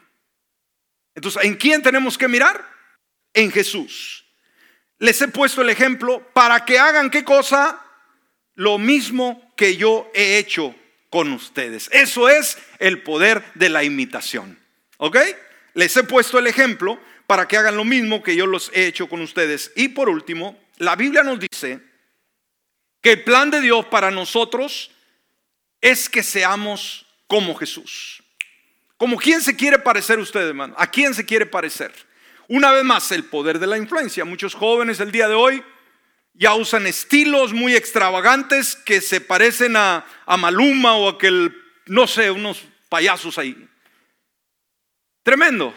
Entonces, 1.16 1.44
¿en 1.44 1.56
quién 1.56 1.84
tenemos 1.84 2.18
que 2.18 2.30
mirar? 2.30 2.66
En 3.34 3.52
Jesús. 3.52 4.26
Les 5.00 5.22
he 5.22 5.28
puesto 5.28 5.62
el 5.62 5.70
ejemplo 5.70 6.26
para 6.32 6.64
que 6.64 6.80
hagan 6.80 7.10
qué 7.10 7.26
cosa? 7.26 7.86
Lo 8.54 8.78
mismo 8.78 9.54
que 9.58 9.76
yo 9.76 10.10
he 10.14 10.38
hecho 10.38 10.74
con 11.14 11.32
ustedes. 11.32 11.92
Eso 11.92 12.28
es 12.28 12.58
el 12.80 13.04
poder 13.04 13.44
de 13.54 13.70
la 13.70 13.84
imitación. 13.84 14.58
¿Ok? 14.98 15.16
Les 15.76 15.96
he 15.96 16.04
puesto 16.06 16.40
el 16.40 16.48
ejemplo 16.48 17.00
para 17.28 17.48
que 17.48 17.56
hagan 17.56 17.78
lo 17.78 17.86
mismo 17.86 18.24
que 18.24 18.36
yo 18.36 18.48
los 18.48 18.72
he 18.74 18.88
hecho 18.88 19.08
con 19.08 19.22
ustedes. 19.22 19.72
Y 19.76 19.90
por 19.90 20.10
último, 20.10 20.60
la 20.78 20.96
Biblia 20.96 21.22
nos 21.22 21.38
dice 21.40 21.82
que 23.00 23.12
el 23.12 23.24
plan 23.24 23.52
de 23.52 23.62
Dios 23.62 23.86
para 23.86 24.10
nosotros 24.10 24.90
es 25.82 26.10
que 26.10 26.24
seamos 26.24 27.06
como 27.28 27.54
Jesús. 27.54 28.24
¿Como 28.98 29.18
quién 29.18 29.40
se 29.42 29.56
quiere 29.56 29.78
parecer 29.78 30.18
usted, 30.18 30.48
hermano? 30.48 30.74
¿A 30.80 30.90
quién 30.90 31.14
se 31.14 31.28
quiere 31.28 31.46
parecer? 31.46 31.94
Una 32.48 32.72
vez 32.72 32.84
más, 32.84 33.12
el 33.12 33.26
poder 33.26 33.60
de 33.60 33.68
la 33.68 33.78
influencia. 33.78 34.26
Muchos 34.26 34.56
jóvenes 34.56 35.00
el 35.00 35.12
día 35.12 35.28
de 35.28 35.36
hoy 35.36 35.64
ya 36.34 36.56
usan 36.56 36.88
estilos 36.88 37.54
muy 37.54 37.76
extravagantes 37.76 38.76
que 38.76 39.02
se 39.02 39.22
parecen 39.22 39.76
a, 39.78 40.06
Maluma 40.38 40.96
o 40.96 41.08
a 41.08 41.12
aquel, 41.14 41.56
no 41.86 42.08
sé, 42.08 42.32
unos 42.32 42.64
payasos 42.90 43.38
ahí. 43.38 43.68
Tremendo. 45.24 45.74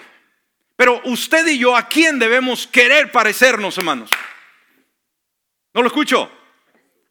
Pero 0.77 1.01
usted 1.05 1.47
y 1.47 1.59
yo, 1.59 1.77
¿a 1.77 1.89
quién 1.89 2.19
debemos 2.19 2.67
querer 2.67 3.13
parecernos, 3.13 3.79
hermanos? 3.79 4.11
¿No 5.73 5.83
lo 5.83 5.89
escucho? 5.89 6.31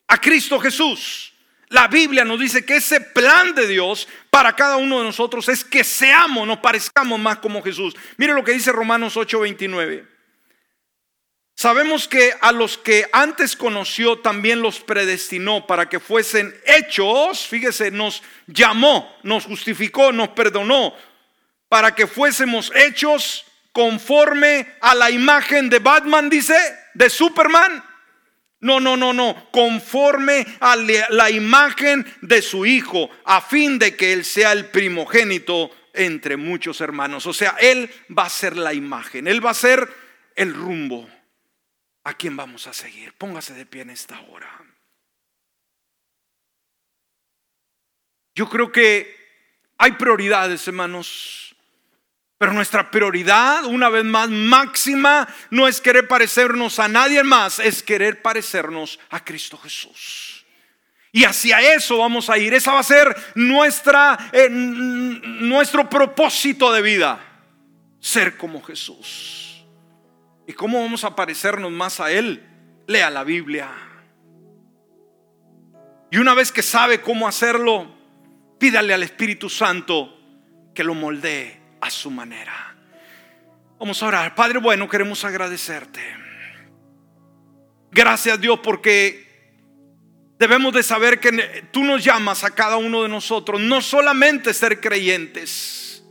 A 0.08 0.20
Cristo 0.20 0.58
Jesús. 0.60 1.32
La 1.68 1.88
Biblia 1.88 2.24
nos 2.24 2.38
dice 2.38 2.64
que 2.64 2.76
ese 2.76 3.00
plan 3.00 3.54
de 3.54 3.66
Dios 3.66 4.06
para 4.30 4.54
cada 4.54 4.76
uno 4.76 4.98
de 4.98 5.04
nosotros 5.04 5.48
es 5.48 5.64
que 5.64 5.82
seamos, 5.82 6.46
nos 6.46 6.58
parezcamos 6.58 7.18
más 7.18 7.38
como 7.38 7.62
Jesús. 7.62 7.96
Mire 8.16 8.34
lo 8.34 8.44
que 8.44 8.52
dice 8.52 8.70
Romanos 8.70 9.16
8:29. 9.16 10.15
Sabemos 11.66 12.06
que 12.06 12.32
a 12.40 12.52
los 12.52 12.78
que 12.78 13.08
antes 13.10 13.56
conoció 13.56 14.20
también 14.20 14.62
los 14.62 14.78
predestinó 14.78 15.66
para 15.66 15.88
que 15.88 15.98
fuesen 15.98 16.54
hechos, 16.64 17.44
fíjese, 17.44 17.90
nos 17.90 18.22
llamó, 18.46 19.12
nos 19.24 19.46
justificó, 19.46 20.12
nos 20.12 20.28
perdonó, 20.28 20.94
para 21.68 21.92
que 21.92 22.06
fuésemos 22.06 22.70
hechos 22.72 23.46
conforme 23.72 24.74
a 24.80 24.94
la 24.94 25.10
imagen 25.10 25.68
de 25.68 25.80
Batman, 25.80 26.30
dice, 26.30 26.54
de 26.94 27.10
Superman. 27.10 27.82
No, 28.60 28.78
no, 28.78 28.96
no, 28.96 29.12
no, 29.12 29.50
conforme 29.50 30.46
a 30.60 30.76
la 30.76 31.30
imagen 31.32 32.06
de 32.20 32.42
su 32.42 32.64
Hijo, 32.64 33.10
a 33.24 33.40
fin 33.40 33.80
de 33.80 33.96
que 33.96 34.12
Él 34.12 34.24
sea 34.24 34.52
el 34.52 34.66
primogénito 34.66 35.72
entre 35.94 36.36
muchos 36.36 36.80
hermanos. 36.80 37.26
O 37.26 37.34
sea, 37.34 37.56
Él 37.58 37.90
va 38.16 38.26
a 38.26 38.30
ser 38.30 38.56
la 38.56 38.72
imagen, 38.72 39.26
Él 39.26 39.44
va 39.44 39.50
a 39.50 39.54
ser 39.54 39.92
el 40.36 40.54
rumbo. 40.54 41.10
¿A 42.06 42.14
quién 42.14 42.36
vamos 42.36 42.68
a 42.68 42.72
seguir? 42.72 43.12
Póngase 43.14 43.52
de 43.52 43.66
pie 43.66 43.82
en 43.82 43.90
esta 43.90 44.20
hora. 44.30 44.48
Yo 48.32 48.48
creo 48.48 48.70
que 48.70 49.12
hay 49.76 49.90
prioridades, 49.92 50.68
hermanos. 50.68 51.56
Pero 52.38 52.52
nuestra 52.52 52.92
prioridad, 52.92 53.64
una 53.64 53.88
vez 53.88 54.04
más, 54.04 54.30
máxima, 54.30 55.26
no 55.50 55.66
es 55.66 55.80
querer 55.80 56.06
parecernos 56.06 56.78
a 56.78 56.86
nadie 56.86 57.24
más, 57.24 57.58
es 57.58 57.82
querer 57.82 58.22
parecernos 58.22 59.00
a 59.10 59.24
Cristo 59.24 59.58
Jesús. 59.58 60.46
Y 61.10 61.24
hacia 61.24 61.74
eso 61.74 61.98
vamos 61.98 62.30
a 62.30 62.38
ir. 62.38 62.54
Esa 62.54 62.72
va 62.72 62.80
a 62.80 62.84
ser 62.84 63.16
nuestra, 63.34 64.30
eh, 64.30 64.48
nuestro 64.48 65.90
propósito 65.90 66.72
de 66.72 66.82
vida. 66.82 67.18
Ser 67.98 68.36
como 68.36 68.62
Jesús. 68.62 69.45
¿Y 70.46 70.52
cómo 70.52 70.80
vamos 70.80 71.04
a 71.04 71.16
parecernos 71.16 71.70
más 71.70 72.00
a 72.00 72.10
Él? 72.10 72.42
Lea 72.86 73.10
la 73.10 73.24
Biblia. 73.24 73.70
Y 76.10 76.18
una 76.18 76.34
vez 76.34 76.52
que 76.52 76.62
sabe 76.62 77.00
cómo 77.00 77.26
hacerlo, 77.26 77.92
pídale 78.58 78.94
al 78.94 79.02
Espíritu 79.02 79.50
Santo 79.50 80.18
que 80.74 80.84
lo 80.84 80.94
moldee 80.94 81.60
a 81.80 81.90
su 81.90 82.10
manera. 82.10 82.76
Vamos 83.78 84.02
a 84.02 84.06
orar. 84.06 84.34
Padre 84.34 84.58
bueno, 84.58 84.88
queremos 84.88 85.24
agradecerte. 85.24 86.00
Gracias 87.90 88.40
Dios 88.40 88.60
porque 88.62 89.26
Debemos 90.38 90.74
de 90.74 90.82
saber 90.82 91.18
que 91.18 91.64
tú 91.72 91.82
nos 91.82 92.04
llamas 92.04 92.44
a 92.44 92.50
cada 92.50 92.76
uno 92.76 93.02
de 93.02 93.08
nosotros, 93.08 93.58
no 93.60 93.80
solamente 93.80 94.52
ser 94.52 94.80
creyentes, 94.80 96.04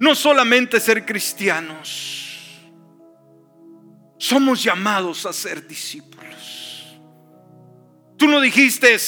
no 0.00 0.16
solamente 0.16 0.80
ser 0.80 1.06
cristianos, 1.06 2.19
somos 4.20 4.62
llamados 4.62 5.24
a 5.24 5.32
ser 5.32 5.66
discípulos. 5.66 6.94
Tú 8.18 8.28
no 8.28 8.38
dijiste, 8.38 8.98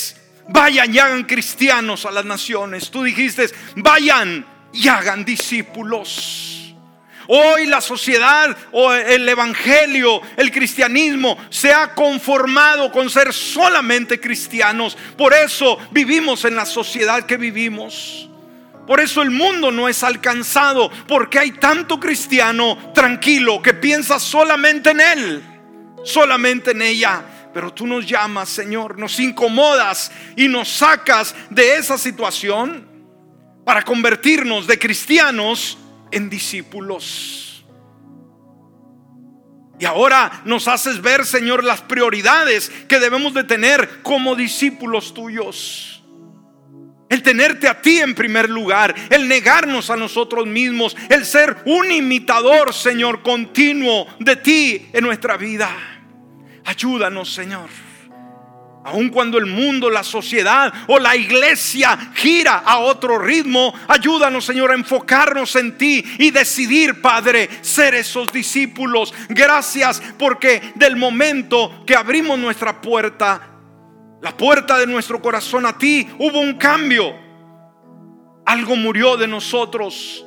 vayan 0.49 0.93
y 0.93 0.99
hagan 0.99 1.25
cristianos 1.25 2.07
a 2.07 2.11
las 2.11 2.25
naciones, 2.25 2.91
tú 2.91 3.03
dijiste, 3.03 3.47
vayan 3.77 4.47
y 4.73 4.89
hagan 4.89 5.23
discípulos. 5.23 6.75
Hoy 7.29 7.67
la 7.67 7.83
sociedad 7.83 8.57
o 8.73 8.93
el 8.93 9.29
evangelio, 9.29 10.23
el 10.39 10.51
cristianismo 10.51 11.37
se 11.51 11.75
ha 11.75 11.95
conformado 11.95 12.91
con 12.91 13.11
ser 13.11 13.35
solamente 13.35 14.19
cristianos. 14.19 14.97
Por 15.17 15.35
eso 15.35 15.79
vivimos 15.91 16.47
en 16.47 16.57
la 16.57 16.65
sociedad 16.65 17.27
que 17.27 17.37
vivimos. 17.37 18.31
Por 18.87 19.01
eso 19.01 19.23
el 19.23 19.31
mundo 19.31 19.71
no 19.71 19.89
es 19.89 20.03
alcanzado, 20.03 20.91
porque 21.07 21.39
hay 21.39 21.53
tanto 21.53 22.01
cristiano 22.01 22.93
tranquilo 22.93 23.63
que 23.63 23.75
piensa 23.75 24.19
solamente 24.19 24.91
en 24.91 25.01
él, 25.01 25.43
solamente 26.05 26.73
en 26.73 26.83
ella. 26.83 27.23
Pero 27.55 27.73
tú 27.73 27.87
nos 27.87 28.07
llamas, 28.07 28.49
Señor, 28.49 28.99
nos 28.99 29.21
incomodas 29.21 30.11
y 30.37 30.49
nos 30.49 30.69
sacas 30.69 31.35
de 31.51 31.77
esa 31.77 31.97
situación 31.97 32.89
para 33.65 33.83
convertirnos 33.83 34.67
de 34.67 34.79
cristianos 34.79 35.79
en 36.11 36.29
discípulos. 36.29 37.65
Y 39.79 39.85
ahora 39.85 40.43
nos 40.45 40.69
haces 40.69 41.03
ver, 41.03 41.27
Señor, 41.27 41.65
las 41.65 41.81
prioridades 41.81 42.71
que 42.89 43.01
debemos 43.01 43.35
de 43.35 43.45
tener 43.45 44.03
como 44.03 44.37
discípulos 44.37 45.13
tuyos. 45.13 45.92
El 47.13 47.23
tenerte 47.23 47.69
a 47.69 47.79
ti 47.79 47.99
en 47.99 48.15
primer 48.15 48.49
lugar, 48.49 48.95
el 49.11 49.29
negarnos 49.29 49.91
a 49.91 49.97
nosotros 49.97 50.47
mismos, 50.47 50.97
el 51.11 51.27
ser 51.27 51.59
un 51.67 51.93
imitador, 51.93 52.73
Señor, 52.73 53.21
continuo 53.21 54.07
de 54.19 54.37
ti 54.37 54.87
en 54.95 55.05
nuestra 55.05 55.37
vida. 55.37 55.69
Ayúdanos, 56.65 57.31
Señor. 57.31 57.69
Aun 58.85 59.11
cuando 59.11 59.37
el 59.37 59.45
mundo, 59.45 59.91
la 59.91 60.03
sociedad 60.03 60.73
o 60.87 60.99
la 60.99 61.15
iglesia 61.15 61.99
gira 62.15 62.63
a 62.65 62.79
otro 62.79 63.19
ritmo, 63.19 63.75
ayúdanos, 63.89 64.47
Señor, 64.47 64.71
a 64.71 64.75
enfocarnos 64.75 65.55
en 65.57 65.77
ti 65.77 66.03
y 66.19 66.31
decidir, 66.31 67.03
Padre, 67.03 67.51
ser 67.61 67.95
esos 67.95 68.33
discípulos. 68.33 69.13
Gracias 69.29 70.03
porque 70.19 70.73
del 70.77 70.97
momento 70.97 71.85
que 71.87 71.95
abrimos 71.95 72.39
nuestra 72.39 72.81
puerta, 72.81 73.52
la 74.23 74.37
puerta 74.37 74.79
de 74.79 74.87
nuestro 74.87 75.21
corazón 75.21 75.67
a 75.67 75.77
ti, 75.77 76.09
hubo 76.19 76.41
un 76.41 76.55
cambio. 76.55 77.13
Algo 78.47 78.77
murió 78.77 79.17
de 79.17 79.27
nosotros, 79.27 80.25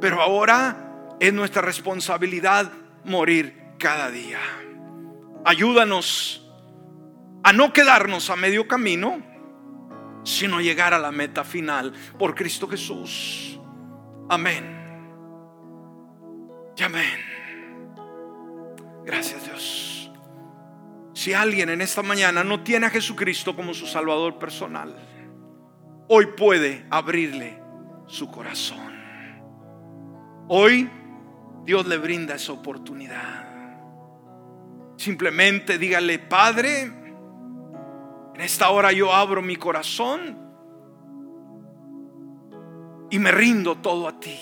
pero 0.00 0.20
ahora 0.20 1.16
es 1.20 1.32
nuestra 1.32 1.62
responsabilidad 1.62 2.72
morir 3.04 3.56
cada 3.78 4.10
día. 4.10 4.40
Ayúdanos 5.44 6.44
a 7.44 7.52
no 7.52 7.72
quedarnos 7.72 8.30
a 8.30 8.36
medio 8.36 8.66
camino, 8.66 9.22
sino 10.24 10.60
llegar 10.60 10.92
a 10.92 10.98
la 10.98 11.12
meta 11.12 11.44
final 11.44 11.92
por 12.18 12.34
Cristo 12.34 12.66
Jesús. 12.66 13.60
Amén. 14.28 14.76
Y 16.76 16.82
amén. 16.82 17.20
Gracias 19.04 19.44
Dios. 19.44 19.95
Si 21.16 21.32
alguien 21.32 21.70
en 21.70 21.80
esta 21.80 22.02
mañana 22.02 22.44
no 22.44 22.62
tiene 22.62 22.84
a 22.84 22.90
Jesucristo 22.90 23.56
como 23.56 23.72
su 23.72 23.86
Salvador 23.86 24.38
personal, 24.38 24.94
hoy 26.08 26.26
puede 26.36 26.84
abrirle 26.90 27.58
su 28.06 28.30
corazón. 28.30 28.94
Hoy 30.48 30.90
Dios 31.64 31.86
le 31.86 31.96
brinda 31.96 32.34
esa 32.34 32.52
oportunidad. 32.52 33.46
Simplemente 34.98 35.78
dígale, 35.78 36.18
Padre, 36.18 36.82
en 36.82 38.40
esta 38.40 38.68
hora 38.68 38.92
yo 38.92 39.14
abro 39.14 39.40
mi 39.40 39.56
corazón 39.56 40.38
y 43.08 43.18
me 43.18 43.30
rindo 43.30 43.76
todo 43.78 44.06
a 44.06 44.20
ti. 44.20 44.38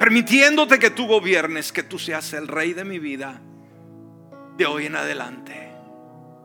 Permitiéndote 0.00 0.80
que 0.80 0.90
tú 0.90 1.06
gobiernes, 1.06 1.70
que 1.70 1.84
tú 1.84 1.96
seas 1.96 2.32
el 2.32 2.48
rey 2.48 2.72
de 2.72 2.84
mi 2.84 2.98
vida 2.98 3.40
de 4.56 4.66
hoy 4.66 4.86
en 4.86 4.96
adelante. 4.96 5.72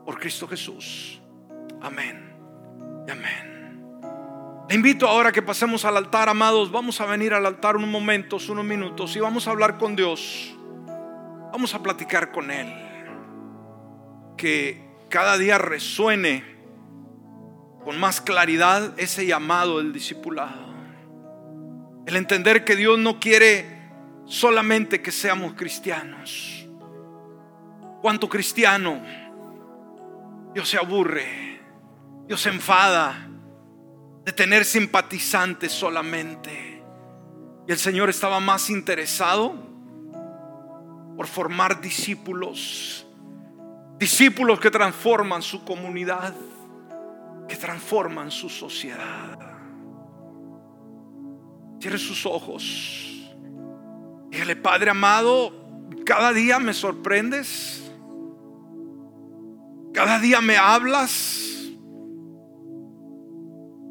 Por 0.05 0.19
Cristo 0.19 0.47
Jesús. 0.47 1.19
Amén. 1.81 2.33
Y 3.07 3.11
amén. 3.11 3.55
Le 4.67 4.73
invito 4.73 5.07
ahora 5.07 5.31
que 5.31 5.43
pasemos 5.43 5.85
al 5.85 5.95
altar, 5.97 6.27
amados. 6.27 6.71
Vamos 6.71 6.99
a 6.99 7.05
venir 7.05 7.33
al 7.33 7.45
altar 7.45 7.75
unos 7.75 7.89
momentos, 7.89 8.49
unos 8.49 8.65
minutos 8.65 9.15
y 9.15 9.19
vamos 9.19 9.47
a 9.47 9.51
hablar 9.51 9.77
con 9.77 9.95
Dios. 9.95 10.55
Vamos 11.51 11.73
a 11.75 11.83
platicar 11.83 12.31
con 12.31 12.49
Él. 12.49 12.73
Que 14.37 14.83
cada 15.09 15.37
día 15.37 15.57
resuene 15.57 16.43
con 17.83 17.99
más 17.99 18.19
claridad 18.21 18.93
ese 18.97 19.27
llamado 19.27 19.77
del 19.77 19.93
discipulado. 19.93 20.65
El 22.07 22.15
entender 22.15 22.65
que 22.65 22.75
Dios 22.75 22.97
no 22.97 23.19
quiere 23.19 23.75
solamente 24.25 25.01
que 25.03 25.11
seamos 25.11 25.53
cristianos. 25.53 26.64
¿Cuánto 28.05 28.29
cristiano? 28.29 29.01
Dios 30.53 30.69
se 30.69 30.77
aburre, 30.77 31.59
Dios 32.27 32.39
se 32.39 32.49
enfada 32.49 33.27
de 34.23 34.31
tener 34.31 34.63
simpatizantes 34.63 35.71
solamente. 35.71 36.83
Y 37.67 37.71
el 37.71 37.79
Señor 37.79 38.11
estaba 38.11 38.39
más 38.39 38.69
interesado 38.69 39.55
por 41.17 41.25
formar 41.25 41.81
discípulos 41.81 43.07
Discípulos 43.97 44.59
que 44.59 44.69
transforman 44.69 45.41
su 45.41 45.65
comunidad, 45.65 46.35
que 47.47 47.55
transforman 47.55 48.29
su 48.29 48.49
sociedad. 48.49 49.39
Cierre 51.81 51.97
sus 51.97 52.23
ojos. 52.27 53.33
Dígale, 54.29 54.57
Padre 54.57 54.91
amado, 54.91 55.51
cada 56.05 56.33
día 56.33 56.59
me 56.59 56.75
sorprendes. 56.75 57.81
Cada 59.95 60.19
día 60.19 60.41
me 60.41 60.57
hablas. 60.57 61.41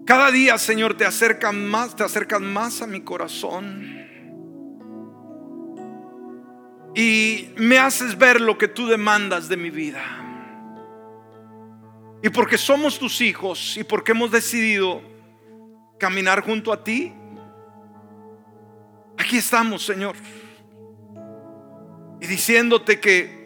Cada 0.07 0.31
día, 0.31 0.59
Señor, 0.59 0.97
te 0.97 1.05
acercan 1.05 1.67
más, 1.69 1.97
te 1.97 2.05
acercan 2.05 2.45
más 2.53 2.83
a 2.83 2.87
mi 2.87 3.01
corazón. 3.01 4.05
y 6.95 7.49
me 7.57 7.79
haces 7.79 8.17
ver 8.17 8.41
lo 8.41 8.57
que 8.57 8.69
tú 8.69 8.87
demandas 8.87 9.49
de 9.49 9.57
mi 9.57 9.71
vida. 9.71 10.01
Y 12.23 12.31
porque 12.31 12.57
somos 12.57 12.99
tus 12.99 13.21
hijos 13.21 13.77
y 13.77 13.85
porque 13.85 14.13
hemos 14.13 14.31
decidido 14.31 15.03
caminar 15.99 16.43
junto 16.43 16.73
a 16.73 16.83
ti, 16.83 17.13
aquí 19.19 19.39
estamos, 19.39 19.85
Señor. 19.85 20.15
Y 22.21 22.27
diciéndote 22.27 23.01
que 23.01 23.44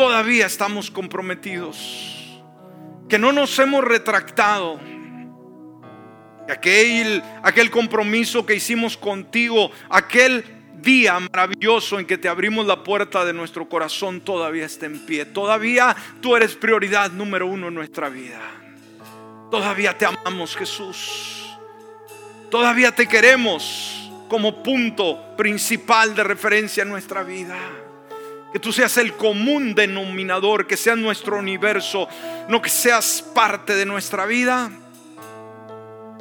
todavía 0.00 0.46
estamos 0.46 0.90
comprometidos, 0.90 2.40
que 3.06 3.18
no 3.18 3.32
nos 3.32 3.58
hemos 3.58 3.84
retractado. 3.84 4.80
Que 6.46 6.52
aquel, 6.54 7.22
aquel 7.42 7.70
compromiso 7.70 8.46
que 8.46 8.54
hicimos 8.54 8.96
contigo, 8.96 9.70
aquel 9.90 10.42
día 10.80 11.20
maravilloso 11.20 12.00
en 12.00 12.06
que 12.06 12.16
te 12.16 12.30
abrimos 12.30 12.66
la 12.66 12.82
puerta 12.82 13.26
de 13.26 13.34
nuestro 13.34 13.68
corazón 13.68 14.22
todavía 14.22 14.64
está 14.64 14.86
en 14.86 15.04
pie. 15.04 15.26
Todavía 15.26 15.94
tú 16.22 16.34
eres 16.34 16.54
prioridad 16.54 17.10
número 17.10 17.46
uno 17.46 17.68
en 17.68 17.74
nuestra 17.74 18.08
vida. 18.08 18.40
Todavía 19.50 19.98
te 19.98 20.06
amamos 20.06 20.56
Jesús. 20.56 21.58
Todavía 22.50 22.90
te 22.92 23.06
queremos 23.06 24.10
como 24.30 24.62
punto 24.62 25.36
principal 25.36 26.14
de 26.14 26.24
referencia 26.24 26.84
en 26.84 26.88
nuestra 26.88 27.22
vida. 27.22 27.58
Que 28.52 28.58
tú 28.58 28.72
seas 28.72 28.96
el 28.96 29.14
común 29.14 29.74
denominador, 29.74 30.66
que 30.66 30.76
sea 30.76 30.96
nuestro 30.96 31.38
universo, 31.38 32.08
no 32.48 32.60
que 32.60 32.68
seas 32.68 33.22
parte 33.34 33.74
de 33.74 33.86
nuestra 33.86 34.26
vida, 34.26 34.70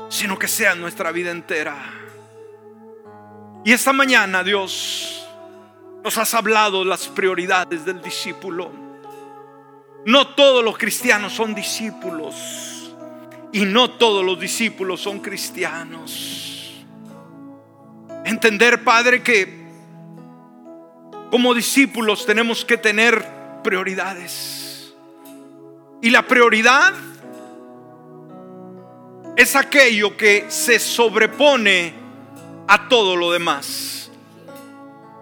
sino 0.09 0.37
que 0.37 0.47
sea 0.47 0.75
nuestra 0.75 1.11
vida 1.11 1.31
entera. 1.31 1.75
Y 3.65 3.73
esta 3.73 3.93
mañana, 3.93 4.43
Dios, 4.43 5.27
nos 6.03 6.17
has 6.17 6.33
hablado 6.33 6.85
las 6.85 7.07
prioridades 7.07 7.85
del 7.85 8.01
discípulo. 8.01 8.71
No 10.05 10.27
todos 10.27 10.63
los 10.63 10.77
cristianos 10.77 11.33
son 11.33 11.53
discípulos 11.53 12.95
y 13.51 13.65
no 13.65 13.91
todos 13.91 14.23
los 14.23 14.39
discípulos 14.39 15.01
son 15.01 15.19
cristianos. 15.19 16.85
Entender, 18.25 18.83
Padre, 18.83 19.23
que 19.23 19.58
como 21.31 21.53
discípulos 21.53 22.25
tenemos 22.25 22.65
que 22.65 22.77
tener 22.77 23.25
prioridades. 23.63 24.93
Y 26.01 26.09
la 26.09 26.25
prioridad 26.25 26.93
es 29.35 29.55
aquello 29.55 30.17
que 30.17 30.45
se 30.49 30.79
sobrepone 30.79 31.93
a 32.67 32.87
todo 32.89 33.15
lo 33.15 33.31
demás. 33.31 34.11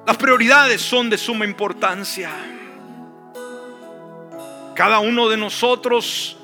Las 0.05 0.17
prioridades 0.17 0.81
son 0.81 1.09
de 1.09 1.17
suma 1.17 1.45
importancia. 1.45 2.31
Cada 4.73 4.99
uno 4.99 5.29
de 5.29 5.37
nosotros 5.37 6.35